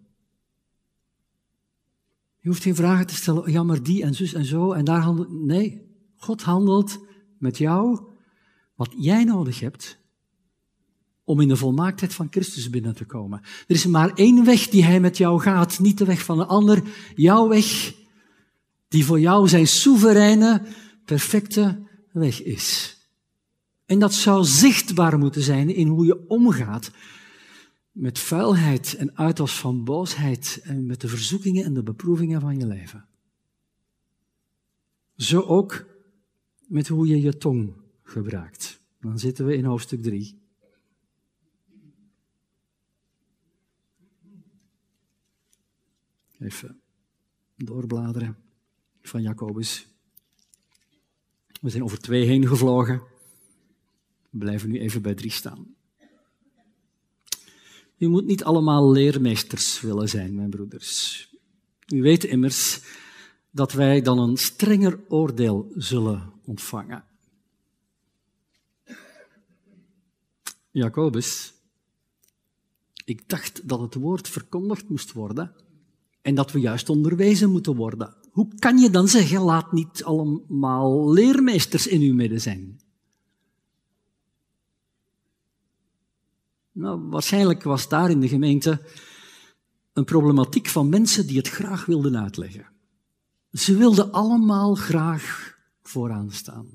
Je 2.40 2.48
hoeft 2.48 2.64
geen 2.64 2.76
vragen 2.76 3.08
te 3.08 3.16
stellen, 3.16 3.52
ja 3.52 3.64
maar 3.64 3.84
die 3.84 4.04
en 4.04 4.14
zus 4.14 4.34
en 4.34 4.46
zo 4.46 4.72
en 4.72 4.86
daar 4.86 5.02
handelt. 5.02 5.32
Nee, 5.32 5.88
God 6.16 6.42
handelt 6.42 7.00
met 7.38 7.58
jou 7.58 8.08
wat 8.76 8.94
jij 8.98 9.24
nodig 9.24 9.60
hebt 9.60 9.98
om 11.24 11.40
in 11.40 11.48
de 11.48 11.56
volmaaktheid 11.56 12.14
van 12.14 12.28
Christus 12.30 12.70
binnen 12.70 12.96
te 12.96 13.06
komen. 13.06 13.42
Er 13.42 13.76
is 13.76 13.86
maar 13.86 14.14
één 14.14 14.46
weg 14.46 14.68
die 14.68 14.84
hij 14.84 15.00
met 15.00 15.18
jou 15.18 15.42
gaat, 15.42 15.80
niet 15.80 15.98
de 15.98 16.06
weg 16.06 16.24
van 16.24 16.40
een 16.40 16.48
ander. 16.48 16.84
Jouw 17.16 17.48
weg, 17.48 17.94
die 18.88 19.06
voor 19.06 19.20
jou 19.20 19.48
zijn 19.48 19.68
soevereine, 19.68 20.66
perfecte 21.06 21.88
weg 22.12 22.44
is. 22.44 22.99
En 23.90 24.00
dat 24.00 24.14
zou 24.14 24.46
zichtbaar 24.46 25.18
moeten 25.18 25.42
zijn 25.42 25.76
in 25.76 25.88
hoe 25.88 26.06
je 26.06 26.28
omgaat 26.28 26.92
met 27.92 28.20
vuilheid 28.20 28.96
en 28.96 29.18
uitwas 29.18 29.60
van 29.60 29.84
boosheid 29.84 30.60
en 30.64 30.86
met 30.86 31.02
de 31.02 31.08
verzoekingen 31.08 31.66
en 31.66 31.74
de 31.74 31.84
beproevingen 31.84 32.42
van 32.42 32.58
je 32.58 32.68
leven. 32.68 33.06
Zo 35.16 35.42
ook 35.42 35.86
met 36.68 36.88
hoe 36.88 37.08
je 37.08 37.22
je 37.22 37.38
tong 37.38 37.74
gebruikt. 38.04 38.80
Dan 39.00 39.20
zitten 39.20 39.46
we 39.46 39.56
in 39.56 39.66
hoofdstuk 39.66 40.02
3. 40.02 40.40
Even 46.40 46.82
doorbladeren 47.56 48.38
van 49.02 49.22
Jacobus. 49.22 49.88
We 51.62 51.70
zijn 51.70 51.84
over 51.84 52.00
twee 52.00 52.26
heen 52.26 52.48
gevlogen. 52.48 53.18
We 54.30 54.38
blijven 54.38 54.70
nu 54.70 54.80
even 54.80 55.02
bij 55.02 55.14
drie 55.14 55.32
staan. 55.32 55.76
U 57.98 58.08
moet 58.08 58.26
niet 58.26 58.44
allemaal 58.44 58.92
leermeesters 58.92 59.82
willen 59.82 60.10
zijn, 60.10 60.36
mijn 60.36 60.50
broeders. 60.50 61.28
U 61.88 62.02
weet 62.02 62.24
immers 62.24 62.82
dat 63.52 63.72
wij 63.72 64.02
dan 64.02 64.20
een 64.20 64.38
strenger 64.38 65.00
oordeel 65.08 65.72
zullen 65.76 66.34
ontvangen. 66.46 67.04
Jacobus, 70.72 71.54
ik 73.06 73.30
dacht 73.30 73.68
dat 73.68 73.80
het 73.80 73.94
woord 73.94 74.28
verkondigd 74.28 74.90
moest 74.90 75.12
worden 75.12 75.56
en 76.22 76.36
dat 76.36 76.52
we 76.52 76.60
juist 76.60 76.90
onderwezen 76.90 77.52
moeten 77.52 77.76
worden. 77.76 78.16
Hoe 78.32 78.48
kan 78.60 78.78
je 78.78 78.90
dan 78.90 79.08
zeggen, 79.08 79.42
laat 79.42 79.72
niet 79.72 80.04
allemaal 80.04 81.12
leermeesters 81.12 81.88
in 81.88 82.02
uw 82.02 82.14
midden 82.14 82.42
zijn? 82.42 82.79
Nou, 86.80 87.10
waarschijnlijk 87.10 87.64
was 87.64 87.88
daar 87.88 88.10
in 88.10 88.20
de 88.20 88.28
gemeente 88.28 88.82
een 89.94 90.04
problematiek 90.04 90.68
van 90.68 90.90
mensen 90.90 91.28
die 91.28 91.38
het 91.38 91.50
graag 91.50 91.86
wilden 91.86 92.18
uitleggen. 92.18 92.68
Ze 93.52 93.78
wilden 93.78 94.12
allemaal 94.12 94.76
graag 94.76 95.56
vooraan 95.82 96.32
staan. 96.32 96.68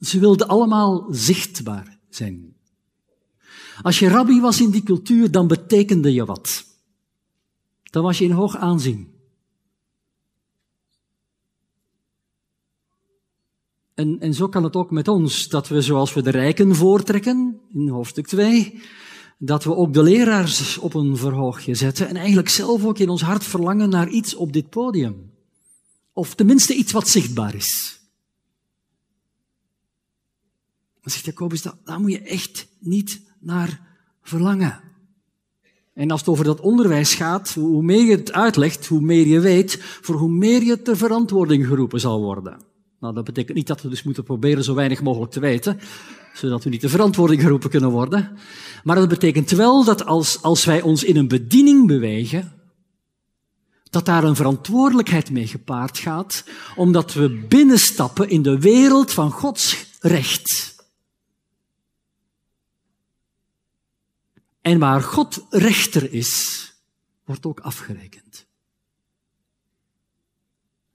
Ze 0.00 0.18
wilden 0.18 0.48
allemaal 0.48 1.06
zichtbaar 1.10 1.98
zijn. 2.08 2.56
Als 3.82 3.98
je 3.98 4.08
rabbi 4.08 4.40
was 4.40 4.60
in 4.60 4.70
die 4.70 4.82
cultuur, 4.82 5.30
dan 5.30 5.46
betekende 5.46 6.12
je 6.12 6.24
wat. 6.24 6.64
Dan 7.82 8.02
was 8.02 8.18
je 8.18 8.24
in 8.24 8.30
hoog 8.30 8.56
aanzien. 8.56 9.14
En, 13.94 14.20
en 14.20 14.34
zo 14.34 14.48
kan 14.48 14.64
het 14.64 14.76
ook 14.76 14.90
met 14.90 15.08
ons, 15.08 15.48
dat 15.48 15.68
we 15.68 15.82
zoals 15.82 16.14
we 16.14 16.22
de 16.22 16.30
rijken 16.30 16.74
voortrekken, 16.74 17.60
in 17.72 17.88
hoofdstuk 17.88 18.26
2, 18.26 18.80
dat 19.38 19.64
we 19.64 19.74
ook 19.74 19.92
de 19.92 20.02
leraars 20.02 20.78
op 20.78 20.94
een 20.94 21.16
verhoogje 21.16 21.74
zetten 21.74 22.08
en 22.08 22.16
eigenlijk 22.16 22.48
zelf 22.48 22.84
ook 22.84 22.98
in 22.98 23.08
ons 23.08 23.22
hart 23.22 23.44
verlangen 23.44 23.88
naar 23.88 24.08
iets 24.08 24.34
op 24.34 24.52
dit 24.52 24.70
podium. 24.70 25.30
Of 26.12 26.34
tenminste 26.34 26.74
iets 26.74 26.92
wat 26.92 27.08
zichtbaar 27.08 27.54
is. 27.54 28.00
Dan 31.02 31.12
zegt 31.12 31.24
Jacobus, 31.24 31.62
daar 31.62 32.00
moet 32.00 32.12
je 32.12 32.22
echt 32.22 32.68
niet 32.78 33.20
naar 33.40 33.98
verlangen. 34.22 34.80
En 35.94 36.10
als 36.10 36.20
het 36.20 36.28
over 36.28 36.44
dat 36.44 36.60
onderwijs 36.60 37.14
gaat, 37.14 37.54
hoe 37.54 37.82
meer 37.82 38.04
je 38.04 38.16
het 38.16 38.32
uitlegt, 38.32 38.86
hoe 38.86 39.00
meer 39.00 39.26
je 39.26 39.40
weet, 39.40 39.78
voor 39.80 40.14
hoe 40.14 40.30
meer 40.30 40.62
je 40.62 40.82
ter 40.82 40.96
verantwoording 40.96 41.66
geroepen 41.66 42.00
zal 42.00 42.22
worden. 42.22 42.64
Nou, 43.00 43.14
dat 43.14 43.24
betekent 43.24 43.56
niet 43.56 43.66
dat 43.66 43.82
we 43.82 43.88
dus 43.88 44.02
moeten 44.02 44.24
proberen 44.24 44.64
zo 44.64 44.74
weinig 44.74 45.02
mogelijk 45.02 45.32
te 45.32 45.40
weten, 45.40 45.78
zodat 46.36 46.64
we 46.64 46.70
niet 46.70 46.80
de 46.80 46.88
verantwoording 46.88 47.40
geroepen 47.40 47.70
kunnen 47.70 47.90
worden. 47.90 48.36
Maar 48.84 48.96
dat 48.96 49.08
betekent 49.08 49.50
wel 49.50 49.84
dat 49.84 50.04
als, 50.04 50.42
als 50.42 50.64
wij 50.64 50.82
ons 50.82 51.04
in 51.04 51.16
een 51.16 51.28
bediening 51.28 51.86
bewegen, 51.86 52.52
dat 53.90 54.04
daar 54.04 54.24
een 54.24 54.36
verantwoordelijkheid 54.36 55.30
mee 55.30 55.46
gepaard 55.46 55.98
gaat, 55.98 56.44
omdat 56.74 57.12
we 57.12 57.46
binnenstappen 57.48 58.28
in 58.28 58.42
de 58.42 58.58
wereld 58.58 59.12
van 59.12 59.30
Gods 59.30 59.86
recht. 60.00 60.74
En 64.60 64.78
waar 64.78 65.02
God 65.02 65.46
rechter 65.50 66.12
is, 66.12 66.62
wordt 67.24 67.46
ook 67.46 67.60
afgerekend. 67.60 68.46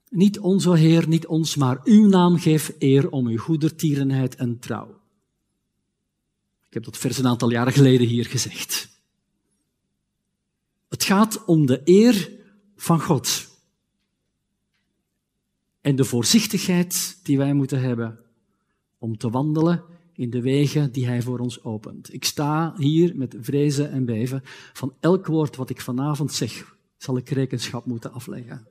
Niet 0.08 0.38
onze 0.38 0.76
Heer, 0.76 1.08
niet 1.08 1.26
ons, 1.26 1.56
maar 1.56 1.80
uw 1.84 2.08
naam 2.08 2.38
geef 2.38 2.72
eer 2.78 3.10
om 3.10 3.26
uw 3.26 3.38
goedertierenheid 3.38 4.34
en 4.34 4.58
trouw. 4.58 5.01
Ik 6.72 6.78
heb 6.78 6.92
dat 6.92 7.02
vers 7.02 7.18
een 7.18 7.26
aantal 7.26 7.50
jaren 7.50 7.72
geleden 7.72 8.06
hier 8.06 8.26
gezegd. 8.26 8.88
Het 10.88 11.04
gaat 11.04 11.44
om 11.44 11.66
de 11.66 11.80
eer 11.84 12.30
van 12.76 13.00
God. 13.00 13.48
En 15.80 15.96
de 15.96 16.04
voorzichtigheid 16.04 17.18
die 17.22 17.38
wij 17.38 17.52
moeten 17.52 17.80
hebben 17.80 18.18
om 18.98 19.16
te 19.16 19.30
wandelen 19.30 19.84
in 20.12 20.30
de 20.30 20.40
wegen 20.40 20.92
die 20.92 21.06
Hij 21.06 21.22
voor 21.22 21.38
ons 21.38 21.64
opent. 21.64 22.12
Ik 22.12 22.24
sta 22.24 22.74
hier 22.76 23.16
met 23.16 23.36
vrezen 23.40 23.90
en 23.90 24.04
beven. 24.04 24.42
Van 24.72 24.94
elk 25.00 25.26
woord 25.26 25.56
wat 25.56 25.70
ik 25.70 25.80
vanavond 25.80 26.32
zeg, 26.32 26.76
zal 26.96 27.16
ik 27.16 27.30
rekenschap 27.30 27.84
moeten 27.84 28.12
afleggen. 28.12 28.66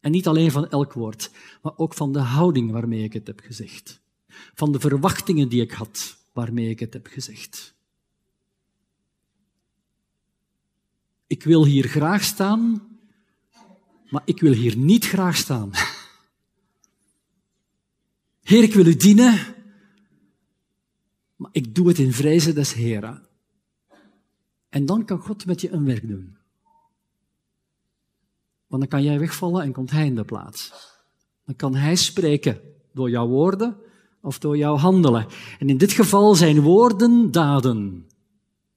En 0.00 0.10
niet 0.10 0.26
alleen 0.26 0.50
van 0.50 0.68
elk 0.68 0.92
woord, 0.92 1.30
maar 1.62 1.72
ook 1.76 1.94
van 1.94 2.12
de 2.12 2.20
houding 2.20 2.70
waarmee 2.70 3.02
ik 3.02 3.12
het 3.12 3.26
heb 3.26 3.40
gezegd. 3.40 4.00
Van 4.54 4.72
de 4.72 4.80
verwachtingen 4.80 5.48
die 5.48 5.62
ik 5.62 5.72
had 5.72 6.24
waarmee 6.36 6.70
ik 6.70 6.80
het 6.80 6.92
heb 6.92 7.06
gezegd. 7.06 7.74
Ik 11.26 11.42
wil 11.42 11.64
hier 11.64 11.88
graag 11.88 12.22
staan, 12.22 12.88
maar 14.10 14.22
ik 14.24 14.40
wil 14.40 14.52
hier 14.52 14.76
niet 14.76 15.04
graag 15.04 15.36
staan. 15.36 15.70
Heer, 18.42 18.62
ik 18.62 18.74
wil 18.74 18.86
u 18.86 18.96
dienen, 18.96 19.54
maar 21.36 21.50
ik 21.52 21.74
doe 21.74 21.88
het 21.88 21.98
in 21.98 22.12
vrezen 22.12 22.54
des 22.54 22.72
Heren. 22.72 23.26
En 24.68 24.86
dan 24.86 25.04
kan 25.04 25.18
God 25.18 25.46
met 25.46 25.60
je 25.60 25.70
een 25.70 25.84
werk 25.84 26.08
doen. 26.08 26.36
Want 28.66 28.82
dan 28.82 28.88
kan 28.88 29.02
jij 29.02 29.18
wegvallen 29.18 29.62
en 29.62 29.72
komt 29.72 29.90
Hij 29.90 30.06
in 30.06 30.14
de 30.14 30.24
plaats. 30.24 30.72
Dan 31.44 31.56
kan 31.56 31.74
Hij 31.74 31.96
spreken 31.96 32.60
door 32.92 33.10
jouw 33.10 33.26
woorden 33.26 33.84
of 34.26 34.38
door 34.38 34.56
jouw 34.56 34.76
handelen. 34.76 35.26
En 35.58 35.68
in 35.68 35.76
dit 35.76 35.92
geval 35.92 36.34
zijn 36.34 36.60
woorden 36.60 37.30
daden. 37.30 38.06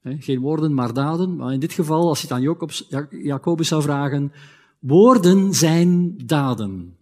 Geen 0.04 0.40
woorden, 0.40 0.74
maar 0.74 0.94
daden. 0.94 1.36
Maar 1.36 1.54
in 1.54 1.60
dit 1.60 1.74
geval, 1.74 2.08
als 2.08 2.22
je 2.22 2.28
het 2.28 2.36
aan 2.36 3.18
Jacobus 3.22 3.68
zou 3.68 3.82
vragen, 3.82 4.32
woorden 4.80 5.54
zijn 5.54 6.18
daden. 6.26 6.98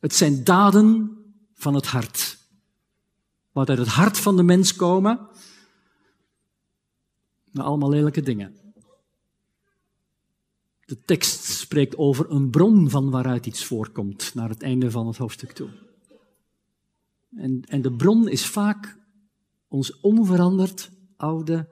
Het 0.00 0.14
zijn 0.14 0.44
daden 0.44 1.16
van 1.54 1.74
het 1.74 1.86
hart. 1.86 2.38
Wat 3.52 3.68
uit 3.68 3.78
het 3.78 3.88
hart 3.88 4.18
van 4.18 4.36
de 4.36 4.42
mens 4.42 4.74
komen, 4.74 5.28
maar 7.52 7.64
allemaal 7.64 7.90
lelijke 7.90 8.22
dingen. 8.22 8.67
De 10.88 11.04
tekst 11.04 11.44
spreekt 11.44 11.96
over 11.96 12.30
een 12.30 12.50
bron 12.50 12.90
van 12.90 13.10
waaruit 13.10 13.46
iets 13.46 13.64
voorkomt, 13.64 14.34
naar 14.34 14.48
het 14.48 14.62
einde 14.62 14.90
van 14.90 15.06
het 15.06 15.16
hoofdstuk 15.16 15.52
toe. 15.52 15.68
En, 17.36 17.62
en 17.64 17.82
de 17.82 17.92
bron 17.92 18.28
is 18.28 18.46
vaak 18.46 18.98
ons 19.66 20.00
onveranderd 20.00 20.90
oude 21.16 21.68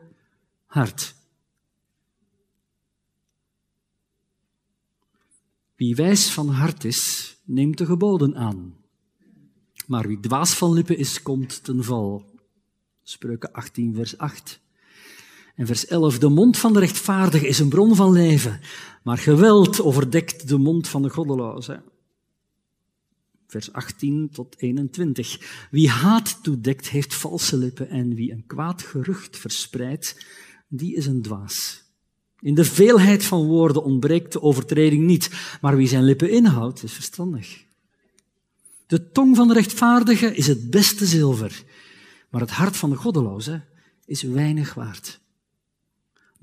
hart. 0.66 1.14
Wie 5.76 5.94
wijs 5.94 6.32
van 6.32 6.48
hart 6.48 6.84
is, 6.84 7.36
neemt 7.44 7.78
de 7.78 7.86
geboden 7.86 8.36
aan. 8.36 8.76
Maar 9.86 10.06
wie 10.06 10.20
dwaas 10.20 10.54
van 10.54 10.72
lippen 10.72 10.98
is, 10.98 11.22
komt 11.22 11.64
ten 11.64 11.84
val. 11.84 12.24
Spreuken 13.02 13.52
18, 13.52 13.94
vers 13.94 14.18
8. 14.18 14.60
En 15.56 15.66
vers 15.66 15.86
11. 15.86 16.18
De 16.18 16.28
mond 16.28 16.58
van 16.58 16.72
de 16.72 16.78
rechtvaardige 16.78 17.48
is 17.48 17.58
een 17.58 17.68
bron 17.68 17.94
van 17.94 18.12
leven, 18.12 18.60
maar 19.02 19.18
geweld 19.18 19.80
overdekt 19.80 20.48
de 20.48 20.58
mond 20.58 20.88
van 20.88 21.02
de 21.02 21.10
goddeloze. 21.10 21.82
Vers 23.46 23.72
18 23.72 24.28
tot 24.32 24.54
21. 24.58 25.66
Wie 25.70 25.90
haat 25.90 26.38
toedekt, 26.42 26.88
heeft 26.88 27.14
valse 27.14 27.56
lippen 27.56 27.88
en 27.88 28.14
wie 28.14 28.32
een 28.32 28.46
kwaad 28.46 28.82
gerucht 28.82 29.36
verspreidt, 29.36 30.26
die 30.68 30.94
is 30.94 31.06
een 31.06 31.22
dwaas. 31.22 31.84
In 32.40 32.54
de 32.54 32.64
veelheid 32.64 33.24
van 33.24 33.46
woorden 33.46 33.84
ontbreekt 33.84 34.32
de 34.32 34.42
overtreding 34.42 35.04
niet, 35.04 35.30
maar 35.60 35.76
wie 35.76 35.88
zijn 35.88 36.04
lippen 36.04 36.30
inhoudt, 36.30 36.82
is 36.82 36.92
verstandig. 36.92 37.64
De 38.86 39.10
tong 39.10 39.36
van 39.36 39.48
de 39.48 39.54
rechtvaardige 39.54 40.34
is 40.34 40.46
het 40.46 40.70
beste 40.70 41.06
zilver, 41.06 41.64
maar 42.30 42.40
het 42.40 42.50
hart 42.50 42.76
van 42.76 42.90
de 42.90 42.96
goddeloze 42.96 43.64
is 44.04 44.22
weinig 44.22 44.74
waard. 44.74 45.20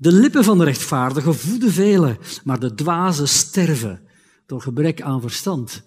De 0.04 0.12
lippen 0.12 0.44
van 0.44 0.58
de 0.58 0.64
rechtvaardige 0.64 1.32
voeden 1.32 1.72
velen, 1.72 2.18
maar 2.44 2.60
de 2.60 2.74
dwazen 2.74 3.28
sterven 3.28 4.06
door 4.46 4.62
gebrek 4.62 5.02
aan 5.02 5.20
verstand. 5.20 5.82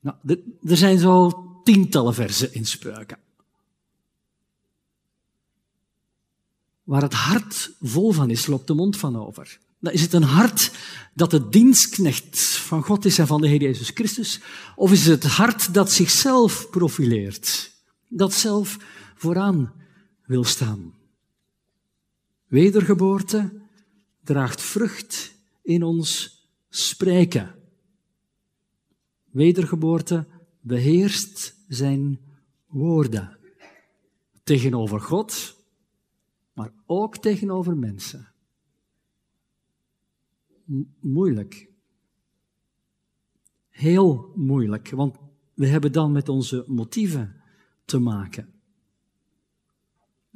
Nou, 0.00 0.16
er 0.62 0.76
zijn 0.76 0.98
zo 0.98 1.32
tientallen 1.64 2.14
versen 2.14 2.54
in 2.54 2.66
spreuken. 2.66 3.18
Waar 6.82 7.02
het 7.02 7.12
hart 7.12 7.72
vol 7.80 8.12
van 8.12 8.30
is, 8.30 8.46
loopt 8.46 8.66
de 8.66 8.74
mond 8.74 8.96
van 8.96 9.16
over. 9.16 9.58
Dan 9.80 9.92
is 9.92 10.02
het 10.02 10.12
een 10.12 10.22
hart 10.22 10.72
dat 11.14 11.30
de 11.30 11.48
dienstknecht 11.48 12.40
van 12.40 12.82
God 12.82 13.04
is 13.04 13.18
en 13.18 13.26
van 13.26 13.40
de 13.40 13.48
Heer 13.48 13.62
Jezus 13.62 13.90
Christus? 13.94 14.40
Of 14.76 14.92
is 14.92 15.06
het 15.06 15.22
het 15.22 15.32
hart 15.32 15.74
dat 15.74 15.92
zichzelf 15.92 16.70
profileert, 16.70 17.72
dat 18.08 18.32
zelf 18.32 18.76
vooraan 19.14 19.72
wil 20.26 20.44
staan? 20.44 20.96
Wedergeboorte 22.48 23.60
draagt 24.22 24.60
vrucht 24.60 25.34
in 25.62 25.82
ons 25.82 26.38
spreken. 26.68 27.54
Wedergeboorte 29.24 30.26
beheerst 30.60 31.56
zijn 31.68 32.20
woorden. 32.66 33.38
Tegenover 34.42 35.00
God, 35.00 35.56
maar 36.52 36.72
ook 36.86 37.16
tegenover 37.16 37.76
mensen. 37.76 38.32
moeilijk. 41.00 41.68
Heel 43.68 44.32
moeilijk, 44.34 44.90
want 44.90 45.16
we 45.54 45.66
hebben 45.66 45.92
dan 45.92 46.12
met 46.12 46.28
onze 46.28 46.64
motieven 46.66 47.42
te 47.84 47.98
maken. 47.98 48.57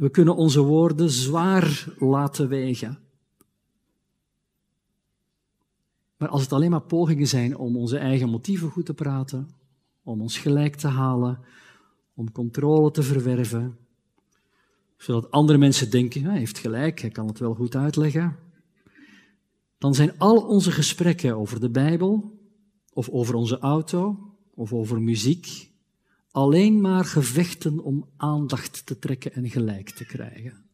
We 0.03 0.11
kunnen 0.11 0.37
onze 0.37 0.61
woorden 0.61 1.11
zwaar 1.11 1.95
laten 1.99 2.49
wegen. 2.49 2.99
Maar 6.17 6.29
als 6.29 6.43
het 6.43 6.53
alleen 6.53 6.71
maar 6.71 6.83
pogingen 6.83 7.27
zijn 7.27 7.57
om 7.57 7.77
onze 7.77 7.99
eigen 7.99 8.29
motieven 8.29 8.71
goed 8.71 8.87
te 8.87 8.95
praten, 8.95 9.49
om 10.03 10.21
ons 10.21 10.39
gelijk 10.39 10.77
te 10.77 10.89
halen, 10.89 11.39
om 12.15 12.33
controle 12.33 12.91
te 12.91 13.03
verwerven, 13.03 13.79
zodat 14.97 15.31
andere 15.31 15.59
mensen 15.59 15.91
denken, 15.91 16.25
hij 16.25 16.39
heeft 16.39 16.59
gelijk, 16.59 17.01
hij 17.01 17.11
kan 17.11 17.27
het 17.27 17.39
wel 17.39 17.55
goed 17.55 17.77
uitleggen, 17.77 18.37
dan 19.79 19.95
zijn 19.95 20.19
al 20.19 20.37
onze 20.37 20.71
gesprekken 20.71 21.37
over 21.37 21.61
de 21.61 21.71
Bijbel, 21.71 22.39
of 22.93 23.09
over 23.09 23.35
onze 23.35 23.59
auto, 23.59 24.19
of 24.55 24.73
over 24.73 25.03
muziek, 25.03 25.72
alleen 26.33 26.81
maar 26.81 27.05
gevechten 27.05 27.79
om 27.79 28.09
aandacht 28.17 28.87
te 28.87 28.99
trekken 28.99 29.33
en 29.33 29.51
gelijk 29.51 29.91
te 29.91 30.05
krijgen. 30.05 30.65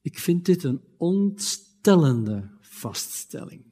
Ik 0.00 0.18
vind 0.18 0.44
dit 0.44 0.64
een 0.64 0.80
ontstellende 0.96 2.50
vaststelling. 2.60 3.62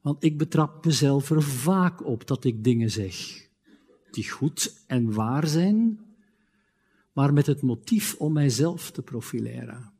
Want 0.00 0.24
ik 0.24 0.38
betrap 0.38 0.84
mezelf 0.84 1.30
er 1.30 1.42
vaak 1.42 2.04
op 2.04 2.26
dat 2.26 2.44
ik 2.44 2.64
dingen 2.64 2.90
zeg 2.90 3.44
die 4.16 4.30
goed 4.30 4.84
en 4.86 5.12
waar 5.12 5.46
zijn, 5.46 6.00
maar 7.12 7.32
met 7.32 7.46
het 7.46 7.62
motief 7.62 8.14
om 8.18 8.32
mijzelf 8.32 8.90
te 8.90 9.02
profileren. 9.02 9.92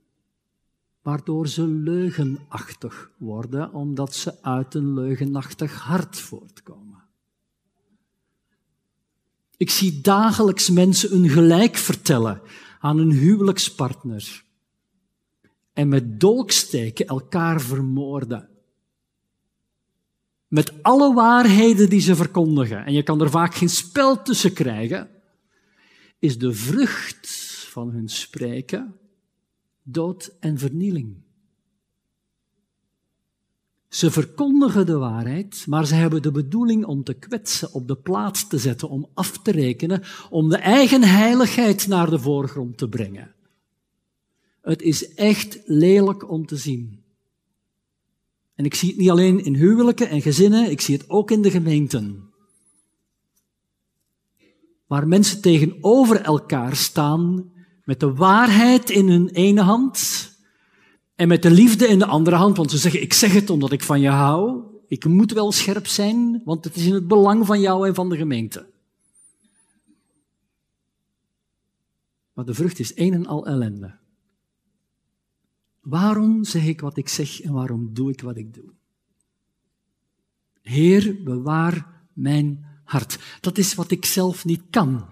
Waardoor 1.02 1.48
ze 1.48 1.66
leugenachtig 1.66 3.10
worden, 3.18 3.72
omdat 3.72 4.14
ze 4.14 4.42
uit 4.42 4.74
een 4.74 4.94
leugenachtig 4.94 5.80
hart 5.80 6.18
voortkomen. 6.18 6.95
Ik 9.56 9.70
zie 9.70 10.00
dagelijks 10.00 10.70
mensen 10.70 11.14
een 11.14 11.28
gelijk 11.28 11.76
vertellen 11.76 12.40
aan 12.78 12.98
hun 12.98 13.10
huwelijkspartner 13.10 14.44
en 15.72 15.88
met 15.88 16.20
dolksteken 16.20 17.06
elkaar 17.06 17.60
vermoorden. 17.60 18.48
Met 20.48 20.82
alle 20.82 21.14
waarheden 21.14 21.88
die 21.88 22.00
ze 22.00 22.16
verkondigen, 22.16 22.84
en 22.84 22.92
je 22.92 23.02
kan 23.02 23.20
er 23.20 23.30
vaak 23.30 23.54
geen 23.54 23.68
spel 23.68 24.22
tussen 24.22 24.52
krijgen, 24.52 25.10
is 26.18 26.38
de 26.38 26.52
vrucht 26.52 27.28
van 27.70 27.90
hun 27.90 28.08
spreken 28.08 28.96
dood 29.82 30.36
en 30.40 30.58
vernieling. 30.58 31.25
Ze 33.96 34.10
verkondigen 34.10 34.86
de 34.86 34.96
waarheid, 34.96 35.64
maar 35.66 35.86
ze 35.86 35.94
hebben 35.94 36.22
de 36.22 36.30
bedoeling 36.30 36.84
om 36.84 37.04
te 37.04 37.14
kwetsen, 37.14 37.72
op 37.72 37.88
de 37.88 37.96
plaats 37.96 38.48
te 38.48 38.58
zetten, 38.58 38.88
om 38.88 39.08
af 39.14 39.38
te 39.38 39.50
rekenen, 39.50 40.02
om 40.30 40.48
de 40.48 40.56
eigen 40.56 41.02
heiligheid 41.02 41.86
naar 41.86 42.10
de 42.10 42.18
voorgrond 42.18 42.78
te 42.78 42.88
brengen. 42.88 43.34
Het 44.60 44.82
is 44.82 45.14
echt 45.14 45.58
lelijk 45.64 46.30
om 46.30 46.46
te 46.46 46.56
zien. 46.56 47.02
En 48.54 48.64
ik 48.64 48.74
zie 48.74 48.88
het 48.88 48.98
niet 48.98 49.10
alleen 49.10 49.44
in 49.44 49.54
huwelijken 49.54 50.08
en 50.08 50.22
gezinnen, 50.22 50.70
ik 50.70 50.80
zie 50.80 50.96
het 50.96 51.10
ook 51.10 51.30
in 51.30 51.42
de 51.42 51.50
gemeenten. 51.50 52.30
Waar 54.86 55.08
mensen 55.08 55.40
tegenover 55.40 56.20
elkaar 56.20 56.76
staan 56.76 57.52
met 57.84 58.00
de 58.00 58.12
waarheid 58.12 58.90
in 58.90 59.08
hun 59.08 59.28
ene 59.28 59.62
hand 59.62 60.35
en 61.16 61.28
met 61.28 61.42
de 61.42 61.50
liefde 61.50 61.86
in 61.86 61.98
de 61.98 62.06
andere 62.06 62.36
hand. 62.36 62.56
Want 62.56 62.70
ze 62.70 62.78
zeggen, 62.78 63.02
ik 63.02 63.12
zeg 63.12 63.32
het 63.32 63.50
omdat 63.50 63.72
ik 63.72 63.82
van 63.82 64.00
je 64.00 64.08
hou. 64.08 64.62
Ik 64.88 65.04
moet 65.04 65.32
wel 65.32 65.52
scherp 65.52 65.86
zijn, 65.86 66.42
want 66.44 66.64
het 66.64 66.76
is 66.76 66.86
in 66.86 66.94
het 66.94 67.08
belang 67.08 67.46
van 67.46 67.60
jou 67.60 67.88
en 67.88 67.94
van 67.94 68.08
de 68.08 68.16
gemeente. 68.16 68.66
Maar 72.32 72.44
de 72.44 72.54
vrucht 72.54 72.78
is 72.78 72.96
een 72.96 73.12
en 73.12 73.26
al 73.26 73.46
ellende. 73.46 73.94
Waarom 75.80 76.44
zeg 76.44 76.66
ik 76.66 76.80
wat 76.80 76.96
ik 76.96 77.08
zeg 77.08 77.40
en 77.40 77.52
waarom 77.52 77.94
doe 77.94 78.10
ik 78.10 78.20
wat 78.20 78.36
ik 78.36 78.54
doe? 78.54 78.70
Heer, 80.62 81.22
bewaar 81.24 82.04
mijn 82.12 82.64
hart. 82.84 83.18
Dat 83.40 83.58
is 83.58 83.74
wat 83.74 83.90
ik 83.90 84.04
zelf 84.04 84.44
niet 84.44 84.62
kan. 84.70 85.04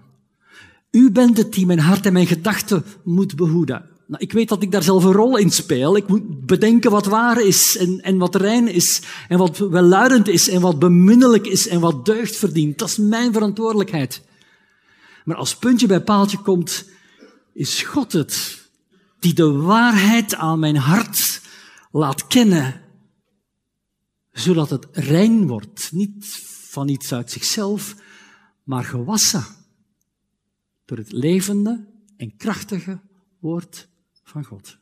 U 0.91 1.11
bent 1.11 1.37
het 1.37 1.53
die 1.53 1.65
mijn 1.65 1.79
hart 1.79 2.05
en 2.05 2.13
mijn 2.13 2.27
gedachten 2.27 2.83
moet 3.03 3.35
behoeden. 3.35 3.94
Nou, 4.07 4.23
ik 4.23 4.31
weet 4.31 4.49
dat 4.49 4.61
ik 4.61 4.71
daar 4.71 4.83
zelf 4.83 5.03
een 5.03 5.11
rol 5.11 5.37
in 5.37 5.51
speel. 5.51 5.95
Ik 5.97 6.07
moet 6.07 6.45
bedenken 6.45 6.91
wat 6.91 7.05
waar 7.05 7.41
is 7.41 7.77
en, 7.77 8.01
en 8.01 8.17
wat 8.17 8.35
rein 8.35 8.67
is 8.67 9.01
en 9.27 9.37
wat 9.37 9.57
welluidend 9.57 10.27
is 10.27 10.49
en 10.49 10.61
wat 10.61 10.79
beminnelijk 10.79 11.47
is 11.47 11.67
en 11.67 11.79
wat 11.79 12.05
deugd 12.05 12.35
verdient. 12.35 12.77
Dat 12.77 12.89
is 12.89 12.97
mijn 12.97 13.33
verantwoordelijkheid. 13.33 14.21
Maar 15.25 15.35
als 15.35 15.57
puntje 15.57 15.87
bij 15.87 16.01
paaltje 16.01 16.37
komt, 16.37 16.85
is 17.53 17.81
God 17.81 18.11
het 18.11 18.63
die 19.19 19.33
de 19.33 19.51
waarheid 19.51 20.35
aan 20.35 20.59
mijn 20.59 20.77
hart 20.77 21.41
laat 21.91 22.27
kennen, 22.27 22.81
zodat 24.31 24.69
het 24.69 24.87
rein 24.91 25.47
wordt, 25.47 25.91
niet 25.91 26.25
van 26.69 26.87
iets 26.87 27.13
uit 27.13 27.31
zichzelf, 27.31 27.95
maar 28.63 28.83
gewassen 28.83 29.45
door 30.85 30.97
het 30.97 31.11
levende 31.11 31.85
en 32.17 32.37
krachtige 32.37 32.99
woord 33.39 33.87
van 34.25 34.43
God. 34.43 34.77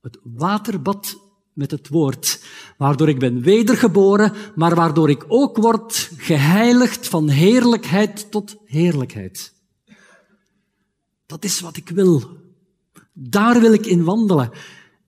Het 0.00 0.18
waterbad 0.22 1.16
met 1.52 1.70
het 1.70 1.88
woord, 1.88 2.44
waardoor 2.78 3.08
ik 3.08 3.18
ben 3.18 3.40
wedergeboren, 3.40 4.32
maar 4.54 4.74
waardoor 4.74 5.10
ik 5.10 5.24
ook 5.28 5.56
word 5.56 6.10
geheiligd 6.16 7.08
van 7.08 7.28
heerlijkheid 7.28 8.30
tot 8.30 8.56
heerlijkheid. 8.64 9.54
Dat 11.26 11.44
is 11.44 11.60
wat 11.60 11.76
ik 11.76 11.88
wil. 11.88 12.22
Daar 13.12 13.60
wil 13.60 13.72
ik 13.72 13.86
in 13.86 14.04
wandelen. 14.04 14.50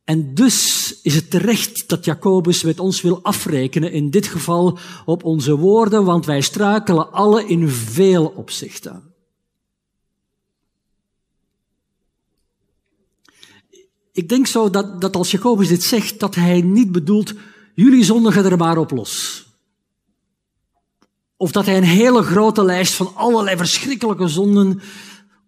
En 0.04 0.34
dus 0.34 1.00
is 1.02 1.14
het 1.14 1.30
terecht 1.30 1.88
dat 1.88 2.04
Jacobus 2.04 2.62
met 2.62 2.80
ons 2.80 3.00
wil 3.02 3.22
afrekenen, 3.22 3.92
in 3.92 4.10
dit 4.10 4.26
geval 4.26 4.78
op 5.04 5.24
onze 5.24 5.56
woorden, 5.56 6.04
want 6.04 6.26
wij 6.26 6.40
struikelen 6.40 7.12
alle 7.12 7.46
in 7.46 7.68
veel 7.68 8.26
opzichten. 8.26 9.14
Ik 14.16 14.28
denk 14.28 14.46
zo 14.46 14.70
dat, 14.70 15.00
dat 15.00 15.16
als 15.16 15.30
Jacobus 15.30 15.68
dit 15.68 15.82
zegt, 15.82 16.20
dat 16.20 16.34
hij 16.34 16.60
niet 16.60 16.92
bedoelt, 16.92 17.34
jullie 17.74 18.04
zondigen 18.04 18.44
er 18.44 18.56
maar 18.56 18.78
op 18.78 18.90
los. 18.90 19.44
Of 21.36 21.52
dat 21.52 21.66
hij 21.66 21.76
een 21.76 21.82
hele 21.82 22.22
grote 22.22 22.64
lijst 22.64 22.94
van 22.94 23.14
allerlei 23.14 23.56
verschrikkelijke 23.56 24.28
zonden, 24.28 24.80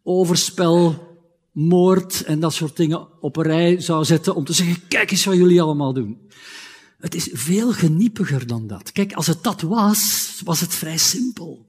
overspel, 0.03 1.07
moord 1.53 2.25
en 2.25 2.41
dat 2.41 2.53
soort 2.53 2.77
dingen 2.77 3.23
op 3.23 3.37
een 3.37 3.43
rij 3.43 3.81
zou 3.81 4.05
zetten 4.05 4.35
om 4.35 4.45
te 4.45 4.53
zeggen, 4.53 4.89
kijk 4.89 5.11
eens 5.11 5.25
wat 5.25 5.37
jullie 5.37 5.63
allemaal 5.63 5.93
doen. 5.93 6.31
Het 6.99 7.15
is 7.15 7.29
veel 7.33 7.73
geniepiger 7.73 8.47
dan 8.47 8.67
dat. 8.67 8.93
Kijk, 8.93 9.13
als 9.13 9.27
het 9.27 9.43
dat 9.43 9.61
was, 9.61 10.33
was 10.45 10.61
het 10.61 10.75
vrij 10.75 10.99
simpel. 10.99 11.67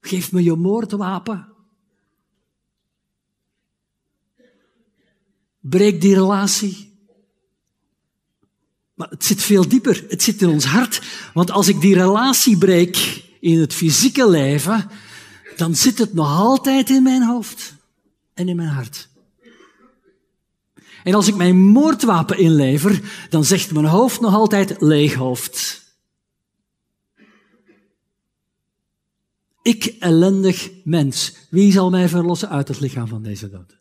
Geef 0.00 0.32
me 0.32 0.42
je 0.42 0.54
moordwapen. 0.54 1.53
Breek 5.66 6.00
die 6.00 6.14
relatie. 6.14 6.92
Maar 8.94 9.08
het 9.08 9.24
zit 9.24 9.42
veel 9.42 9.68
dieper. 9.68 10.04
Het 10.08 10.22
zit 10.22 10.42
in 10.42 10.48
ons 10.48 10.64
hart. 10.64 11.02
Want 11.34 11.50
als 11.50 11.68
ik 11.68 11.80
die 11.80 11.94
relatie 11.94 12.58
breek 12.58 13.24
in 13.40 13.60
het 13.60 13.74
fysieke 13.74 14.30
leven, 14.30 14.90
dan 15.56 15.74
zit 15.74 15.98
het 15.98 16.14
nog 16.14 16.38
altijd 16.38 16.90
in 16.90 17.02
mijn 17.02 17.22
hoofd 17.22 17.74
en 18.34 18.48
in 18.48 18.56
mijn 18.56 18.68
hart. 18.68 19.08
En 21.04 21.14
als 21.14 21.28
ik 21.28 21.34
mijn 21.34 21.62
moordwapen 21.62 22.38
inlever, 22.38 23.00
dan 23.30 23.44
zegt 23.44 23.72
mijn 23.72 23.86
hoofd 23.86 24.20
nog 24.20 24.34
altijd 24.34 24.76
leeg 24.80 25.14
hoofd. 25.14 25.82
Ik, 29.62 29.84
ellendig 29.84 30.70
mens, 30.84 31.34
wie 31.50 31.72
zal 31.72 31.90
mij 31.90 32.08
verlossen 32.08 32.48
uit 32.48 32.68
het 32.68 32.80
lichaam 32.80 33.08
van 33.08 33.22
deze 33.22 33.50
dood? 33.50 33.78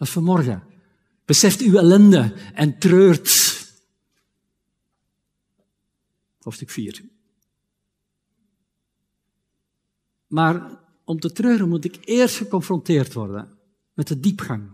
Dat 0.00 0.08
is 0.08 0.14
vanmorgen. 0.14 0.62
Beseft 1.24 1.60
uw 1.60 1.76
ellende 1.76 2.34
en 2.54 2.78
treurt. 2.78 3.28
Hoofdstuk 6.38 6.70
4. 6.70 7.02
Maar 10.26 10.78
om 11.04 11.20
te 11.20 11.32
treuren 11.32 11.68
moet 11.68 11.84
ik 11.84 11.98
eerst 12.04 12.36
geconfronteerd 12.36 13.12
worden 13.12 13.58
met 13.94 14.08
de 14.08 14.20
diepgang 14.20 14.70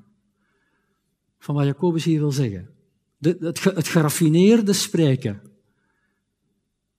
van 1.39 1.55
wat 1.55 1.65
Jacobus 1.65 2.05
hier 2.05 2.21
wil 2.21 2.33
zeggen. 2.33 2.75
De, 3.19 3.37
het, 3.41 3.65
het 3.65 3.89
geraffineerde 3.89 4.73
spreken, 4.73 5.43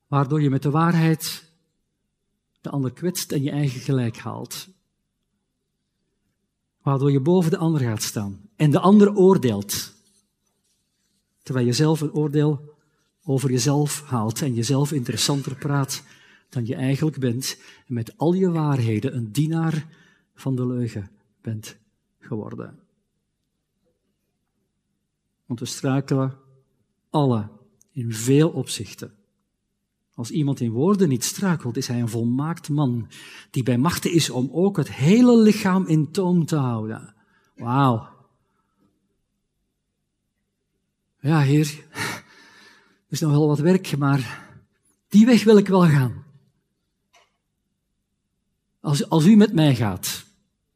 waardoor 0.07 0.41
je 0.41 0.49
met 0.49 0.63
de 0.63 0.69
waarheid 0.69 1.51
de 2.61 2.69
ander 2.69 2.93
kwetst 2.93 3.32
en 3.32 3.43
je 3.43 3.51
eigen 3.51 3.82
gelijk 3.82 4.17
haalt. 4.17 4.75
Waardoor 6.88 7.11
je 7.11 7.19
boven 7.19 7.51
de 7.51 7.57
ander 7.57 7.81
gaat 7.81 8.01
staan 8.01 8.49
en 8.55 8.71
de 8.71 8.79
ander 8.79 9.15
oordeelt, 9.15 9.93
terwijl 11.43 11.65
je 11.65 11.73
zelf 11.73 12.01
een 12.01 12.13
oordeel 12.13 12.75
over 13.23 13.51
jezelf 13.51 14.01
haalt 14.01 14.41
en 14.41 14.53
jezelf 14.53 14.91
interessanter 14.91 15.55
praat 15.55 16.03
dan 16.49 16.65
je 16.65 16.75
eigenlijk 16.75 17.19
bent 17.19 17.61
en 17.88 17.93
met 17.93 18.17
al 18.17 18.33
je 18.33 18.51
waarheden 18.51 19.15
een 19.15 19.31
dienaar 19.31 19.88
van 20.33 20.55
de 20.55 20.67
leugen 20.67 21.11
bent 21.41 21.77
geworden. 22.19 22.79
Want 25.45 25.59
we 25.59 25.65
struikelen 25.65 26.38
alle 27.09 27.49
in 27.91 28.13
veel 28.13 28.49
opzichten. 28.49 29.15
Als 30.18 30.32
iemand 30.32 30.59
in 30.59 30.72
woorden 30.72 31.09
niet 31.09 31.24
struikelt, 31.24 31.78
is 31.78 31.88
hij 31.88 31.99
een 31.99 32.09
volmaakt 32.09 32.70
man 32.70 33.07
die 33.51 33.63
bij 33.63 33.78
machten 33.78 34.11
is 34.11 34.30
om 34.30 34.49
ook 34.51 34.78
het 34.78 34.91
hele 34.91 35.38
lichaam 35.38 35.86
in 35.86 36.11
toom 36.11 36.45
te 36.45 36.55
houden. 36.55 37.15
Wauw. 37.55 38.07
Ja, 41.20 41.39
heer, 41.39 41.86
er 41.91 42.24
is 43.09 43.20
nog 43.20 43.32
wel 43.32 43.47
wat 43.47 43.59
werk, 43.59 43.97
maar 43.97 44.49
die 45.07 45.26
weg 45.26 45.43
wil 45.43 45.57
ik 45.57 45.68
wel 45.68 45.88
gaan. 45.88 46.24
Als, 48.80 49.09
als 49.09 49.26
u 49.26 49.36
met 49.36 49.53
mij 49.53 49.76
gaat, 49.76 50.26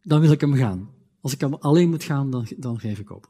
dan 0.01 0.21
wil 0.21 0.31
ik 0.31 0.41
hem 0.41 0.53
gaan. 0.55 0.89
Als 1.21 1.33
ik 1.33 1.41
hem 1.41 1.53
alleen 1.53 1.89
moet 1.89 2.03
gaan, 2.03 2.31
dan, 2.31 2.47
dan 2.57 2.79
geef 2.79 2.99
ik 2.99 3.11
op. 3.11 3.29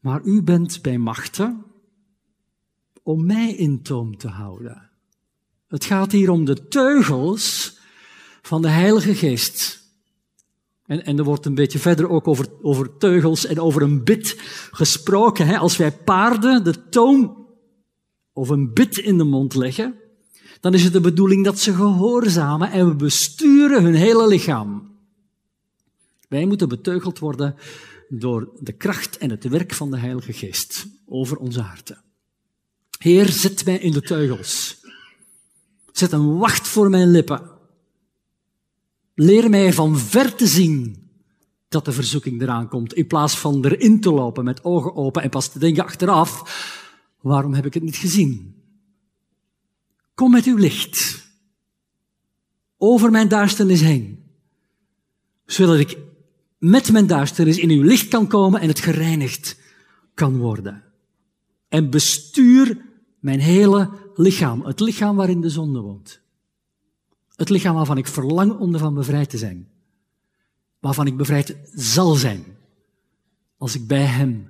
Maar 0.00 0.22
u 0.22 0.42
bent 0.42 0.82
bij 0.82 0.98
machten 0.98 1.64
om 3.08 3.26
mij 3.26 3.54
in 3.54 3.82
toom 3.82 4.16
te 4.16 4.28
houden. 4.28 4.90
Het 5.66 5.84
gaat 5.84 6.12
hier 6.12 6.30
om 6.30 6.44
de 6.44 6.68
teugels 6.68 7.78
van 8.42 8.62
de 8.62 8.68
Heilige 8.68 9.14
Geest. 9.14 9.82
En, 10.86 11.04
en 11.04 11.18
er 11.18 11.24
wordt 11.24 11.46
een 11.46 11.54
beetje 11.54 11.78
verder 11.78 12.08
ook 12.08 12.28
over, 12.28 12.46
over 12.62 12.96
teugels 12.96 13.46
en 13.46 13.60
over 13.60 13.82
een 13.82 14.04
bit 14.04 14.36
gesproken. 14.70 15.46
Hè? 15.46 15.58
Als 15.58 15.76
wij 15.76 15.92
paarden 15.92 16.64
de 16.64 16.88
toon 16.88 17.46
of 18.32 18.48
een 18.48 18.72
bit 18.72 18.98
in 18.98 19.18
de 19.18 19.24
mond 19.24 19.54
leggen, 19.54 19.94
dan 20.60 20.74
is 20.74 20.84
het 20.84 20.92
de 20.92 21.00
bedoeling 21.00 21.44
dat 21.44 21.58
ze 21.58 21.74
gehoorzamen 21.74 22.70
en 22.70 22.88
we 22.88 22.94
besturen 22.94 23.82
hun 23.82 23.94
hele 23.94 24.26
lichaam. 24.26 24.96
Wij 26.28 26.46
moeten 26.46 26.68
beteugeld 26.68 27.18
worden 27.18 27.54
door 28.08 28.50
de 28.60 28.72
kracht 28.72 29.18
en 29.18 29.30
het 29.30 29.48
werk 29.48 29.74
van 29.74 29.90
de 29.90 29.98
Heilige 29.98 30.32
Geest 30.32 30.86
over 31.06 31.36
onze 31.36 31.60
harten. 31.60 32.06
Heer, 32.98 33.28
zet 33.28 33.64
mij 33.64 33.78
in 33.78 33.92
de 33.92 34.02
teugels. 34.02 34.80
Zet 35.92 36.12
een 36.12 36.36
wacht 36.38 36.68
voor 36.68 36.90
mijn 36.90 37.10
lippen. 37.10 37.50
Leer 39.14 39.50
mij 39.50 39.72
van 39.72 39.98
ver 39.98 40.34
te 40.34 40.46
zien 40.46 41.08
dat 41.68 41.84
de 41.84 41.92
verzoeking 41.92 42.42
eraan 42.42 42.68
komt, 42.68 42.94
in 42.94 43.06
plaats 43.06 43.38
van 43.38 43.64
erin 43.64 44.00
te 44.00 44.12
lopen 44.12 44.44
met 44.44 44.64
ogen 44.64 44.94
open 44.94 45.22
en 45.22 45.30
pas 45.30 45.48
te 45.48 45.58
denken 45.58 45.84
achteraf, 45.84 46.42
waarom 47.20 47.54
heb 47.54 47.66
ik 47.66 47.74
het 47.74 47.82
niet 47.82 47.96
gezien? 47.96 48.62
Kom 50.14 50.30
met 50.30 50.44
uw 50.44 50.56
licht 50.56 51.26
over 52.76 53.10
mijn 53.10 53.28
duisternis 53.28 53.80
heen, 53.80 54.24
zodat 55.46 55.78
ik 55.78 55.98
met 56.58 56.92
mijn 56.92 57.06
duisternis 57.06 57.58
in 57.58 57.70
uw 57.70 57.82
licht 57.82 58.08
kan 58.08 58.26
komen 58.26 58.60
en 58.60 58.68
het 58.68 58.80
gereinigd 58.80 59.56
kan 60.14 60.36
worden. 60.36 60.84
En 61.68 61.90
bestuur 61.90 62.86
mijn 63.18 63.40
hele 63.40 63.90
lichaam, 64.14 64.64
het 64.64 64.80
lichaam 64.80 65.16
waarin 65.16 65.40
de 65.40 65.50
zonde 65.50 65.80
woont. 65.80 66.20
Het 67.34 67.48
lichaam 67.48 67.74
waarvan 67.74 67.98
ik 67.98 68.06
verlang 68.06 68.58
om 68.58 68.72
ervan 68.72 68.94
bevrijd 68.94 69.30
te 69.30 69.38
zijn. 69.38 69.68
Waarvan 70.78 71.06
ik 71.06 71.16
bevrijd 71.16 71.56
zal 71.74 72.14
zijn. 72.14 72.44
Als 73.56 73.74
ik 73.74 73.86
bij 73.86 74.04
Hem 74.04 74.48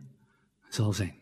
zal 0.68 0.92
zijn. 0.92 1.14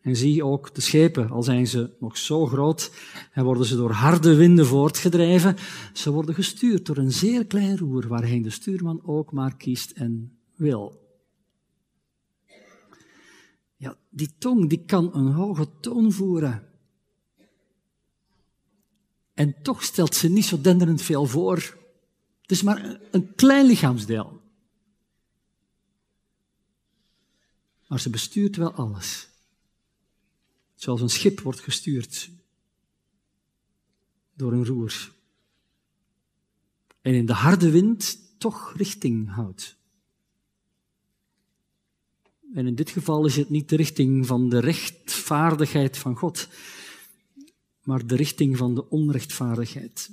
En 0.00 0.16
zie 0.16 0.44
ook 0.44 0.74
de 0.74 0.80
schepen, 0.80 1.30
al 1.30 1.42
zijn 1.42 1.66
ze 1.66 1.90
nog 2.00 2.16
zo 2.16 2.46
groot 2.46 2.92
en 3.32 3.44
worden 3.44 3.66
ze 3.66 3.76
door 3.76 3.90
harde 3.90 4.34
winden 4.34 4.66
voortgedreven, 4.66 5.56
ze 5.92 6.10
worden 6.10 6.34
gestuurd 6.34 6.86
door 6.86 6.96
een 6.96 7.12
zeer 7.12 7.46
klein 7.46 7.78
roer 7.78 8.08
waarheen 8.08 8.42
de 8.42 8.50
stuurman 8.50 9.00
ook 9.04 9.32
maar 9.32 9.56
kiest 9.56 9.90
en 9.90 10.38
wil. 10.54 11.08
Ja, 13.80 13.96
die 14.10 14.34
tong 14.38 14.68
die 14.68 14.84
kan 14.84 15.14
een 15.14 15.32
hoge 15.32 15.68
toon 15.80 16.12
voeren. 16.12 16.68
En 19.34 19.62
toch 19.62 19.82
stelt 19.82 20.14
ze 20.14 20.28
niet 20.28 20.44
zo 20.44 20.60
denderend 20.60 21.02
veel 21.02 21.26
voor. 21.26 21.56
Het 22.40 22.50
is 22.50 22.62
maar 22.62 23.00
een 23.10 23.34
klein 23.34 23.66
lichaamsdeel. 23.66 24.40
Maar 27.88 28.00
ze 28.00 28.10
bestuurt 28.10 28.56
wel 28.56 28.72
alles. 28.72 29.28
Zoals 30.74 31.00
een 31.00 31.10
schip 31.10 31.40
wordt 31.40 31.60
gestuurd 31.60 32.30
door 34.34 34.52
een 34.52 34.66
roer. 34.66 35.12
En 37.00 37.14
in 37.14 37.26
de 37.26 37.32
harde 37.32 37.70
wind 37.70 38.18
toch 38.38 38.72
richting 38.76 39.30
houdt. 39.30 39.79
En 42.54 42.66
in 42.66 42.74
dit 42.74 42.90
geval 42.90 43.26
is 43.26 43.36
het 43.36 43.50
niet 43.50 43.68
de 43.68 43.76
richting 43.76 44.26
van 44.26 44.48
de 44.48 44.58
rechtvaardigheid 44.58 45.98
van 45.98 46.16
God, 46.16 46.48
maar 47.82 48.06
de 48.06 48.16
richting 48.16 48.56
van 48.56 48.74
de 48.74 48.88
onrechtvaardigheid 48.88 50.10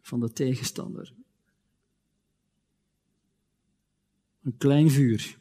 van 0.00 0.20
de 0.20 0.32
tegenstander. 0.32 1.14
Een 4.42 4.56
klein 4.56 4.90
vuur 4.90 5.40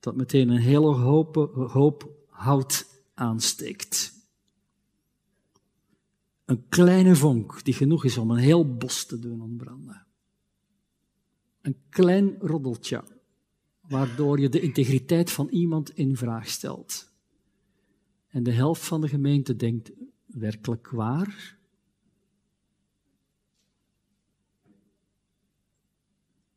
dat 0.00 0.16
meteen 0.16 0.48
een 0.48 0.60
hele 0.60 0.94
hoop, 0.94 1.34
hoop 1.54 2.10
hout 2.26 2.86
aansteekt. 3.14 4.12
Een 6.44 6.68
kleine 6.68 7.16
vonk 7.16 7.64
die 7.64 7.74
genoeg 7.74 8.04
is 8.04 8.18
om 8.18 8.30
een 8.30 8.36
heel 8.36 8.76
bos 8.76 9.04
te 9.06 9.18
doen 9.18 9.42
ontbranden. 9.42 10.06
Een 11.60 11.76
klein 11.88 12.36
roddeltje, 12.38 13.04
waardoor 13.90 14.40
je 14.40 14.48
de 14.48 14.60
integriteit 14.60 15.30
van 15.30 15.48
iemand 15.48 15.90
in 15.90 16.16
vraag 16.16 16.48
stelt. 16.48 17.12
En 18.28 18.42
de 18.42 18.52
helft 18.52 18.84
van 18.84 19.00
de 19.00 19.08
gemeente 19.08 19.56
denkt, 19.56 19.90
werkelijk 20.26 20.88
waar? 20.88 21.58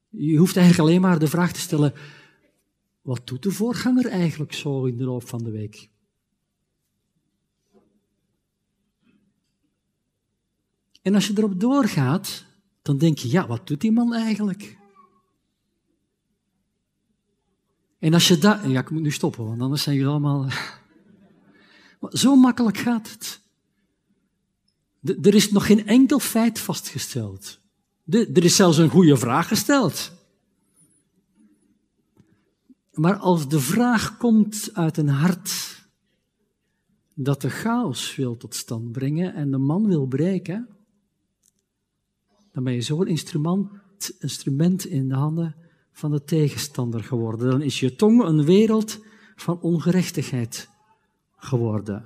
Je 0.10 0.38
hoeft 0.38 0.58
eigenlijk 0.58 0.90
alleen 0.90 1.02
maar 1.02 1.20
de 1.20 1.28
vraag 1.28 1.54
te 1.54 1.60
stellen, 1.60 1.94
wat 3.02 3.28
doet 3.28 3.44
de 3.44 3.52
voorganger 3.52 4.06
eigenlijk 4.06 4.54
zo 4.54 4.86
in 4.86 4.98
de 4.98 5.04
loop 5.04 5.28
van 5.28 5.44
de 5.44 5.52
week? 5.52 5.90
En 11.02 11.16
als 11.16 11.28
je 11.28 11.34
erop 11.38 11.60
doorgaat, 11.60 12.46
dan 12.82 12.98
denk 12.98 13.18
je, 13.18 13.30
ja, 13.30 13.48
wat 13.48 13.68
doet 13.68 13.82
die 13.82 13.92
man 13.92 14.14
eigenlijk? 14.14 14.82
En 18.04 18.14
als 18.14 18.28
je 18.28 18.38
dat... 18.38 18.60
Ja, 18.66 18.80
ik 18.80 18.90
moet 18.90 19.02
nu 19.02 19.12
stoppen, 19.12 19.46
want 19.46 19.62
anders 19.62 19.84
zijn 19.84 19.96
jullie 19.96 20.12
allemaal... 20.12 20.50
Zo 22.10 22.36
makkelijk 22.36 22.78
gaat 22.78 23.10
het. 23.10 23.42
er 25.26 25.36
is 25.36 25.52
nog 25.52 25.66
geen 25.66 25.88
enkel 25.88 26.20
feit 26.20 26.60
vastgesteld. 26.60 27.60
er 28.10 28.44
is 28.44 28.56
zelfs 28.56 28.78
een 28.78 28.90
goede 28.90 29.18
vraag 29.18 29.48
gesteld. 29.48 30.12
Maar 32.92 33.16
als 33.16 33.48
de 33.48 33.60
vraag 33.60 34.18
komt 34.18 34.70
uit 34.74 34.98
een 34.98 35.08
hart 35.08 35.82
dat 37.14 37.42
de 37.42 37.50
chaos 37.50 38.16
wil 38.16 38.38
tot 38.38 38.56
stand 38.56 38.92
brengen 38.92 39.34
en 39.34 39.52
de 39.52 39.58
man 39.58 39.88
wil 39.88 40.06
breken, 40.06 40.68
dan 42.52 42.64
ben 42.64 42.74
je 42.74 42.82
zo'n 42.82 43.08
instrument, 43.08 43.70
instrument 44.20 44.86
in 44.86 45.08
de 45.08 45.16
handen 45.16 45.63
van 45.94 46.12
de 46.12 46.24
tegenstander 46.24 47.04
geworden. 47.04 47.50
Dan 47.50 47.62
is 47.62 47.80
je 47.80 47.96
tong 47.96 48.24
een 48.24 48.46
wereld 48.46 49.00
van 49.36 49.60
ongerechtigheid 49.62 50.70
geworden. 51.38 52.06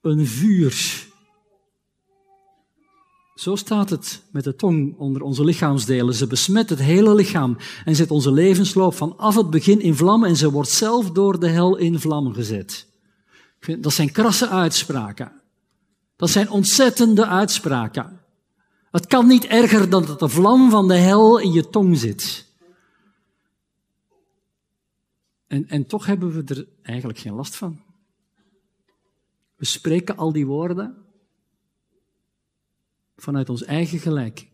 Een 0.00 0.26
vuur. 0.26 1.04
Zo 3.34 3.56
staat 3.56 3.90
het 3.90 4.22
met 4.30 4.44
de 4.44 4.56
tong 4.56 4.98
onder 4.98 5.22
onze 5.22 5.44
lichaamsdelen. 5.44 6.14
Ze 6.14 6.26
besmet 6.26 6.70
het 6.70 6.78
hele 6.78 7.14
lichaam 7.14 7.56
en 7.84 7.96
zet 7.96 8.10
onze 8.10 8.32
levensloop 8.32 8.94
vanaf 8.94 9.34
het 9.34 9.50
begin 9.50 9.80
in 9.80 9.94
vlammen 9.94 10.28
en 10.28 10.36
ze 10.36 10.50
wordt 10.50 10.70
zelf 10.70 11.10
door 11.10 11.40
de 11.40 11.48
hel 11.48 11.76
in 11.76 12.00
vlam 12.00 12.32
gezet. 12.32 12.86
Dat 13.78 13.92
zijn 13.92 14.12
krasse 14.12 14.48
uitspraken. 14.48 15.32
Dat 16.16 16.30
zijn 16.30 16.50
ontzettende 16.50 17.26
uitspraken. 17.26 18.20
Het 18.90 19.06
kan 19.06 19.26
niet 19.26 19.44
erger 19.44 19.90
dan 19.90 20.06
dat 20.06 20.18
de 20.18 20.28
vlam 20.28 20.70
van 20.70 20.88
de 20.88 20.94
hel 20.94 21.38
in 21.38 21.52
je 21.52 21.70
tong 21.70 21.98
zit. 21.98 22.45
En, 25.46 25.68
en 25.68 25.86
toch 25.86 26.06
hebben 26.06 26.32
we 26.32 26.54
er 26.54 26.68
eigenlijk 26.82 27.18
geen 27.18 27.34
last 27.34 27.56
van. 27.56 27.80
We 29.56 29.64
spreken 29.64 30.16
al 30.16 30.32
die 30.32 30.46
woorden 30.46 31.04
vanuit 33.16 33.48
ons 33.48 33.64
eigen 33.64 33.98
gelijk. 33.98 34.48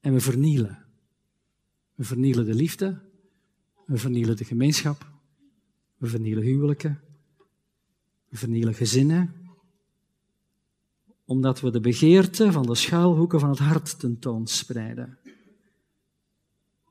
En 0.00 0.12
we 0.12 0.20
vernielen. 0.20 0.86
We 1.94 2.04
vernielen 2.04 2.44
de 2.44 2.54
liefde, 2.54 2.98
we 3.86 3.98
vernielen 3.98 4.36
de 4.36 4.44
gemeenschap, 4.44 5.10
we 5.96 6.06
vernielen 6.06 6.44
huwelijken, 6.44 7.00
we 8.28 8.36
vernielen 8.36 8.74
gezinnen, 8.74 9.34
omdat 11.24 11.60
we 11.60 11.70
de 11.70 11.80
begeerte 11.80 12.52
van 12.52 12.66
de 12.66 12.74
schuilhoeken 12.74 13.40
van 13.40 13.48
het 13.48 13.58
hart 13.58 13.98
tentoonspreiden. 13.98 15.18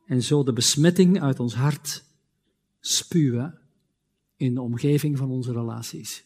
En 0.08 0.24
zo 0.24 0.43
de 0.43 0.53
besmetting 0.53 1.22
uit 1.22 1.39
ons 1.39 1.55
hart 1.55 2.03
spuwen 2.80 3.60
in 4.36 4.53
de 4.53 4.62
omgeving 4.62 5.18
van 5.18 5.30
onze 5.30 5.51
relaties. 5.51 6.26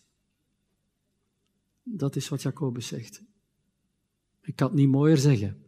Dat 1.84 2.16
is 2.16 2.30
wat 2.30 2.42
Jacobus 2.42 2.88
zegt. 2.88 3.24
Ik 4.42 4.56
kan 4.56 4.68
het 4.68 4.78
niet 4.78 4.90
mooier 4.90 5.18
zeggen. 5.18 5.64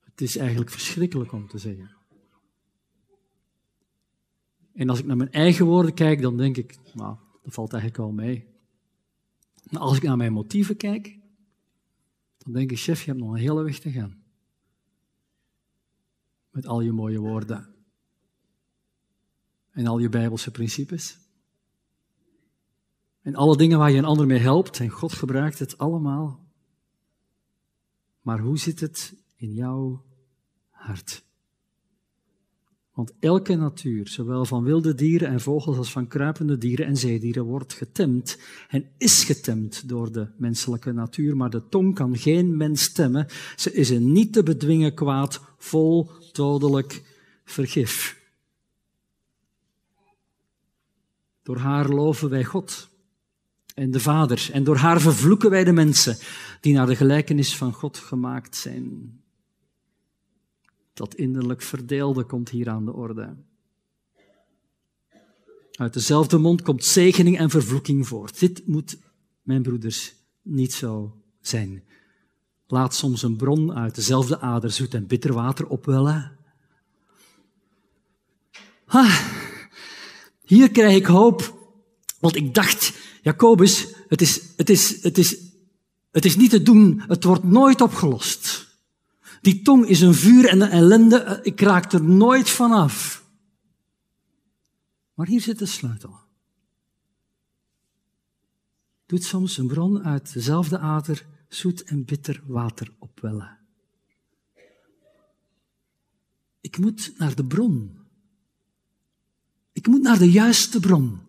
Het 0.00 0.20
is 0.20 0.36
eigenlijk 0.36 0.70
verschrikkelijk 0.70 1.32
om 1.32 1.48
te 1.48 1.58
zeggen. 1.58 1.90
En 4.72 4.88
als 4.88 4.98
ik 4.98 5.06
naar 5.06 5.16
mijn 5.16 5.32
eigen 5.32 5.66
woorden 5.66 5.94
kijk, 5.94 6.20
dan 6.20 6.36
denk 6.36 6.56
ik, 6.56 6.78
nou, 6.94 7.16
dat 7.42 7.54
valt 7.54 7.72
eigenlijk 7.72 8.02
wel 8.02 8.12
mee. 8.12 8.46
Maar 9.70 9.80
als 9.80 9.96
ik 9.96 10.02
naar 10.02 10.16
mijn 10.16 10.32
motieven 10.32 10.76
kijk, 10.76 11.18
dan 12.38 12.52
denk 12.52 12.70
ik, 12.70 12.78
chef, 12.78 13.00
je 13.00 13.10
hebt 13.10 13.22
nog 13.22 13.32
een 13.32 13.38
hele 13.38 13.62
weg 13.62 13.78
te 13.78 13.90
gaan. 13.90 14.17
Met 16.58 16.66
al 16.66 16.80
je 16.80 16.92
mooie 16.92 17.18
woorden. 17.18 17.68
En 19.70 19.86
al 19.86 19.98
je 19.98 20.08
bijbelse 20.08 20.50
principes. 20.50 21.18
En 23.22 23.34
alle 23.34 23.56
dingen 23.56 23.78
waar 23.78 23.90
je 23.90 23.98
een 23.98 24.04
ander 24.04 24.26
mee 24.26 24.38
helpt. 24.38 24.80
En 24.80 24.88
God 24.88 25.12
gebruikt 25.12 25.58
het 25.58 25.78
allemaal. 25.78 26.46
Maar 28.20 28.40
hoe 28.40 28.58
zit 28.58 28.80
het 28.80 29.14
in 29.36 29.52
jouw 29.52 30.04
hart? 30.70 31.24
Want 32.98 33.12
elke 33.20 33.54
natuur, 33.54 34.08
zowel 34.08 34.44
van 34.44 34.64
wilde 34.64 34.94
dieren 34.94 35.28
en 35.28 35.40
vogels 35.40 35.76
als 35.76 35.92
van 35.92 36.06
kruipende 36.06 36.58
dieren 36.58 36.86
en 36.86 36.96
zeedieren, 36.96 37.44
wordt 37.44 37.72
getemd 37.72 38.38
en 38.68 38.90
is 38.96 39.24
getemd 39.24 39.88
door 39.88 40.12
de 40.12 40.28
menselijke 40.36 40.92
natuur. 40.92 41.36
Maar 41.36 41.50
de 41.50 41.68
tong 41.68 41.94
kan 41.94 42.16
geen 42.16 42.56
mens 42.56 42.92
temmen. 42.92 43.26
Ze 43.56 43.72
is 43.72 43.90
een 43.90 44.12
niet 44.12 44.32
te 44.32 44.42
bedwingen 44.42 44.94
kwaad, 44.94 45.40
vol 45.58 46.10
dodelijk 46.38 47.02
vergif. 47.44 48.20
Door 51.42 51.56
haar 51.56 51.88
loven 51.88 52.30
wij 52.30 52.44
God 52.44 52.88
en 53.74 53.90
de 53.90 54.00
Vader. 54.00 54.48
En 54.52 54.64
door 54.64 54.76
haar 54.76 55.00
vervloeken 55.00 55.50
wij 55.50 55.64
de 55.64 55.72
mensen 55.72 56.16
die 56.60 56.74
naar 56.74 56.86
de 56.86 56.96
gelijkenis 56.96 57.56
van 57.56 57.72
God 57.72 57.98
gemaakt 57.98 58.56
zijn. 58.56 59.20
Dat 60.92 61.14
innerlijk 61.14 61.62
verdeelde 61.62 62.24
komt 62.24 62.48
hier 62.48 62.68
aan 62.68 62.84
de 62.84 62.92
orde. 62.92 63.36
Uit 65.72 65.92
dezelfde 65.92 66.38
mond 66.38 66.62
komt 66.62 66.84
zegening 66.84 67.38
en 67.38 67.50
vervloeking 67.50 68.06
voort. 68.06 68.38
Dit 68.38 68.66
moet, 68.66 68.98
mijn 69.42 69.62
broeders, 69.62 70.14
niet 70.42 70.72
zo 70.72 71.22
zijn. 71.40 71.87
Laat 72.70 72.94
soms 72.94 73.22
een 73.22 73.36
bron 73.36 73.74
uit 73.74 73.94
dezelfde 73.94 74.40
ader 74.40 74.70
zoet 74.70 74.94
en 74.94 75.06
bitter 75.06 75.32
water 75.32 75.66
opwellen. 75.66 76.36
Ah, 78.86 79.20
hier 80.44 80.70
krijg 80.70 80.96
ik 80.96 81.06
hoop, 81.06 81.58
want 82.18 82.36
ik 82.36 82.54
dacht, 82.54 82.92
Jacobus, 83.22 83.94
het 84.08 84.20
is, 84.20 84.42
het 84.56 84.70
is, 84.70 85.02
het 85.02 85.18
is, 85.18 85.38
het 86.10 86.24
is 86.24 86.36
niet 86.36 86.50
te 86.50 86.62
doen, 86.62 87.02
het 87.06 87.24
wordt 87.24 87.44
nooit 87.44 87.80
opgelost. 87.80 88.68
Die 89.40 89.62
tong 89.62 89.86
is 89.86 90.00
een 90.00 90.14
vuur 90.14 90.48
en 90.48 90.60
een 90.60 90.70
ellende, 90.70 91.40
ik 91.42 91.60
raak 91.60 91.92
er 91.92 92.02
nooit 92.02 92.50
van 92.50 92.72
af. 92.72 93.24
Maar 95.14 95.26
hier 95.26 95.40
zit 95.40 95.58
de 95.58 95.66
sleutel. 95.66 96.16
Doet 99.06 99.24
soms 99.24 99.58
een 99.58 99.66
bron 99.66 100.04
uit 100.04 100.32
dezelfde 100.32 100.78
ader 100.78 101.26
zoet 101.48 101.82
en 101.82 102.04
bitter 102.04 102.42
water 102.46 102.92
opwellen. 102.98 103.58
Ik 106.60 106.78
moet 106.78 107.12
naar 107.16 107.34
de 107.34 107.44
bron. 107.44 107.98
Ik 109.72 109.86
moet 109.86 110.02
naar 110.02 110.18
de 110.18 110.30
juiste 110.30 110.80
bron. 110.80 111.20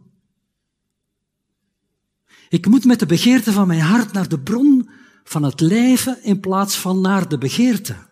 Ik 2.49 2.67
moet 2.67 2.86
met 2.86 2.99
de 2.99 3.05
begeerte 3.05 3.51
van 3.51 3.67
mijn 3.67 3.80
hart 3.80 4.11
naar 4.11 4.30
de 4.30 4.39
bron 4.39 4.89
van 5.24 5.43
het 5.43 5.59
leven 5.59 6.24
in 6.24 6.39
plaats 6.39 6.78
van 6.78 7.01
naar 7.01 7.30
de 7.30 7.38
begeerte. 7.38 8.07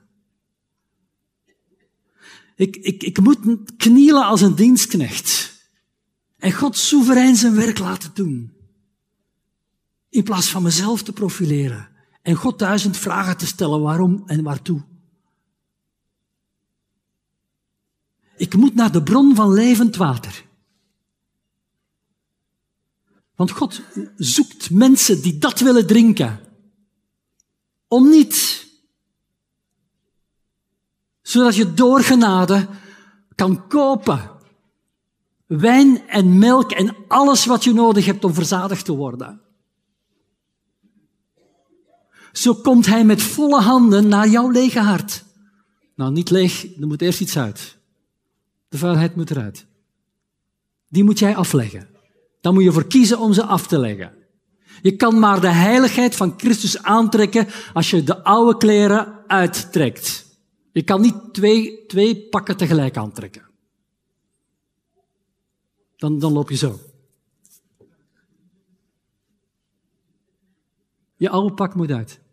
Ik, 2.55 2.75
ik, 2.75 3.03
ik 3.03 3.19
moet 3.19 3.75
knielen 3.77 4.25
als 4.25 4.41
een 4.41 4.55
dienstknecht 4.55 5.55
en 6.37 6.51
God 6.51 6.77
soeverein 6.77 7.35
zijn 7.35 7.55
werk 7.55 7.79
laten 7.79 8.11
doen. 8.13 8.53
In 10.09 10.23
plaats 10.23 10.49
van 10.49 10.63
mezelf 10.63 11.03
te 11.03 11.13
profileren 11.13 11.96
en 12.27 12.35
God 12.35 12.59
duizend 12.59 12.97
vragen 12.97 13.37
te 13.37 13.45
stellen 13.45 13.81
waarom 13.81 14.23
en 14.25 14.43
waartoe. 14.43 14.81
Ik 18.35 18.55
moet 18.55 18.75
naar 18.75 18.91
de 18.91 19.03
bron 19.03 19.35
van 19.35 19.53
levend 19.53 19.95
water. 19.95 20.45
Want 23.35 23.51
God 23.51 23.81
zoekt 24.15 24.69
mensen 24.69 25.21
die 25.21 25.37
dat 25.37 25.59
willen 25.59 25.87
drinken. 25.87 26.39
Om 27.87 28.09
niet. 28.09 28.67
Zodat 31.21 31.55
je 31.55 31.73
door 31.73 32.01
genade 32.01 32.67
kan 33.35 33.67
kopen. 33.67 34.31
Wijn 35.45 36.07
en 36.07 36.37
melk 36.37 36.71
en 36.71 36.95
alles 37.07 37.45
wat 37.45 37.63
je 37.63 37.73
nodig 37.73 38.05
hebt 38.05 38.23
om 38.23 38.33
verzadigd 38.33 38.85
te 38.85 38.95
worden. 38.95 39.46
Zo 42.37 42.53
komt 42.53 42.85
hij 42.85 43.05
met 43.05 43.21
volle 43.21 43.61
handen 43.61 44.07
naar 44.07 44.27
jouw 44.27 44.49
lege 44.49 44.79
hart. 44.79 45.23
Nou, 45.95 46.11
niet 46.11 46.29
leeg, 46.29 46.77
er 46.79 46.87
moet 46.87 47.01
eerst 47.01 47.21
iets 47.21 47.37
uit. 47.37 47.77
De 48.69 48.77
vuilheid 48.77 49.15
moet 49.15 49.31
eruit. 49.31 49.65
Die 50.87 51.03
moet 51.03 51.19
jij 51.19 51.35
afleggen. 51.35 51.87
Dan 52.41 52.53
moet 52.53 52.63
je 52.63 52.71
voor 52.71 52.87
kiezen 52.87 53.19
om 53.19 53.33
ze 53.33 53.43
af 53.43 53.67
te 53.67 53.79
leggen. 53.79 54.13
Je 54.81 54.95
kan 54.95 55.19
maar 55.19 55.41
de 55.41 55.51
heiligheid 55.51 56.15
van 56.15 56.33
Christus 56.37 56.83
aantrekken 56.83 57.47
als 57.73 57.89
je 57.89 58.03
de 58.03 58.23
oude 58.23 58.57
kleren 58.57 59.23
uittrekt. 59.27 60.25
Je 60.71 60.83
kan 60.83 61.01
niet 61.01 61.15
twee, 61.31 61.85
twee 61.85 62.27
pakken 62.29 62.57
tegelijk 62.57 62.97
aantrekken. 62.97 63.45
Dan, 65.95 66.19
dan 66.19 66.33
loop 66.33 66.49
je 66.49 66.55
zo. 66.55 66.79
Je 71.15 71.29
oude 71.29 71.53
pak 71.53 71.75
moet 71.75 71.91
uit. 71.91 72.25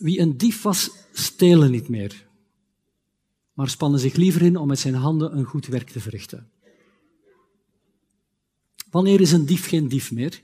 Wie 0.00 0.20
een 0.20 0.36
dief 0.36 0.62
was, 0.62 0.90
stelen 1.12 1.70
niet 1.70 1.88
meer, 1.88 2.26
maar 3.52 3.68
spannen 3.68 4.00
zich 4.00 4.14
liever 4.14 4.42
in 4.42 4.56
om 4.56 4.68
met 4.68 4.78
zijn 4.78 4.94
handen 4.94 5.36
een 5.36 5.44
goed 5.44 5.66
werk 5.66 5.90
te 5.90 6.00
verrichten. 6.00 6.50
Wanneer 8.90 9.20
is 9.20 9.32
een 9.32 9.46
dief 9.46 9.68
geen 9.68 9.88
dief 9.88 10.12
meer? 10.12 10.42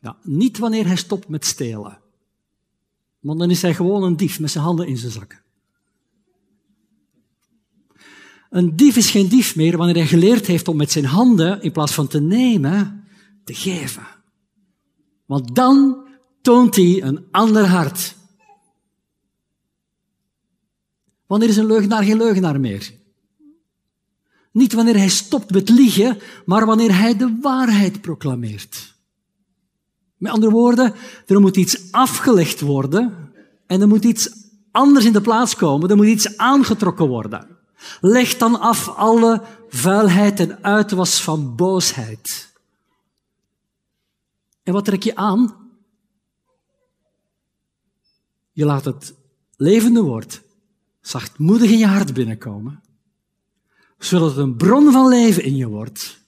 Nou, 0.00 0.16
niet 0.22 0.58
wanneer 0.58 0.86
hij 0.86 0.96
stopt 0.96 1.28
met 1.28 1.44
stelen. 1.44 2.00
Want 3.20 3.38
dan 3.38 3.50
is 3.50 3.62
hij 3.62 3.74
gewoon 3.74 4.02
een 4.02 4.16
dief 4.16 4.40
met 4.40 4.50
zijn 4.50 4.64
handen 4.64 4.86
in 4.86 4.96
zijn 4.96 5.12
zakken. 5.12 5.42
Een 8.50 8.76
dief 8.76 8.96
is 8.96 9.10
geen 9.10 9.28
dief 9.28 9.56
meer 9.56 9.76
wanneer 9.76 9.96
hij 9.96 10.06
geleerd 10.06 10.46
heeft 10.46 10.68
om 10.68 10.76
met 10.76 10.90
zijn 10.90 11.04
handen, 11.04 11.62
in 11.62 11.72
plaats 11.72 11.94
van 11.94 12.08
te 12.08 12.20
nemen, 12.20 13.04
te 13.44 13.54
geven. 13.54 14.18
Want 15.30 15.54
dan 15.54 16.06
toont 16.42 16.76
hij 16.76 17.02
een 17.02 17.26
ander 17.30 17.66
hart. 17.66 18.16
Wanneer 21.26 21.48
is 21.48 21.56
een 21.56 21.66
leugenaar 21.66 22.02
geen 22.02 22.16
leugenaar 22.16 22.60
meer? 22.60 22.92
Niet 24.52 24.72
wanneer 24.72 24.96
hij 24.96 25.08
stopt 25.08 25.50
met 25.50 25.68
liegen, 25.68 26.18
maar 26.44 26.66
wanneer 26.66 26.98
hij 26.98 27.16
de 27.16 27.38
waarheid 27.40 28.00
proclameert. 28.00 28.94
Met 30.16 30.32
andere 30.32 30.52
woorden, 30.52 30.94
er 31.26 31.40
moet 31.40 31.56
iets 31.56 31.92
afgelegd 31.92 32.60
worden 32.60 33.32
en 33.66 33.80
er 33.80 33.88
moet 33.88 34.04
iets 34.04 34.30
anders 34.70 35.04
in 35.04 35.12
de 35.12 35.20
plaats 35.20 35.56
komen. 35.56 35.90
Er 35.90 35.96
moet 35.96 36.06
iets 36.06 36.36
aangetrokken 36.36 37.08
worden. 37.08 37.46
Leg 38.00 38.36
dan 38.36 38.60
af 38.60 38.88
alle 38.88 39.42
vuilheid 39.68 40.40
en 40.40 40.64
uitwas 40.64 41.22
van 41.22 41.56
boosheid. 41.56 42.49
En 44.70 44.76
wat 44.76 44.84
trek 44.84 45.02
je 45.02 45.16
aan? 45.16 45.56
Je 48.52 48.64
laat 48.64 48.84
het 48.84 49.14
levende 49.56 50.00
woord 50.02 50.42
zachtmoedig 51.00 51.70
in 51.70 51.78
je 51.78 51.86
hart 51.86 52.14
binnenkomen, 52.14 52.82
zodat 53.98 54.28
het 54.28 54.38
een 54.38 54.56
bron 54.56 54.92
van 54.92 55.08
leven 55.08 55.44
in 55.44 55.56
je 55.56 55.68
wordt, 55.68 56.20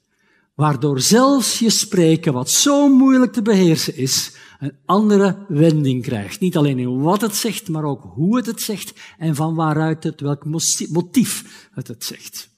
waardoor 0.54 1.00
zelfs 1.00 1.58
je 1.58 1.70
spreken, 1.70 2.32
wat 2.32 2.50
zo 2.50 2.88
moeilijk 2.88 3.32
te 3.32 3.42
beheersen 3.42 3.96
is, 3.96 4.36
een 4.58 4.76
andere 4.84 5.44
wending 5.48 6.02
krijgt. 6.02 6.40
Niet 6.40 6.56
alleen 6.56 6.78
in 6.78 7.00
wat 7.00 7.20
het 7.20 7.34
zegt, 7.34 7.68
maar 7.68 7.84
ook 7.84 8.02
hoe 8.02 8.36
het 8.36 8.46
het 8.46 8.60
zegt 8.60 8.92
en 9.18 9.34
van 9.34 9.54
waaruit 9.54 10.04
het, 10.04 10.20
welk 10.20 10.44
motief 10.88 11.68
het 11.72 11.88
het 11.88 12.04
zegt. 12.04 12.50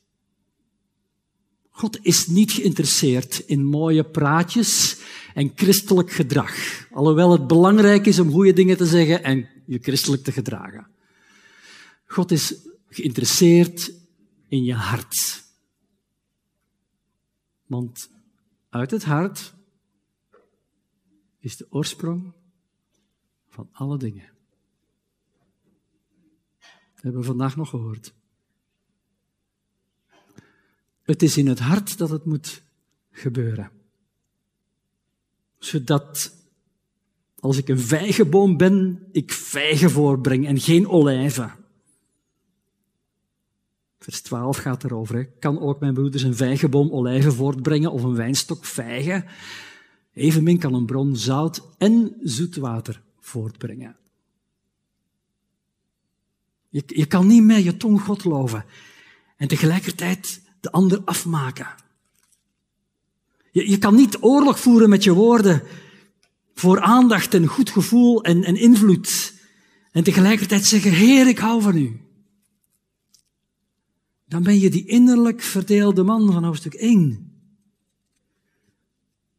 God 1.71 1.99
is 2.03 2.27
niet 2.27 2.53
geïnteresseerd 2.53 3.39
in 3.39 3.65
mooie 3.65 4.05
praatjes 4.05 4.97
en 5.35 5.53
christelijk 5.55 6.11
gedrag. 6.11 6.87
Alhoewel 6.91 7.33
het 7.33 7.47
belangrijk 7.47 8.07
is 8.07 8.19
om 8.19 8.31
goede 8.31 8.53
dingen 8.53 8.77
te 8.77 8.87
zeggen 8.87 9.23
en 9.23 9.49
je 9.67 9.79
christelijk 9.79 10.23
te 10.23 10.33
gedragen. 10.33 10.87
God 12.07 12.31
is 12.31 12.55
geïnteresseerd 12.89 13.93
in 14.49 14.65
je 14.65 14.75
hart. 14.75 15.45
Want 17.67 18.11
uit 18.69 18.91
het 18.91 19.05
hart 19.05 19.55
is 21.39 21.57
de 21.57 21.67
oorsprong 21.71 22.33
van 23.49 23.69
alle 23.73 23.99
dingen. 23.99 24.33
Dat 26.95 27.03
hebben 27.03 27.21
we 27.21 27.27
vandaag 27.27 27.57
nog 27.57 27.69
gehoord. 27.69 28.15
Het 31.03 31.23
is 31.23 31.37
in 31.37 31.47
het 31.47 31.59
hart 31.59 31.99
dat 31.99 32.11
het 32.11 32.25
moet 32.25 32.63
gebeuren. 33.11 33.74
Zodat 35.65 36.35
als 37.39 37.57
ik 37.57 37.69
een 37.69 37.81
vijgenboom 37.81 38.57
ben, 38.57 39.07
ik 39.13 39.33
vijgen 39.33 39.91
voortbreng 39.91 40.47
en 40.47 40.61
geen 40.61 40.89
olijven. 40.89 41.53
Vers 43.99 44.21
12 44.21 44.57
gaat 44.57 44.85
erover. 44.85 45.29
Kan 45.39 45.61
ook 45.61 45.81
mijn 45.81 45.95
broeders 45.95 46.23
een 46.23 46.37
vijgenboom 46.37 46.91
olijven 46.91 47.33
voortbrengen 47.33 47.93
of 47.93 48.03
een 48.03 48.15
wijnstok 48.15 48.65
vijgen? 48.65 49.25
Evenmin 50.13 50.59
kan 50.59 50.75
een 50.75 50.87
bron 50.87 51.17
zout 51.17 51.63
en 51.79 52.17
zoetwater 52.23 53.03
voortbrengen. 53.21 53.97
Je, 56.69 56.83
je 56.87 57.07
kan 57.07 57.27
niet 57.27 57.45
met 57.45 57.65
je 57.65 57.77
tong 57.77 58.01
God 58.01 58.25
loven 58.25 58.65
en 59.37 59.49
tegelijkertijd 59.49 60.43
de 60.61 60.73
ander 60.73 61.01
afmaken. 61.05 61.84
Je, 63.55 63.71
je 63.71 63.79
kan 63.79 63.95
niet 63.95 64.17
oorlog 64.21 64.61
voeren 64.61 64.89
met 64.89 65.05
je 65.05 65.13
woorden 65.13 65.63
voor 66.55 66.81
aandacht 66.81 67.35
en 67.35 67.47
goed 67.47 67.71
gevoel 67.71 68.23
en, 68.23 68.45
en 68.45 68.57
invloed 68.57 69.35
en 69.93 70.05
tegelijkertijd 70.05 70.65
zeggen, 70.65 70.93
Heer, 70.93 71.27
ik 71.27 71.39
hou 71.39 71.63
van 71.63 71.77
u. 71.77 72.01
Dan 74.27 74.43
ben 74.43 74.59
je 74.59 74.71
die 74.71 74.87
innerlijk 74.87 75.43
verdeelde 75.43 76.03
man 76.03 76.33
van 76.33 76.45
hoofdstuk 76.45 76.75
1. 76.75 77.33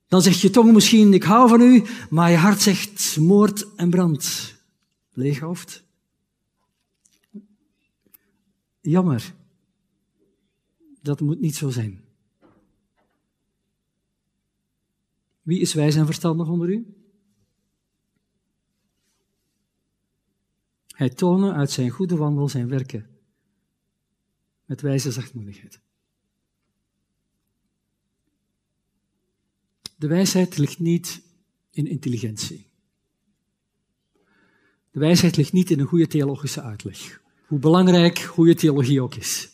Dan 0.07 0.21
zegt 0.21 0.39
je 0.39 0.49
tong 0.49 0.73
misschien, 0.73 1.13
ik 1.13 1.23
hou 1.23 1.49
van 1.49 1.61
u, 1.61 1.83
maar 2.09 2.31
je 2.31 2.37
hart 2.37 2.61
zegt 2.61 3.17
moord 3.17 3.75
en 3.75 3.89
brand. 3.89 4.55
Leeg 5.13 5.39
hoofd. 5.39 5.83
Jammer. 8.81 9.33
Dat 11.01 11.21
moet 11.21 11.39
niet 11.39 11.55
zo 11.55 11.69
zijn. 11.69 12.04
Wie 15.45 15.59
is 15.59 15.73
wijs 15.73 15.95
en 15.95 16.05
verstandig 16.05 16.47
onder 16.47 16.69
u? 16.69 16.85
Hij 20.87 21.09
tonen 21.09 21.53
uit 21.53 21.71
zijn 21.71 21.89
goede 21.89 22.15
wandel 22.15 22.49
zijn 22.49 22.67
werken. 22.67 23.09
Met 24.65 24.81
wijze 24.81 25.11
zachtmoedigheid. 25.11 25.79
De 29.97 30.07
wijsheid 30.07 30.57
ligt 30.57 30.79
niet 30.79 31.21
in 31.69 31.87
intelligentie. 31.87 32.69
De 34.91 34.99
wijsheid 34.99 35.35
ligt 35.37 35.53
niet 35.53 35.69
in 35.69 35.79
een 35.79 35.87
goede 35.87 36.07
theologische 36.07 36.61
uitleg. 36.61 37.21
Hoe 37.47 37.59
belangrijk 37.59 38.19
goede 38.19 38.55
theologie 38.55 39.01
ook 39.01 39.15
is. 39.15 39.49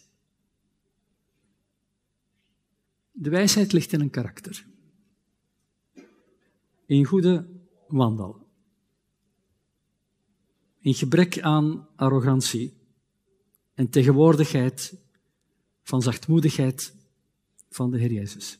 De 3.11 3.29
wijsheid 3.29 3.71
ligt 3.71 3.93
in 3.93 4.01
een 4.01 4.09
karakter. 4.09 4.69
In 6.91 7.05
goede 7.05 7.47
wandel. 7.87 8.47
In 10.79 10.93
gebrek 10.93 11.41
aan 11.41 11.87
arrogantie 11.95 12.73
en 13.73 13.89
tegenwoordigheid 13.89 14.93
van 15.83 16.01
zachtmoedigheid 16.01 16.95
van 17.69 17.91
de 17.91 17.97
Heer 17.97 18.11
Jezus. 18.11 18.59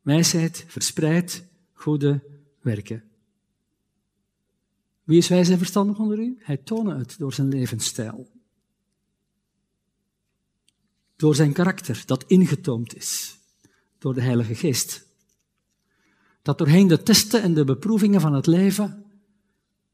Wijsheid 0.00 0.64
verspreidt 0.68 1.44
goede 1.72 2.22
werken. 2.60 3.04
Wie 5.04 5.18
is 5.18 5.28
wijs 5.28 5.48
en 5.48 5.58
verstandig 5.58 5.98
onder 5.98 6.18
u? 6.18 6.36
Hij 6.38 6.56
toont 6.56 6.88
het 6.88 7.18
door 7.18 7.32
zijn 7.32 7.48
levensstijl. 7.48 8.30
Door 11.16 11.34
zijn 11.34 11.52
karakter, 11.52 12.02
dat 12.06 12.24
ingetoomd 12.24 12.96
is 12.96 13.38
door 13.98 14.14
de 14.14 14.22
Heilige 14.22 14.54
Geest. 14.54 15.10
Dat 16.42 16.58
doorheen 16.58 16.88
de 16.88 17.02
testen 17.02 17.42
en 17.42 17.54
de 17.54 17.64
beproevingen 17.64 18.20
van 18.20 18.34
het 18.34 18.46
leven 18.46 19.04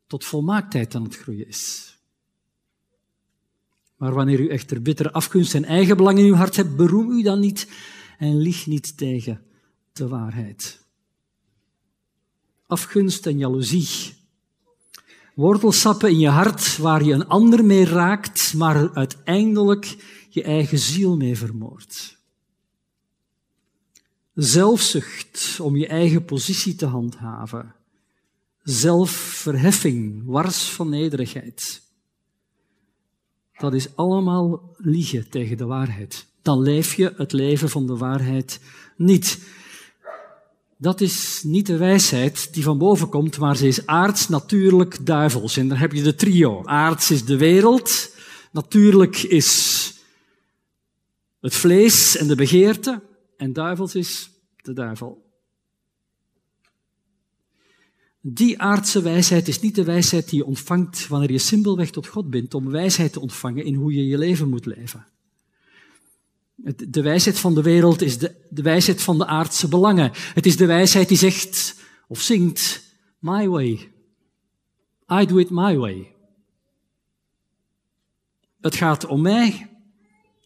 tot 0.07 0.24
volmaaktheid 0.24 0.94
aan 0.94 1.03
het 1.03 1.16
groeien 1.16 1.49
is. 1.49 1.96
Maar 3.96 4.14
wanneer 4.14 4.40
u 4.40 4.49
echter 4.49 4.82
bittere 4.82 5.12
afgunst 5.12 5.55
en 5.55 5.64
eigenbelang 5.64 6.18
in 6.18 6.24
uw 6.24 6.34
hart 6.34 6.57
hebt, 6.57 6.76
beroem 6.76 7.11
u 7.11 7.22
dan 7.22 7.40
niet 7.40 7.68
en 8.18 8.38
lieg 8.38 8.66
niet 8.66 8.96
tegen 8.96 9.42
de 9.92 10.09
waarheid. 10.09 10.86
Afgunst 12.66 13.26
en 13.26 13.38
jaloezie. 13.38 14.16
Wortelsappen 15.34 16.11
in 16.11 16.18
je 16.18 16.28
hart 16.28 16.76
waar 16.76 17.05
je 17.05 17.12
een 17.12 17.26
ander 17.26 17.64
mee 17.64 17.84
raakt, 17.84 18.55
maar 18.55 18.94
uiteindelijk 18.94 19.96
je 20.28 20.42
eigen 20.42 20.78
ziel 20.78 21.16
mee 21.16 21.36
vermoordt. 21.36 22.17
Zelfzucht 24.39 25.59
om 25.61 25.76
je 25.76 25.86
eigen 25.86 26.24
positie 26.24 26.74
te 26.74 26.86
handhaven, 26.86 27.74
zelfverheffing, 28.62 30.22
wars 30.24 30.70
van 30.70 30.89
nederigheid. 30.89 31.82
Dat 33.57 33.74
is 33.74 33.97
allemaal 33.97 34.74
liegen 34.76 35.28
tegen 35.30 35.57
de 35.57 35.64
waarheid. 35.64 36.26
Dan 36.43 36.61
leef 36.61 36.95
je 36.95 37.14
het 37.16 37.32
leven 37.32 37.68
van 37.68 37.86
de 37.86 37.97
waarheid 37.97 38.61
niet. 38.97 39.39
Dat 40.76 41.01
is 41.01 41.43
niet 41.45 41.66
de 41.66 41.76
wijsheid 41.76 42.55
die 42.55 42.62
van 42.62 42.78
boven 42.78 43.09
komt, 43.09 43.39
maar 43.39 43.57
ze 43.57 43.66
is 43.66 43.86
aards, 43.86 44.28
natuurlijk, 44.28 45.07
duivels. 45.07 45.57
En 45.57 45.68
daar 45.68 45.78
heb 45.78 45.93
je 45.93 46.03
de 46.03 46.14
trio. 46.14 46.64
Aards 46.64 47.11
is 47.11 47.24
de 47.24 47.36
wereld, 47.36 48.14
natuurlijk 48.53 49.16
is 49.16 49.93
het 51.41 51.55
vlees 51.55 52.16
en 52.16 52.26
de 52.26 52.34
begeerte, 52.34 53.03
en 53.39 53.53
duivels 53.53 53.95
is 53.95 54.30
de 54.57 54.72
duivel. 54.72 55.26
Die 58.20 58.61
aardse 58.61 59.03
wijsheid 59.03 59.49
is 59.49 59.61
niet 59.61 59.74
de 59.74 59.84
wijsheid 59.84 60.28
die 60.28 60.39
je 60.39 60.45
ontvangt 60.45 61.09
wanneer 61.09 61.30
je 61.30 61.39
simpelweg 61.39 61.91
tot 61.91 62.07
God 62.07 62.30
bent, 62.30 62.55
om 62.55 62.70
wijsheid 62.70 63.12
te 63.12 63.20
ontvangen 63.20 63.64
in 63.64 63.74
hoe 63.74 63.93
je 63.93 64.07
je 64.07 64.18
leven 64.18 64.49
moet 64.49 64.66
leven. 64.66 65.07
De 66.89 67.03
wijsheid 67.03 67.39
van 67.39 67.55
de 67.55 67.62
wereld 67.62 68.03
is 68.03 68.18
de, 68.18 68.47
de 68.51 68.62
wijsheid 68.62 69.03
van 69.03 69.18
de 69.18 69.26
aardse 69.26 69.68
belangen. 69.68 70.11
Het 70.14 70.47
is 70.47 70.57
de 70.57 70.66
wijsheid 70.66 71.09
die 71.09 71.16
zegt 71.16 71.80
of 72.09 72.20
zingt, 72.20 72.84
my 73.18 73.49
way. 73.49 73.93
I 75.12 75.26
do 75.26 75.39
it 75.39 75.51
my 75.51 75.76
way. 75.76 76.14
Het 78.61 78.74
gaat 78.74 79.07
om 79.07 79.22
mij. 79.22 79.78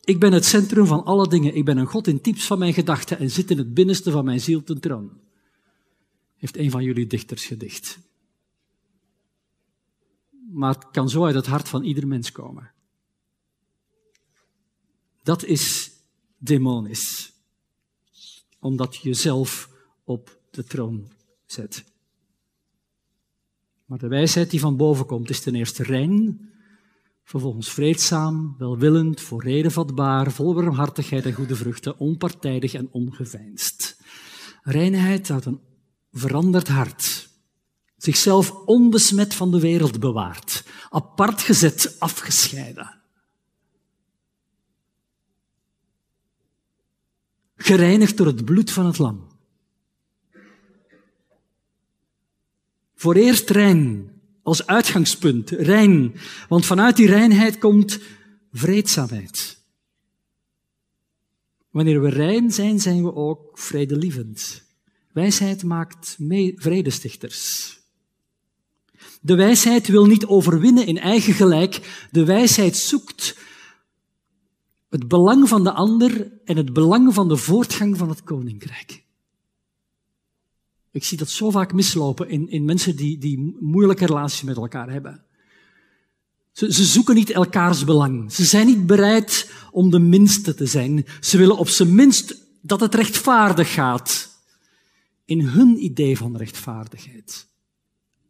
Ik 0.04 0.20
ben 0.20 0.32
het 0.32 0.44
centrum 0.44 0.86
van 0.86 1.04
alle 1.04 1.28
dingen. 1.28 1.54
Ik 1.54 1.64
ben 1.64 1.76
een 1.76 1.86
God 1.86 2.06
in 2.06 2.20
types 2.20 2.46
van 2.46 2.58
mijn 2.58 2.74
gedachten 2.74 3.18
en 3.18 3.30
zit 3.30 3.50
in 3.50 3.58
het 3.58 3.74
binnenste 3.74 4.10
van 4.10 4.24
mijn 4.24 4.40
ziel 4.40 4.62
ten 4.62 4.80
troon. 4.80 5.20
Heeft 6.36 6.56
een 6.56 6.70
van 6.70 6.84
jullie 6.84 7.06
dichters 7.06 7.44
gedicht. 7.44 7.98
Maar 10.52 10.74
het 10.74 10.90
kan 10.90 11.08
zo 11.08 11.24
uit 11.24 11.34
het 11.34 11.46
hart 11.46 11.68
van 11.68 11.82
ieder 11.82 12.06
mens 12.06 12.32
komen. 12.32 12.70
Dat 15.22 15.44
is 15.44 15.90
demonisch. 16.38 17.32
Omdat 18.58 18.96
je 18.96 19.08
jezelf 19.08 19.70
op 20.04 20.40
de 20.50 20.64
troon 20.64 21.12
zet. 21.46 21.84
Maar 23.84 23.98
de 23.98 24.08
wijsheid 24.08 24.50
die 24.50 24.60
van 24.60 24.76
boven 24.76 25.06
komt 25.06 25.30
is 25.30 25.40
ten 25.40 25.54
eerste 25.54 25.82
rein, 25.82 26.51
vervolgens 27.24 27.70
vreedzaam, 27.70 28.54
welwillend, 28.58 29.20
voor 29.20 29.42
reden 29.42 29.72
vatbaar, 29.72 30.32
vol 30.32 30.54
barmhartigheid 30.54 31.26
en 31.26 31.32
goede 31.32 31.56
vruchten, 31.56 31.98
onpartijdig 31.98 32.74
en 32.74 32.88
ongeveinsd. 32.90 34.00
Reinheid 34.62 35.30
uit 35.30 35.44
een 35.44 35.60
veranderd 36.12 36.68
hart, 36.68 37.28
zichzelf 37.96 38.50
onbesmet 38.50 39.34
van 39.34 39.50
de 39.50 39.60
wereld 39.60 40.00
bewaart, 40.00 40.64
apart 40.90 41.40
gezet, 41.40 41.96
afgescheiden. 41.98 43.00
gereinigd 47.62 48.16
door 48.16 48.26
het 48.26 48.44
bloed 48.44 48.70
van 48.70 48.86
het 48.86 48.98
lam. 48.98 49.26
Voor 52.94 53.14
eerst 53.14 53.50
rein, 53.50 54.11
als 54.42 54.66
uitgangspunt, 54.66 55.50
rein, 55.50 56.14
want 56.48 56.66
vanuit 56.66 56.96
die 56.96 57.06
reinheid 57.06 57.58
komt 57.58 57.98
vreedzaamheid. 58.52 59.60
Wanneer 61.70 62.02
we 62.02 62.08
rein 62.08 62.50
zijn, 62.50 62.80
zijn 62.80 63.02
we 63.02 63.14
ook 63.14 63.58
vredelievend. 63.58 64.64
Wijsheid 65.12 65.62
maakt 65.62 66.16
vredestichters. 66.56 67.80
De 69.20 69.34
wijsheid 69.34 69.86
wil 69.86 70.06
niet 70.06 70.26
overwinnen 70.26 70.86
in 70.86 70.98
eigen 70.98 71.34
gelijk. 71.34 72.06
De 72.10 72.24
wijsheid 72.24 72.76
zoekt 72.76 73.38
het 74.88 75.08
belang 75.08 75.48
van 75.48 75.64
de 75.64 75.72
ander 75.72 76.32
en 76.44 76.56
het 76.56 76.72
belang 76.72 77.14
van 77.14 77.28
de 77.28 77.36
voortgang 77.36 77.96
van 77.96 78.08
het 78.08 78.22
koninkrijk. 78.22 79.04
Ik 80.92 81.04
zie 81.04 81.18
dat 81.18 81.30
zo 81.30 81.50
vaak 81.50 81.72
mislopen 81.72 82.28
in, 82.28 82.48
in 82.48 82.64
mensen 82.64 82.96
die, 82.96 83.18
die 83.18 83.56
moeilijke 83.60 84.06
relaties 84.06 84.42
met 84.42 84.56
elkaar 84.56 84.90
hebben. 84.90 85.24
Ze, 86.52 86.72
ze 86.72 86.84
zoeken 86.84 87.14
niet 87.14 87.30
elkaars 87.30 87.84
belang. 87.84 88.32
Ze 88.32 88.44
zijn 88.44 88.66
niet 88.66 88.86
bereid 88.86 89.52
om 89.70 89.90
de 89.90 89.98
minste 89.98 90.54
te 90.54 90.66
zijn. 90.66 91.06
Ze 91.20 91.38
willen 91.38 91.56
op 91.56 91.68
zijn 91.68 91.94
minst 91.94 92.36
dat 92.60 92.80
het 92.80 92.94
rechtvaardig 92.94 93.72
gaat. 93.72 94.30
In 95.24 95.40
hun 95.40 95.84
idee 95.84 96.16
van 96.16 96.36
rechtvaardigheid. 96.36 97.46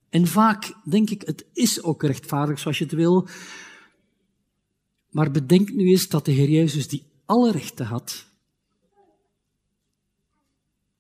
En 0.08 0.26
vaak 0.26 0.74
denk 0.84 1.10
ik, 1.10 1.22
het 1.22 1.44
is 1.52 1.82
ook 1.82 2.02
rechtvaardig 2.02 2.58
zoals 2.58 2.78
je 2.78 2.84
het 2.84 2.92
wil, 2.92 3.28
maar 5.10 5.30
bedenk 5.30 5.72
nu 5.72 5.88
eens 5.88 6.08
dat 6.08 6.24
de 6.24 6.32
Heer 6.32 6.48
Jezus, 6.48 6.88
die 6.88 7.06
alle 7.24 7.50
rechten 7.50 7.86
had, 7.86 8.26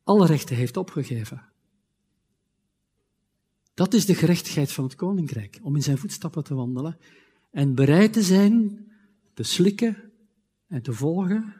alle 0.04 0.26
rechten 0.26 0.56
heeft 0.56 0.76
opgegeven. 0.76 1.51
Dat 3.74 3.94
is 3.94 4.06
de 4.06 4.14
gerechtigheid 4.14 4.72
van 4.72 4.84
het 4.84 4.94
koninkrijk, 4.94 5.58
om 5.62 5.76
in 5.76 5.82
zijn 5.82 5.98
voetstappen 5.98 6.44
te 6.44 6.54
wandelen 6.54 6.98
en 7.50 7.74
bereid 7.74 8.12
te 8.12 8.22
zijn 8.22 8.86
te 9.34 9.42
slikken 9.42 9.96
en 10.68 10.82
te 10.82 10.92
volgen 10.92 11.54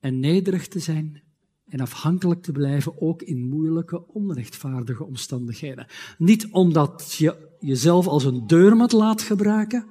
en 0.00 0.20
nederig 0.20 0.68
te 0.68 0.78
zijn 0.78 1.22
en 1.68 1.80
afhankelijk 1.80 2.42
te 2.42 2.52
blijven, 2.52 3.00
ook 3.00 3.22
in 3.22 3.48
moeilijke, 3.48 4.06
onrechtvaardige 4.06 5.04
omstandigheden. 5.04 5.86
Niet 6.18 6.46
omdat 6.50 7.14
je 7.18 7.48
jezelf 7.60 8.06
als 8.06 8.24
een 8.24 8.46
deurmat 8.46 8.92
laat 8.92 9.22
gebruiken, 9.22 9.86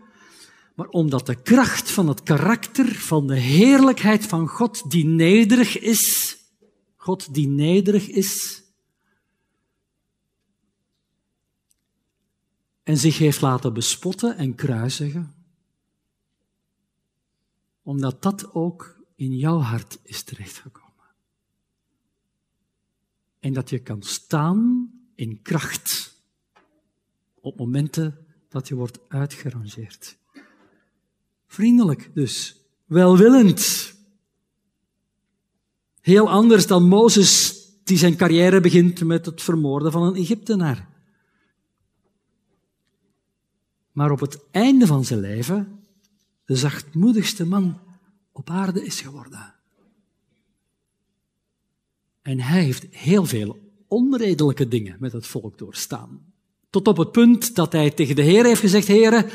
maar 0.76 0.88
omdat 0.88 1.26
de 1.26 1.42
kracht 1.42 1.92
van 1.92 2.08
het 2.08 2.24
karakter, 2.24 2.86
van 2.86 3.28
de 3.28 3.40
heerlijkheid 3.40 4.26
van 4.26 4.48
God 4.48 4.92
die 4.92 5.06
nederig 5.06 5.80
is, 5.80 6.38
God 6.96 7.34
die 7.34 7.48
nederig 7.48 8.10
is, 8.10 8.64
en 12.86 12.98
zich 12.98 13.18
heeft 13.18 13.42
laten 13.42 13.74
bespotten 13.74 14.38
en 14.38 14.56
kruisigen, 14.56 15.34
omdat 17.82 18.22
dat 18.22 18.54
ook 18.54 19.02
in 19.16 19.38
jouw 19.38 19.60
hart 19.60 20.00
is 20.04 20.24
terechtgekomen. 20.24 20.86
En 23.40 23.54
dat 23.54 23.70
je 23.70 23.80
kan 23.80 24.02
staan 24.02 24.92
in 25.16 25.42
kracht 25.42 26.16
op 27.40 27.58
momenten 27.58 28.26
dat 28.50 28.68
je 28.68 28.76
wordt 28.76 29.00
uitgerangeerd. 29.08 30.18
Vriendelijk 31.48 32.12
dus, 32.14 32.62
welwillend. 32.86 33.94
Heel 36.02 36.30
anders 36.30 36.68
dan 36.68 36.88
Mozes, 36.88 37.62
die 37.84 37.98
zijn 37.98 38.16
carrière 38.16 38.60
begint 38.62 39.04
met 39.04 39.26
het 39.26 39.42
vermoorden 39.42 39.92
van 39.92 40.04
een 40.04 40.16
Egyptenaar. 40.16 40.95
Maar 43.96 44.12
op 44.12 44.20
het 44.20 44.40
einde 44.52 44.86
van 44.86 45.06
zijn 45.06 45.20
leven 45.20 45.80
de 46.46 46.56
zachtmoedigste 46.56 47.46
man 47.46 47.80
op 48.32 48.50
aarde 48.50 48.86
is 48.86 49.02
geworden. 49.02 49.54
En 52.22 52.40
hij 52.40 52.64
heeft 52.64 52.86
heel 52.90 53.26
veel 53.26 53.60
onredelijke 53.88 54.68
dingen 54.68 54.98
met 55.00 55.12
het 55.12 55.28
volk 55.28 55.58
doorstaan. 55.58 56.34
Tot 56.70 56.88
op 56.88 56.98
het 56.98 57.12
punt 57.12 57.56
dat 57.56 57.72
hij 57.72 57.92
tegen 57.92 58.16
de 58.16 58.22
Heer 58.22 58.46
heeft 58.46 58.60
gezegd, 58.60 58.88
Heere, 58.88 59.30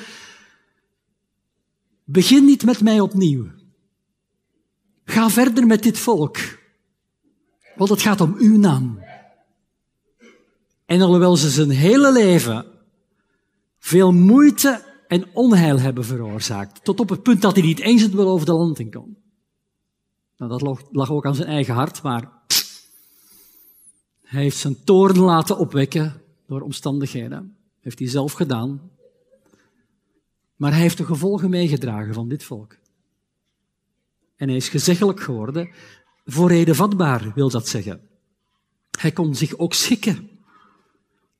Begin 2.05 2.45
niet 2.45 2.65
met 2.65 2.81
mij 2.81 3.01
opnieuw. 3.01 3.47
Ga 5.05 5.31
verder 5.31 5.67
met 5.67 5.83
dit 5.83 5.99
volk. 5.99 6.37
Want 7.77 7.91
het 7.91 8.03
gaat 8.03 8.21
om 8.21 8.35
uw 8.39 8.59
naam. 8.59 9.05
En 10.87 11.01
alhoewel 11.01 11.37
ze 11.37 11.51
zijn 11.51 11.71
hele 11.71 12.13
leven 12.13 12.80
veel 13.91 14.13
moeite 14.13 14.85
en 15.09 15.35
onheil 15.35 15.81
hebben 15.81 16.05
veroorzaakt, 16.05 16.85
tot 16.85 17.01
op 17.01 17.09
het 17.09 17.23
punt 17.23 17.43
dat 17.43 17.55
hij 17.57 17.65
niet 17.65 17.81
eens 17.81 18.03
het 18.03 18.15
beloofde 18.15 18.53
land 18.53 18.79
in 18.79 18.91
kon. 18.91 19.17
Nou, 20.37 20.51
dat 20.51 20.85
lag 20.93 21.11
ook 21.11 21.27
aan 21.27 21.35
zijn 21.35 21.49
eigen 21.49 21.75
hart, 21.75 22.03
maar 22.03 22.33
hij 24.23 24.43
heeft 24.43 24.57
zijn 24.57 24.85
toorn 24.85 25.19
laten 25.19 25.59
opwekken 25.59 26.23
door 26.47 26.61
omstandigheden. 26.61 27.57
Heeft 27.81 27.99
hij 27.99 28.09
zelf 28.09 28.33
gedaan. 28.33 28.91
Maar 30.57 30.71
hij 30.71 30.81
heeft 30.81 30.97
de 30.97 31.05
gevolgen 31.05 31.51
meegedragen 31.51 32.15
van 32.15 32.29
dit 32.29 32.45
volk. 32.45 32.77
En 34.37 34.49
hij 34.49 34.57
is 34.57 34.69
gezeggelijk 34.69 35.21
geworden, 35.21 35.71
voor 36.25 36.75
vatbaar 36.75 37.33
wil 37.35 37.51
dat 37.51 37.69
zeggen. 37.69 38.09
Hij 38.99 39.13
kon 39.13 39.35
zich 39.35 39.57
ook 39.57 39.75
schikken 39.75 40.31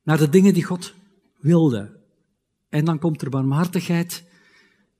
naar 0.03 0.17
de 0.17 0.29
dingen 0.29 0.53
die 0.53 0.63
God 0.63 0.93
wilde. 1.39 2.00
En 2.71 2.85
dan 2.85 2.99
komt 2.99 3.21
er 3.21 3.29
barmhartigheid 3.29 4.23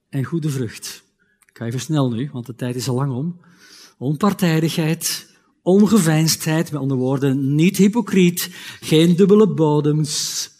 en 0.08 0.24
goede 0.24 0.50
vrucht. 0.50 1.04
Ik 1.46 1.56
ga 1.56 1.64
even 1.64 1.80
snel 1.80 2.10
nu, 2.10 2.30
want 2.32 2.46
de 2.46 2.54
tijd 2.54 2.76
is 2.76 2.88
al 2.88 2.94
lang 2.94 3.12
om. 3.12 3.40
Onpartijdigheid, 3.98 5.30
Ongeveinsdheid, 5.62 6.72
met 6.72 6.80
andere 6.80 7.00
woorden, 7.00 7.54
niet 7.54 7.76
hypocriet, 7.76 8.48
geen 8.80 9.16
dubbele 9.16 9.54
bodems, 9.54 10.50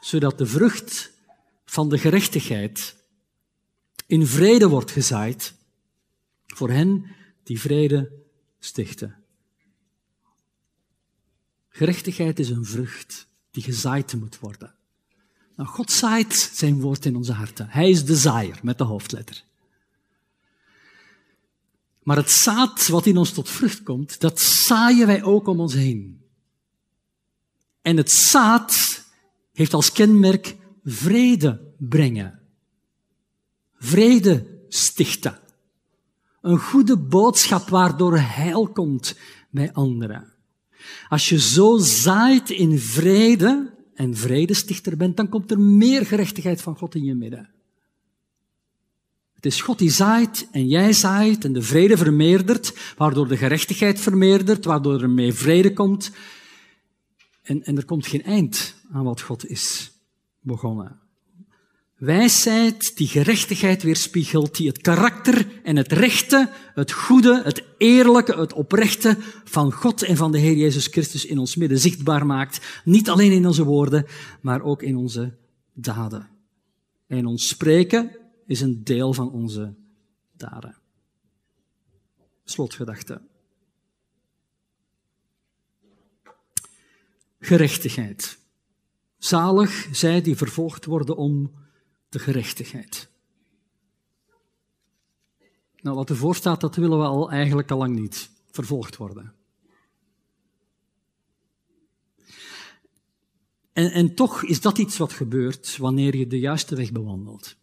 zodat 0.00 0.38
de 0.38 0.46
vrucht 0.46 1.12
van 1.64 1.88
de 1.88 1.98
gerechtigheid 1.98 2.96
in 4.06 4.26
vrede 4.26 4.68
wordt 4.68 4.90
gezaaid 4.90 5.54
voor 6.46 6.70
hen 6.70 7.04
die 7.42 7.60
vrede 7.60 8.12
stichten. 8.58 9.16
Gerechtigheid 11.68 12.38
is 12.38 12.50
een 12.50 12.64
vrucht 12.64 13.28
die 13.50 13.62
gezaaid 13.62 14.14
moet 14.14 14.38
worden. 14.38 14.77
Nou, 15.58 15.70
God 15.70 15.92
zaait 15.92 16.50
zijn 16.52 16.80
woord 16.80 17.04
in 17.04 17.16
onze 17.16 17.32
harten. 17.32 17.66
Hij 17.68 17.90
is 17.90 18.04
de 18.04 18.16
zaaier 18.16 18.58
met 18.62 18.78
de 18.78 18.84
hoofdletter. 18.84 19.44
Maar 22.02 22.16
het 22.16 22.30
zaad 22.30 22.86
wat 22.86 23.06
in 23.06 23.16
ons 23.16 23.32
tot 23.32 23.48
vrucht 23.48 23.82
komt, 23.82 24.20
dat 24.20 24.40
zaaien 24.40 25.06
wij 25.06 25.22
ook 25.22 25.46
om 25.46 25.60
ons 25.60 25.74
heen. 25.74 26.22
En 27.82 27.96
het 27.96 28.10
zaad 28.10 29.04
heeft 29.52 29.74
als 29.74 29.92
kenmerk 29.92 30.56
vrede 30.84 31.60
brengen. 31.78 32.40
Vrede 33.78 34.64
stichten. 34.68 35.38
Een 36.40 36.58
goede 36.58 36.96
boodschap 36.96 37.68
waardoor 37.68 38.18
heil 38.18 38.68
komt 38.68 39.16
bij 39.50 39.72
anderen. 39.72 40.32
Als 41.08 41.28
je 41.28 41.38
zo 41.38 41.78
zaait 41.78 42.50
in 42.50 42.78
vrede 42.78 43.76
en 43.98 44.16
vredestichter 44.16 44.96
bent, 44.96 45.16
dan 45.16 45.28
komt 45.28 45.50
er 45.50 45.60
meer 45.60 46.06
gerechtigheid 46.06 46.62
van 46.62 46.76
God 46.76 46.94
in 46.94 47.04
je 47.04 47.14
midden. 47.14 47.48
Het 49.32 49.46
is 49.46 49.60
God 49.60 49.78
die 49.78 49.90
zaait 49.90 50.48
en 50.50 50.68
jij 50.68 50.92
zaait 50.92 51.44
en 51.44 51.52
de 51.52 51.62
vrede 51.62 51.96
vermeerdert, 51.96 52.94
waardoor 52.96 53.28
de 53.28 53.36
gerechtigheid 53.36 54.00
vermeerdert, 54.00 54.64
waardoor 54.64 55.02
er 55.02 55.10
meer 55.10 55.32
vrede 55.32 55.72
komt. 55.72 56.10
En, 57.42 57.64
en 57.64 57.76
er 57.76 57.84
komt 57.84 58.06
geen 58.06 58.22
eind 58.22 58.74
aan 58.92 59.04
wat 59.04 59.20
God 59.20 59.48
is 59.48 59.92
begonnen. 60.40 61.07
Wijsheid 61.98 62.96
die 62.96 63.06
gerechtigheid 63.06 63.82
weerspiegelt, 63.82 64.56
die 64.56 64.68
het 64.68 64.80
karakter 64.80 65.60
en 65.62 65.76
het 65.76 65.92
rechte, 65.92 66.50
het 66.74 66.92
goede, 66.92 67.42
het 67.44 67.64
eerlijke, 67.78 68.40
het 68.40 68.52
oprechte 68.52 69.16
van 69.44 69.72
God 69.72 70.02
en 70.02 70.16
van 70.16 70.32
de 70.32 70.38
Heer 70.38 70.56
Jezus 70.56 70.86
Christus 70.86 71.26
in 71.26 71.38
ons 71.38 71.56
midden 71.56 71.78
zichtbaar 71.78 72.26
maakt. 72.26 72.82
Niet 72.84 73.08
alleen 73.08 73.32
in 73.32 73.46
onze 73.46 73.64
woorden, 73.64 74.06
maar 74.40 74.62
ook 74.62 74.82
in 74.82 74.96
onze 74.96 75.36
daden. 75.72 76.28
En 77.06 77.26
ons 77.26 77.48
spreken 77.48 78.16
is 78.46 78.60
een 78.60 78.84
deel 78.84 79.12
van 79.12 79.32
onze 79.32 79.74
daden. 80.36 80.76
Slotgedachte. 82.44 83.20
Gerechtigheid. 87.40 88.38
Zalig 89.16 89.88
zij 89.92 90.20
die 90.20 90.36
vervolgd 90.36 90.84
worden 90.84 91.16
om 91.16 91.66
de 92.08 92.18
gerechtigheid. 92.18 93.08
Nou, 95.80 95.96
wat 95.96 96.10
ervoor 96.10 96.34
staat, 96.34 96.60
dat 96.60 96.76
willen 96.76 96.98
we 96.98 97.04
al 97.04 97.30
eigenlijk 97.30 97.70
al 97.70 97.78
lang 97.78 97.98
niet. 97.98 98.30
Vervolgd 98.50 98.96
worden. 98.96 99.34
En, 103.72 103.92
en 103.92 104.14
toch 104.14 104.44
is 104.44 104.60
dat 104.60 104.78
iets 104.78 104.96
wat 104.96 105.12
gebeurt 105.12 105.76
wanneer 105.76 106.16
je 106.16 106.26
de 106.26 106.38
juiste 106.38 106.76
weg 106.76 106.92
bewandelt. 106.92 107.56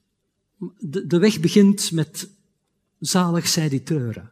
De, 0.79 1.07
de 1.07 1.17
weg 1.17 1.39
begint 1.39 1.91
met 1.91 2.29
zalig 2.99 3.47
zij 3.47 3.69
die 3.69 3.83
treuren. 3.83 4.31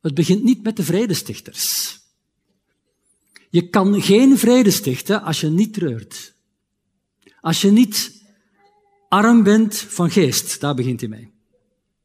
Het 0.00 0.14
begint 0.14 0.42
niet 0.42 0.62
met 0.62 0.76
de 0.76 0.82
vredestichters. 0.82 1.98
Je 3.50 3.68
kan 3.68 4.02
geen 4.02 4.38
vrede 4.38 4.70
stichten 4.70 5.22
als 5.22 5.40
je 5.40 5.48
niet 5.48 5.74
treurt. 5.74 6.34
Als 7.40 7.60
je 7.60 7.70
niet 7.70 8.21
arm 9.12 9.42
bent 9.42 9.76
van 9.76 10.10
geest, 10.10 10.60
daar 10.60 10.74
begint 10.74 11.00
hij 11.00 11.08
mee. 11.08 11.32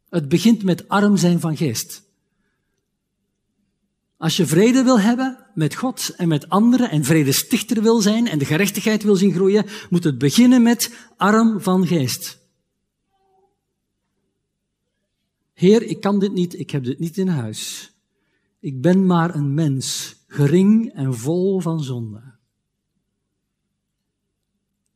Het 0.10 0.30
begint 0.30 0.64
met 0.64 0.88
arm 0.88 1.18
zijn 1.18 1.40
van 1.40 1.58
geest. 1.58 2.04
Als 4.18 4.38
je 4.38 4.46
vrede 4.46 4.84
wil 4.84 5.00
hebben 5.00 5.46
met 5.54 5.76
God 5.76 6.14
en 6.18 6.28
met 6.28 6.50
anderen 6.50 6.90
en 6.90 7.04
vredestichter 7.04 7.82
wil 7.82 8.02
zijn 8.02 8.28
en 8.28 8.40
de 8.40 8.46
gerechtigheid 8.46 9.04
wil 9.04 9.16
zien 9.16 9.34
groeien, 9.34 9.66
moet 9.90 10.04
het 10.04 10.18
beginnen 10.18 10.62
met 10.62 11.10
arm 11.18 11.62
van 11.62 11.88
geest. 11.88 12.40
Heer, 15.54 15.84
ik 15.84 16.02
kan 16.02 16.20
dit 16.20 16.34
niet, 16.34 16.60
ik 16.60 16.72
heb 16.72 16.84
dit 16.84 17.00
niet 17.00 17.18
in 17.18 17.28
huis. 17.28 17.92
Ik 18.60 18.82
ben 18.82 19.06
maar 19.06 19.36
een 19.36 19.54
mens, 19.54 20.16
gering 20.28 20.94
en 20.94 21.16
vol 21.16 21.60
van 21.60 21.84
zonde. 21.84 22.22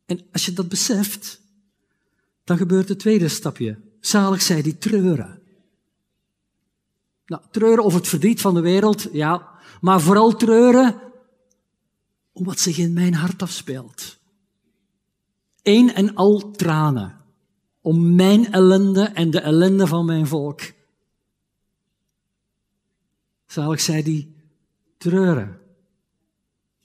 En 0.06 0.26
als 0.32 0.46
je 0.46 0.54
dat 0.54 0.70
beseft, 0.70 1.41
dan 2.52 2.60
gebeurt 2.60 2.90
het 2.90 3.00
tweede 3.00 3.28
stapje. 3.28 3.80
Zalig 4.00 4.42
zij 4.42 4.62
die 4.62 4.78
treuren. 4.78 5.42
Nou, 7.26 7.44
treuren 7.52 7.84
over 7.84 8.00
het 8.00 8.08
verdriet 8.08 8.42
van 8.42 8.54
de 8.54 8.62
wereld, 8.62 9.08
ja, 9.12 9.50
maar 9.82 10.02
vooral 10.02 10.36
treuren 10.36 11.02
om 12.32 12.44
wat 12.44 12.60
zich 12.60 12.78
in 12.78 12.94
mijn 12.94 13.14
hart 13.14 13.42
afspeelt. 13.42 14.18
Eén 15.64 15.94
en 15.94 16.16
al 16.16 16.52
tranen 16.52 17.18
om 17.82 18.16
mijn 18.16 18.52
ellende 18.52 19.04
en 19.04 19.32
de 19.32 19.40
ellende 19.40 19.88
van 19.88 20.06
mijn 20.06 20.28
volk. 20.28 20.62
Zalig 23.46 23.82
zij 23.82 24.04
die 24.04 24.36
treuren, 24.98 25.60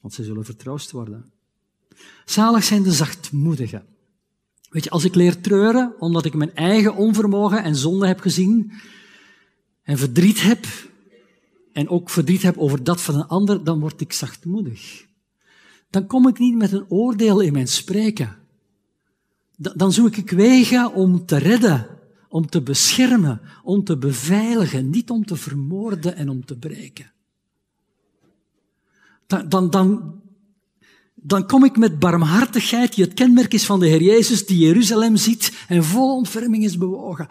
want 0.01 0.15
ze 0.15 0.25
zullen 0.25 0.45
vertroost 0.45 0.91
worden. 0.91 1.33
Zalig 2.25 2.65
zijn 2.65 2.83
de 2.83 2.93
zachtmoedigen. 2.93 3.96
Weet 4.71 4.85
je, 4.85 4.91
als 4.91 5.05
ik 5.05 5.15
leer 5.15 5.41
treuren, 5.41 5.95
omdat 5.99 6.25
ik 6.25 6.35
mijn 6.35 6.55
eigen 6.55 6.97
onvermogen 6.97 7.63
en 7.63 7.77
zonde 7.77 8.07
heb 8.07 8.21
gezien, 8.21 8.73
en 9.83 9.99
verdriet 9.99 10.43
heb, 10.43 10.67
en 11.73 11.89
ook 11.89 12.11
verdriet 12.11 12.43
heb 12.43 12.59
over 12.59 12.85
dat 12.85 13.01
van 13.01 13.15
een 13.15 13.27
ander, 13.27 13.65
dan 13.65 13.81
word 13.81 14.01
ik 14.01 14.13
zachtmoedig. 14.13 15.07
Dan 15.91 16.07
kom 16.07 16.29
ik 16.29 16.39
niet 16.39 16.57
met 16.57 16.73
een 16.73 16.91
oordeel 16.91 17.41
in 17.41 17.53
mijn 17.53 17.69
spreken 17.69 18.45
dan 19.57 19.93
zoek 19.93 20.17
ik 20.17 20.31
wegen 20.31 20.93
om 20.93 21.27
te 21.27 21.37
redden, 21.37 21.87
om 22.29 22.47
te 22.47 22.63
beschermen, 22.63 23.41
om 23.63 23.85
te 23.85 23.97
beveiligen, 23.97 24.91
niet 24.91 25.11
om 25.11 25.27
te 25.27 25.37
vermoorden 25.37 26.17
en 26.17 26.29
om 26.29 26.45
te 26.45 26.59
breken. 26.59 27.13
Dan, 29.27 29.49
dan, 29.49 29.71
dan, 29.71 30.21
dan 31.27 31.47
kom 31.47 31.65
ik 31.65 31.77
met 31.77 31.99
barmhartigheid, 31.99 32.95
die 32.95 33.05
het 33.05 33.15
kenmerk 33.15 33.55
is 33.55 33.67
van 33.67 33.81
de 33.81 33.87
Heer 33.87 34.03
Jezus, 34.03 34.47
die 34.47 34.59
Jeruzalem 34.59 35.17
ziet 35.17 35.53
en 35.69 35.85
vol 35.85 36.17
ontferming 36.17 36.65
is 36.65 36.79
bewogen, 36.79 37.29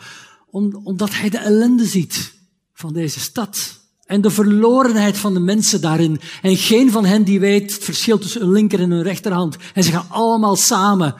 omdat 0.83 1.13
hij 1.13 1.29
de 1.29 1.37
ellende 1.37 1.85
ziet 1.85 2.33
van 2.73 2.93
deze 2.93 3.19
stad. 3.19 3.83
En 4.05 4.21
de 4.21 4.29
verlorenheid 4.29 5.17
van 5.17 5.33
de 5.33 5.39
mensen 5.39 5.81
daarin. 5.81 6.19
En 6.41 6.57
geen 6.57 6.91
van 6.91 7.05
hen 7.05 7.23
die 7.23 7.39
weet 7.39 7.73
het 7.73 7.83
verschil 7.83 8.17
tussen 8.17 8.41
een 8.41 8.51
linker 8.51 8.79
en 8.79 8.91
een 8.91 9.03
rechterhand. 9.03 9.57
En 9.73 9.83
ze 9.83 9.91
gaan 9.91 10.09
allemaal 10.09 10.55
samen 10.55 11.15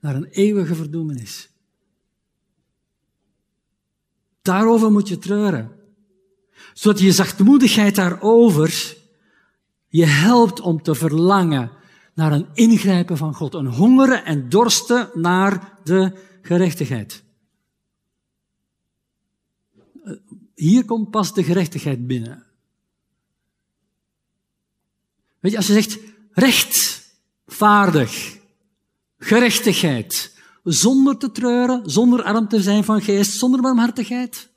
naar 0.00 0.14
een 0.14 0.28
eeuwige 0.30 0.74
verdoemenis. 0.74 1.48
Daarover 4.42 4.92
moet 4.92 5.08
je 5.08 5.18
treuren. 5.18 5.70
Zodat 6.72 7.00
je 7.00 7.12
zachtmoedigheid 7.12 7.94
daarover 7.94 8.96
je 9.88 10.04
helpt 10.04 10.60
om 10.60 10.82
te 10.82 10.94
verlangen 10.94 11.70
naar 12.14 12.32
een 12.32 12.46
ingrijpen 12.52 13.16
van 13.16 13.34
God. 13.34 13.54
Een 13.54 13.66
hongeren 13.66 14.24
en 14.24 14.48
dorsten 14.48 15.10
naar 15.14 15.78
de 15.84 16.12
gerechtigheid. 16.42 17.24
Hier 20.54 20.84
komt 20.84 21.10
pas 21.10 21.34
de 21.34 21.44
gerechtigheid 21.44 22.06
binnen. 22.06 22.46
Weet 25.40 25.52
je, 25.52 25.58
als 25.58 25.66
je 25.66 25.72
zegt 25.72 25.98
rechtvaardig, 26.30 28.38
gerechtigheid, 29.18 30.34
zonder 30.64 31.18
te 31.18 31.32
treuren, 31.32 31.90
zonder 31.90 32.22
arm 32.22 32.48
te 32.48 32.62
zijn 32.62 32.84
van 32.84 33.02
geest, 33.02 33.32
zonder 33.32 33.60
barmhartigheid, 33.60 34.48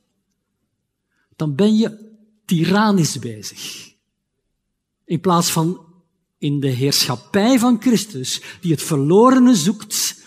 dan 1.35 1.55
ben 1.55 1.75
je 1.75 2.15
tyrannisch 2.45 3.19
bezig. 3.19 3.93
In 5.05 5.19
plaats 5.19 5.51
van 5.51 5.86
in 6.37 6.59
de 6.59 6.67
heerschappij 6.67 7.59
van 7.59 7.81
Christus, 7.81 8.41
die 8.61 8.71
het 8.71 8.81
verlorene 8.81 9.55
zoekt, 9.55 10.25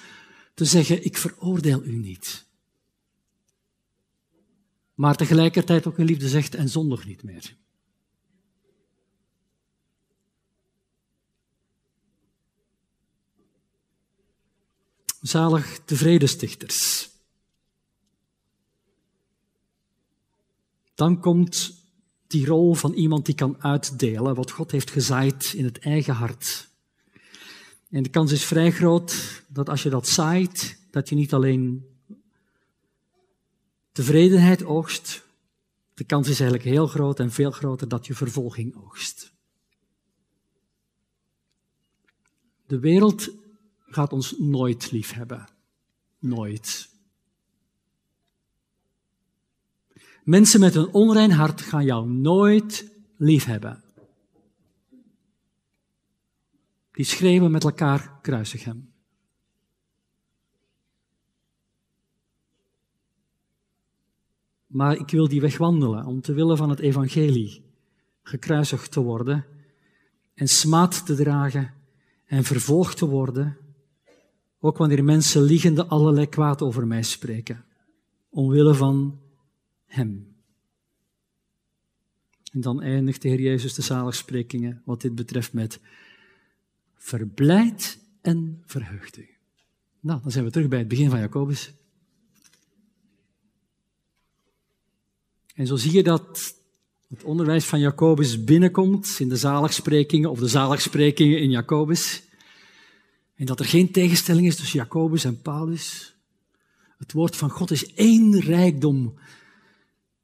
te 0.55 0.65
zeggen, 0.65 1.05
ik 1.05 1.17
veroordeel 1.17 1.85
u 1.85 1.97
niet. 1.97 2.47
Maar 4.95 5.17
tegelijkertijd 5.17 5.87
ook 5.87 5.99
in 5.99 6.05
liefde 6.05 6.29
zegt, 6.29 6.55
en 6.55 6.69
zondig 6.69 7.07
niet 7.07 7.23
meer. 7.23 7.57
Zalig 15.21 15.85
de 15.85 15.97
Dan 20.95 21.21
komt 21.21 21.80
die 22.31 22.47
rol 22.47 22.75
van 22.75 22.93
iemand 22.93 23.27
die 23.27 23.35
kan 23.35 23.63
uitdelen 23.63 24.35
wat 24.35 24.51
God 24.51 24.71
heeft 24.71 24.91
gezaaid 24.91 25.53
in 25.57 25.65
het 25.65 25.79
eigen 25.79 26.15
hart. 26.15 26.69
En 27.89 28.03
de 28.03 28.09
kans 28.09 28.33
is 28.33 28.45
vrij 28.45 28.71
groot 28.71 29.43
dat 29.49 29.69
als 29.69 29.83
je 29.83 29.91
dat 29.91 30.09
zaait, 30.09 30.79
dat 30.91 31.09
je 31.09 31.15
niet 31.15 31.35
alleen 31.35 31.87
tevredenheid 33.93 34.65
oogst, 34.65 35.23
de 35.95 36.05
kans 36.05 36.29
is 36.29 36.41
eigenlijk 36.41 36.71
heel 36.71 36.87
groot 36.87 37.21
en 37.21 37.33
veel 37.33 37.51
groter 37.51 37.89
dat 37.89 38.07
je 38.07 38.15
vervolging 38.15 38.77
oogst. 38.77 39.33
De 42.67 42.79
wereld 42.79 43.29
gaat 43.81 44.13
ons 44.13 44.35
nooit 44.39 44.91
lief 44.91 45.13
hebben. 45.13 45.49
Nooit. 46.19 46.90
Mensen 50.25 50.61
met 50.61 50.75
een 50.75 50.93
onrein 50.93 51.31
hart 51.31 51.61
gaan 51.61 51.85
jou 51.85 52.09
nooit 52.09 52.91
lief 53.17 53.45
hebben. 53.45 53.83
Die 56.93 57.05
schreeuwen 57.05 57.51
met 57.51 57.65
elkaar 57.65 58.19
kruisig 58.23 58.65
hem. 58.65 58.93
Maar 64.67 64.97
ik 64.97 65.11
wil 65.11 65.29
die 65.29 65.41
weg 65.41 65.59
wandelen 65.59 66.05
om 66.05 66.21
te 66.21 66.33
willen 66.33 66.57
van 66.57 66.71
het 66.71 66.79
evangelie 66.79 67.65
gekruisigd 68.23 68.93
te 68.93 69.01
worden 69.01 69.45
en 70.35 70.49
smaad 70.49 71.07
te 71.07 71.15
dragen 71.15 71.75
en 72.27 72.45
vervolgd 72.45 72.97
te 72.97 73.07
worden, 73.07 73.57
ook 74.61 74.77
wanneer 74.77 75.05
mensen 75.05 75.43
liegende 75.43 75.87
allerlei 75.87 76.29
kwaad 76.29 76.63
over 76.63 76.87
mij 76.87 77.03
spreken, 77.03 77.65
omwille 78.29 78.75
van 78.75 79.19
Hem. 79.91 80.37
En 82.53 82.61
dan 82.61 82.83
eindigt 82.83 83.23
de 83.23 83.29
Heer 83.29 83.41
Jezus 83.41 83.75
de 83.75 83.83
zaligsprekingen 83.83 84.83
wat 84.85 85.01
dit 85.01 85.15
betreft 85.15 85.53
met 85.53 85.81
verblijd 86.97 87.99
en 88.21 88.63
verheugt 88.67 89.17
u. 89.17 89.29
Nou, 90.01 90.23
dan 90.23 90.31
zijn 90.31 90.45
we 90.45 90.51
terug 90.51 90.69
bij 90.69 90.79
het 90.79 90.89
begin 90.89 91.11
van 91.11 91.19
Jacobus. 91.19 91.73
En 95.55 95.67
zo 95.67 95.77
zie 95.77 95.93
je 95.93 96.03
dat 96.03 96.55
het 97.09 97.25
onderwijs 97.25 97.65
van 97.65 97.81
Jacobus 97.81 98.45
binnenkomt 98.45 99.17
in 99.19 99.29
de 99.29 99.37
zaligsprekingen 99.37 100.31
of 100.31 100.39
de 100.39 100.49
zaligsprekingen 100.49 101.41
in 101.41 101.51
Jacobus. 101.51 102.23
En 103.35 103.47
dat 103.47 103.61
er 103.61 103.67
geen 103.67 103.91
tegenstelling 103.91 104.47
is 104.47 104.57
tussen 104.57 104.79
Jacobus 104.79 105.25
en 105.25 105.43
Paulus. 105.43 106.15
Het 106.99 107.13
woord 107.13 107.37
van 107.37 107.51
God 107.51 107.71
is 107.71 107.95
één 107.95 108.41
rijkdom 108.41 109.19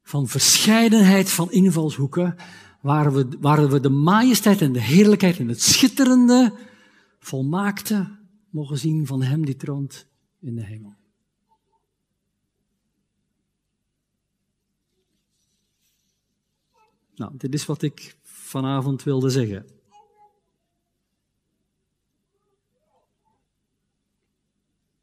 van 0.07 0.27
verscheidenheid 0.27 1.29
van 1.29 1.51
invalshoeken, 1.51 2.35
waar 2.81 3.13
we, 3.13 3.67
we 3.69 3.79
de 3.79 3.89
majesteit 3.89 4.61
en 4.61 4.71
de 4.71 4.81
heerlijkheid 4.81 5.39
en 5.39 5.47
het 5.47 5.61
schitterende, 5.61 6.57
volmaakte 7.19 8.17
mogen 8.49 8.77
zien 8.77 9.05
van 9.05 9.21
Hem 9.21 9.45
die 9.45 9.55
troont 9.55 10.07
in 10.39 10.55
de 10.55 10.63
hemel. 10.63 10.95
Nou, 17.15 17.37
dit 17.37 17.53
is 17.53 17.65
wat 17.65 17.81
ik 17.81 18.17
vanavond 18.23 19.03
wilde 19.03 19.29
zeggen. 19.29 19.65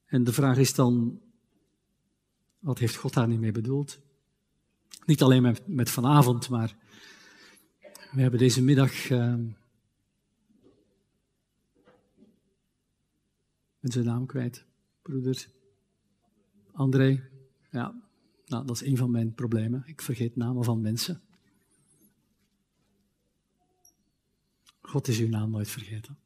En 0.06 0.24
de 0.24 0.32
vraag 0.32 0.56
is 0.56 0.74
dan, 0.74 1.20
wat 2.58 2.78
heeft 2.78 2.96
God 2.96 3.14
daar 3.14 3.28
niet 3.28 3.40
mee 3.40 3.52
bedoeld? 3.52 4.02
Niet 5.06 5.22
alleen 5.22 5.42
met, 5.42 5.66
met 5.66 5.90
vanavond, 5.90 6.48
maar 6.48 6.76
we 8.12 8.20
hebben 8.20 8.38
deze 8.38 8.62
middag 8.62 9.10
uh, 9.10 9.34
ben 13.80 13.92
zijn 13.92 14.04
naam 14.04 14.26
kwijt, 14.26 14.64
broeder 15.02 15.48
André. 16.72 17.28
Ja, 17.70 18.02
nou, 18.46 18.66
dat 18.66 18.80
is 18.80 18.86
een 18.86 18.96
van 18.96 19.10
mijn 19.10 19.34
problemen. 19.34 19.82
Ik 19.86 20.02
vergeet 20.02 20.36
namen 20.36 20.64
van 20.64 20.80
mensen. 20.80 21.22
God 24.80 25.08
is 25.08 25.18
uw 25.18 25.28
naam 25.28 25.50
nooit 25.50 25.68
vergeten. 25.68 26.18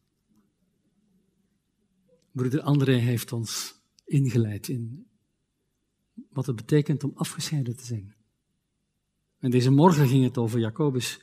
Broeder 2.33 2.61
André 2.61 2.93
heeft 2.93 3.33
ons 3.33 3.75
ingeleid 4.05 4.69
in 4.69 5.07
wat 6.29 6.47
het 6.47 6.57
betekent 6.57 7.05
om 7.05 7.13
afgescheiden 7.15 7.77
te 7.77 7.85
zijn. 7.85 8.18
En 9.41 9.51
deze 9.51 9.71
morgen 9.71 10.09
ging 10.09 10.25
het 10.25 10.39
over 10.39 10.59
Jacobus 10.59 11.21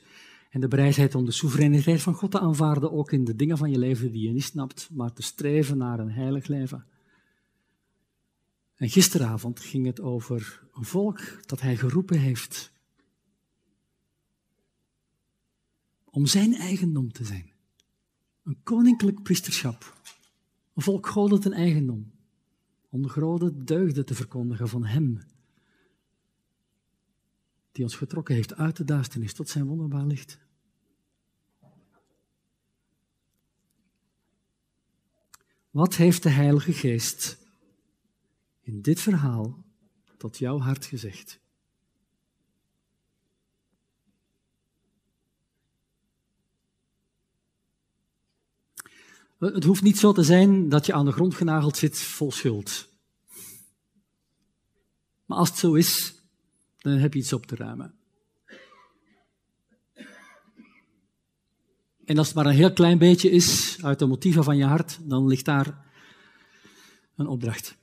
en 0.50 0.60
de 0.60 0.68
bereidheid 0.68 1.14
om 1.14 1.24
de 1.24 1.32
soevereiniteit 1.32 2.02
van 2.02 2.14
God 2.14 2.30
te 2.30 2.40
aanvaarden, 2.40 2.92
ook 2.92 3.12
in 3.12 3.24
de 3.24 3.34
dingen 3.34 3.58
van 3.58 3.70
je 3.70 3.78
leven 3.78 4.12
die 4.12 4.26
je 4.26 4.32
niet 4.32 4.42
snapt, 4.42 4.88
maar 4.92 5.12
te 5.12 5.22
streven 5.22 5.78
naar 5.78 5.98
een 5.98 6.10
heilig 6.10 6.46
leven. 6.46 6.86
En 8.76 8.88
gisteravond 8.88 9.60
ging 9.60 9.86
het 9.86 10.00
over 10.00 10.62
een 10.74 10.84
volk 10.84 11.20
dat 11.46 11.60
hij 11.60 11.76
geroepen 11.76 12.18
heeft 12.18 12.74
om 16.16 16.26
zijn 16.26 16.54
eigendom 16.54 17.12
te 17.12 17.24
zijn. 17.24 17.52
Een 18.42 18.58
koninklijk 18.62 19.22
priesterschap. 19.22 20.00
Een 20.74 20.82
volk 20.82 21.06
goden 21.06 21.40
ten 21.40 21.52
eigendom. 21.52 22.12
Om 22.88 23.02
de 23.02 23.08
grote 23.08 23.64
deugden 23.64 24.06
te 24.06 24.14
verkondigen 24.14 24.68
van 24.68 24.84
Hem. 24.84 25.20
Die 27.76 27.84
ons 27.84 27.96
getrokken 27.96 28.34
heeft 28.34 28.54
uit 28.54 28.76
de 28.76 28.84
duisternis 28.84 29.32
tot 29.32 29.48
zijn 29.48 29.66
wonderbaar 29.66 30.04
licht. 30.04 30.38
Wat 35.70 35.94
heeft 35.94 36.22
de 36.22 36.28
Heilige 36.28 36.72
Geest 36.72 37.38
in 38.60 38.82
dit 38.82 39.00
verhaal 39.00 39.64
tot 40.16 40.38
jouw 40.38 40.58
hart 40.58 40.84
gezegd? 40.84 41.40
Het 49.38 49.64
hoeft 49.64 49.82
niet 49.82 49.98
zo 49.98 50.12
te 50.12 50.22
zijn 50.22 50.68
dat 50.68 50.86
je 50.86 50.92
aan 50.92 51.04
de 51.04 51.12
grond 51.12 51.34
genageld 51.34 51.76
zit 51.76 51.98
vol 51.98 52.32
schuld. 52.32 52.88
Maar 55.24 55.38
als 55.38 55.48
het 55.48 55.58
zo 55.58 55.74
is, 55.74 56.14
dan 56.90 56.98
heb 56.98 57.12
je 57.12 57.18
iets 57.18 57.32
op 57.32 57.46
te 57.46 57.56
ruimen. 57.56 57.94
En 62.04 62.18
als 62.18 62.26
het 62.26 62.36
maar 62.36 62.46
een 62.46 62.52
heel 62.52 62.72
klein 62.72 62.98
beetje 62.98 63.30
is 63.30 63.78
uit 63.82 63.98
de 63.98 64.06
motieven 64.06 64.44
van 64.44 64.56
je 64.56 64.64
hart, 64.64 64.98
dan 65.02 65.26
ligt 65.26 65.44
daar 65.44 65.84
een 67.16 67.26
opdracht. 67.26 67.76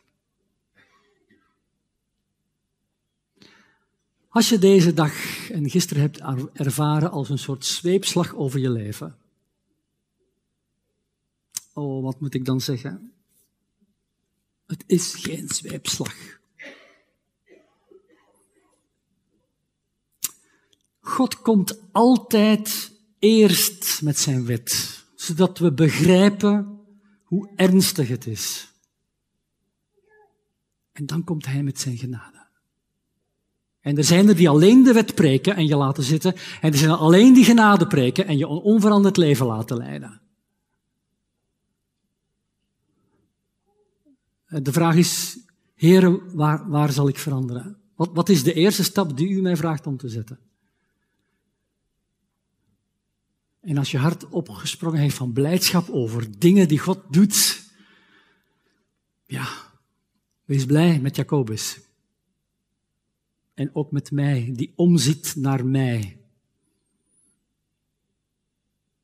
Als 4.29 4.49
je 4.49 4.57
deze 4.57 4.93
dag 4.93 5.13
en 5.49 5.69
gisteren 5.69 6.01
hebt 6.01 6.19
ervaren 6.53 7.11
als 7.11 7.29
een 7.29 7.39
soort 7.39 7.65
zweepslag 7.65 8.35
over 8.35 8.59
je 8.59 8.69
leven, 8.69 9.17
Oh, 11.73 12.03
wat 12.03 12.19
moet 12.19 12.33
ik 12.33 12.45
dan 12.45 12.61
zeggen? 12.61 13.13
Het 14.65 14.83
is 14.87 15.13
geen 15.13 15.47
zweepslag. 15.49 16.41
God 21.05 21.41
komt 21.41 21.79
altijd 21.91 22.91
eerst 23.19 24.01
met 24.01 24.19
zijn 24.19 24.45
wet, 24.45 25.03
zodat 25.15 25.57
we 25.57 25.73
begrijpen 25.73 26.79
hoe 27.23 27.51
ernstig 27.55 28.07
het 28.07 28.27
is. 28.27 28.71
En 30.91 31.05
dan 31.05 31.23
komt 31.23 31.45
hij 31.45 31.63
met 31.63 31.79
zijn 31.79 31.97
genade. 31.97 32.47
En 33.79 33.97
er 33.97 34.03
zijn 34.03 34.27
er 34.27 34.35
die 34.35 34.49
alleen 34.49 34.83
de 34.83 34.93
wet 34.93 35.15
preken 35.15 35.55
en 35.55 35.67
je 35.67 35.75
laten 35.75 36.03
zitten, 36.03 36.35
en 36.61 36.71
er 36.71 36.77
zijn 36.77 36.91
er 36.91 36.97
alleen 36.97 37.33
die 37.33 37.45
genade 37.45 37.87
preken 37.87 38.25
en 38.25 38.37
je 38.37 38.47
onveranderd 38.47 39.17
leven 39.17 39.45
laten 39.45 39.77
leiden. 39.77 40.21
De 44.47 44.71
vraag 44.71 44.95
is, 44.95 45.39
heren, 45.75 46.35
waar, 46.35 46.69
waar 46.69 46.91
zal 46.91 47.07
ik 47.07 47.17
veranderen? 47.17 47.77
Wat, 47.95 48.09
wat 48.13 48.29
is 48.29 48.43
de 48.43 48.53
eerste 48.53 48.83
stap 48.83 49.17
die 49.17 49.29
u 49.29 49.41
mij 49.41 49.55
vraagt 49.55 49.87
om 49.87 49.97
te 49.97 50.09
zetten? 50.09 50.39
En 53.63 53.77
als 53.77 53.91
je 53.91 53.97
hart 53.97 54.29
opgesprongen 54.29 54.99
heeft 54.99 55.15
van 55.15 55.33
blijdschap 55.33 55.89
over 55.89 56.39
dingen 56.39 56.67
die 56.67 56.79
God 56.79 56.99
doet, 57.09 57.63
ja, 59.25 59.47
wees 60.45 60.65
blij 60.65 60.99
met 60.99 61.15
Jacobus. 61.15 61.79
En 63.53 63.75
ook 63.75 63.91
met 63.91 64.11
mij, 64.11 64.51
die 64.53 64.73
omziet 64.75 65.35
naar 65.35 65.65
mij. 65.65 66.17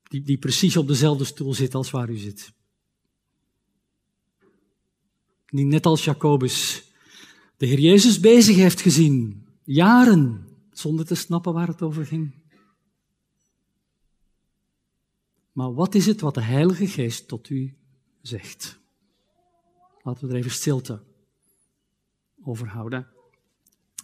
Die, 0.04 0.22
die 0.22 0.38
precies 0.38 0.78
op 0.78 0.88
dezelfde 0.88 1.24
stoel 1.24 1.54
zit 1.54 1.76
als 1.76 1.92
waar 1.92 2.10
u 2.10 2.18
zit 2.18 2.58
die 5.50 5.66
net 5.66 5.86
als 5.86 6.04
Jacobus 6.04 6.84
de 7.58 7.66
Heer 7.66 7.80
Jezus 7.80 8.20
bezig 8.20 8.56
heeft 8.56 8.82
gezien, 8.82 9.46
jaren, 9.64 10.48
zonder 10.72 11.06
te 11.06 11.16
snappen 11.16 11.54
waar 11.54 11.68
het 11.68 11.82
over 11.82 12.06
ging. 12.06 12.32
Maar 15.60 15.74
wat 15.74 15.96
is 15.96 16.06
het 16.06 16.22
wat 16.22 16.34
de 16.34 16.42
Heilige 16.42 16.88
Geest 16.88 17.28
tot 17.28 17.50
u 17.50 17.78
zegt? 18.22 18.80
Laten 20.04 20.28
we 20.28 20.34
er 20.34 20.40
even 20.40 20.52
stilte 20.52 21.04
over 22.44 22.68
houden. 22.68 23.08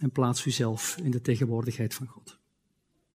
En 0.00 0.10
plaats 0.10 0.44
u 0.44 0.50
zelf 0.50 0.96
in 1.02 1.10
de 1.10 1.20
tegenwoordigheid 1.20 1.94
van 1.94 2.06
God. 2.06 2.38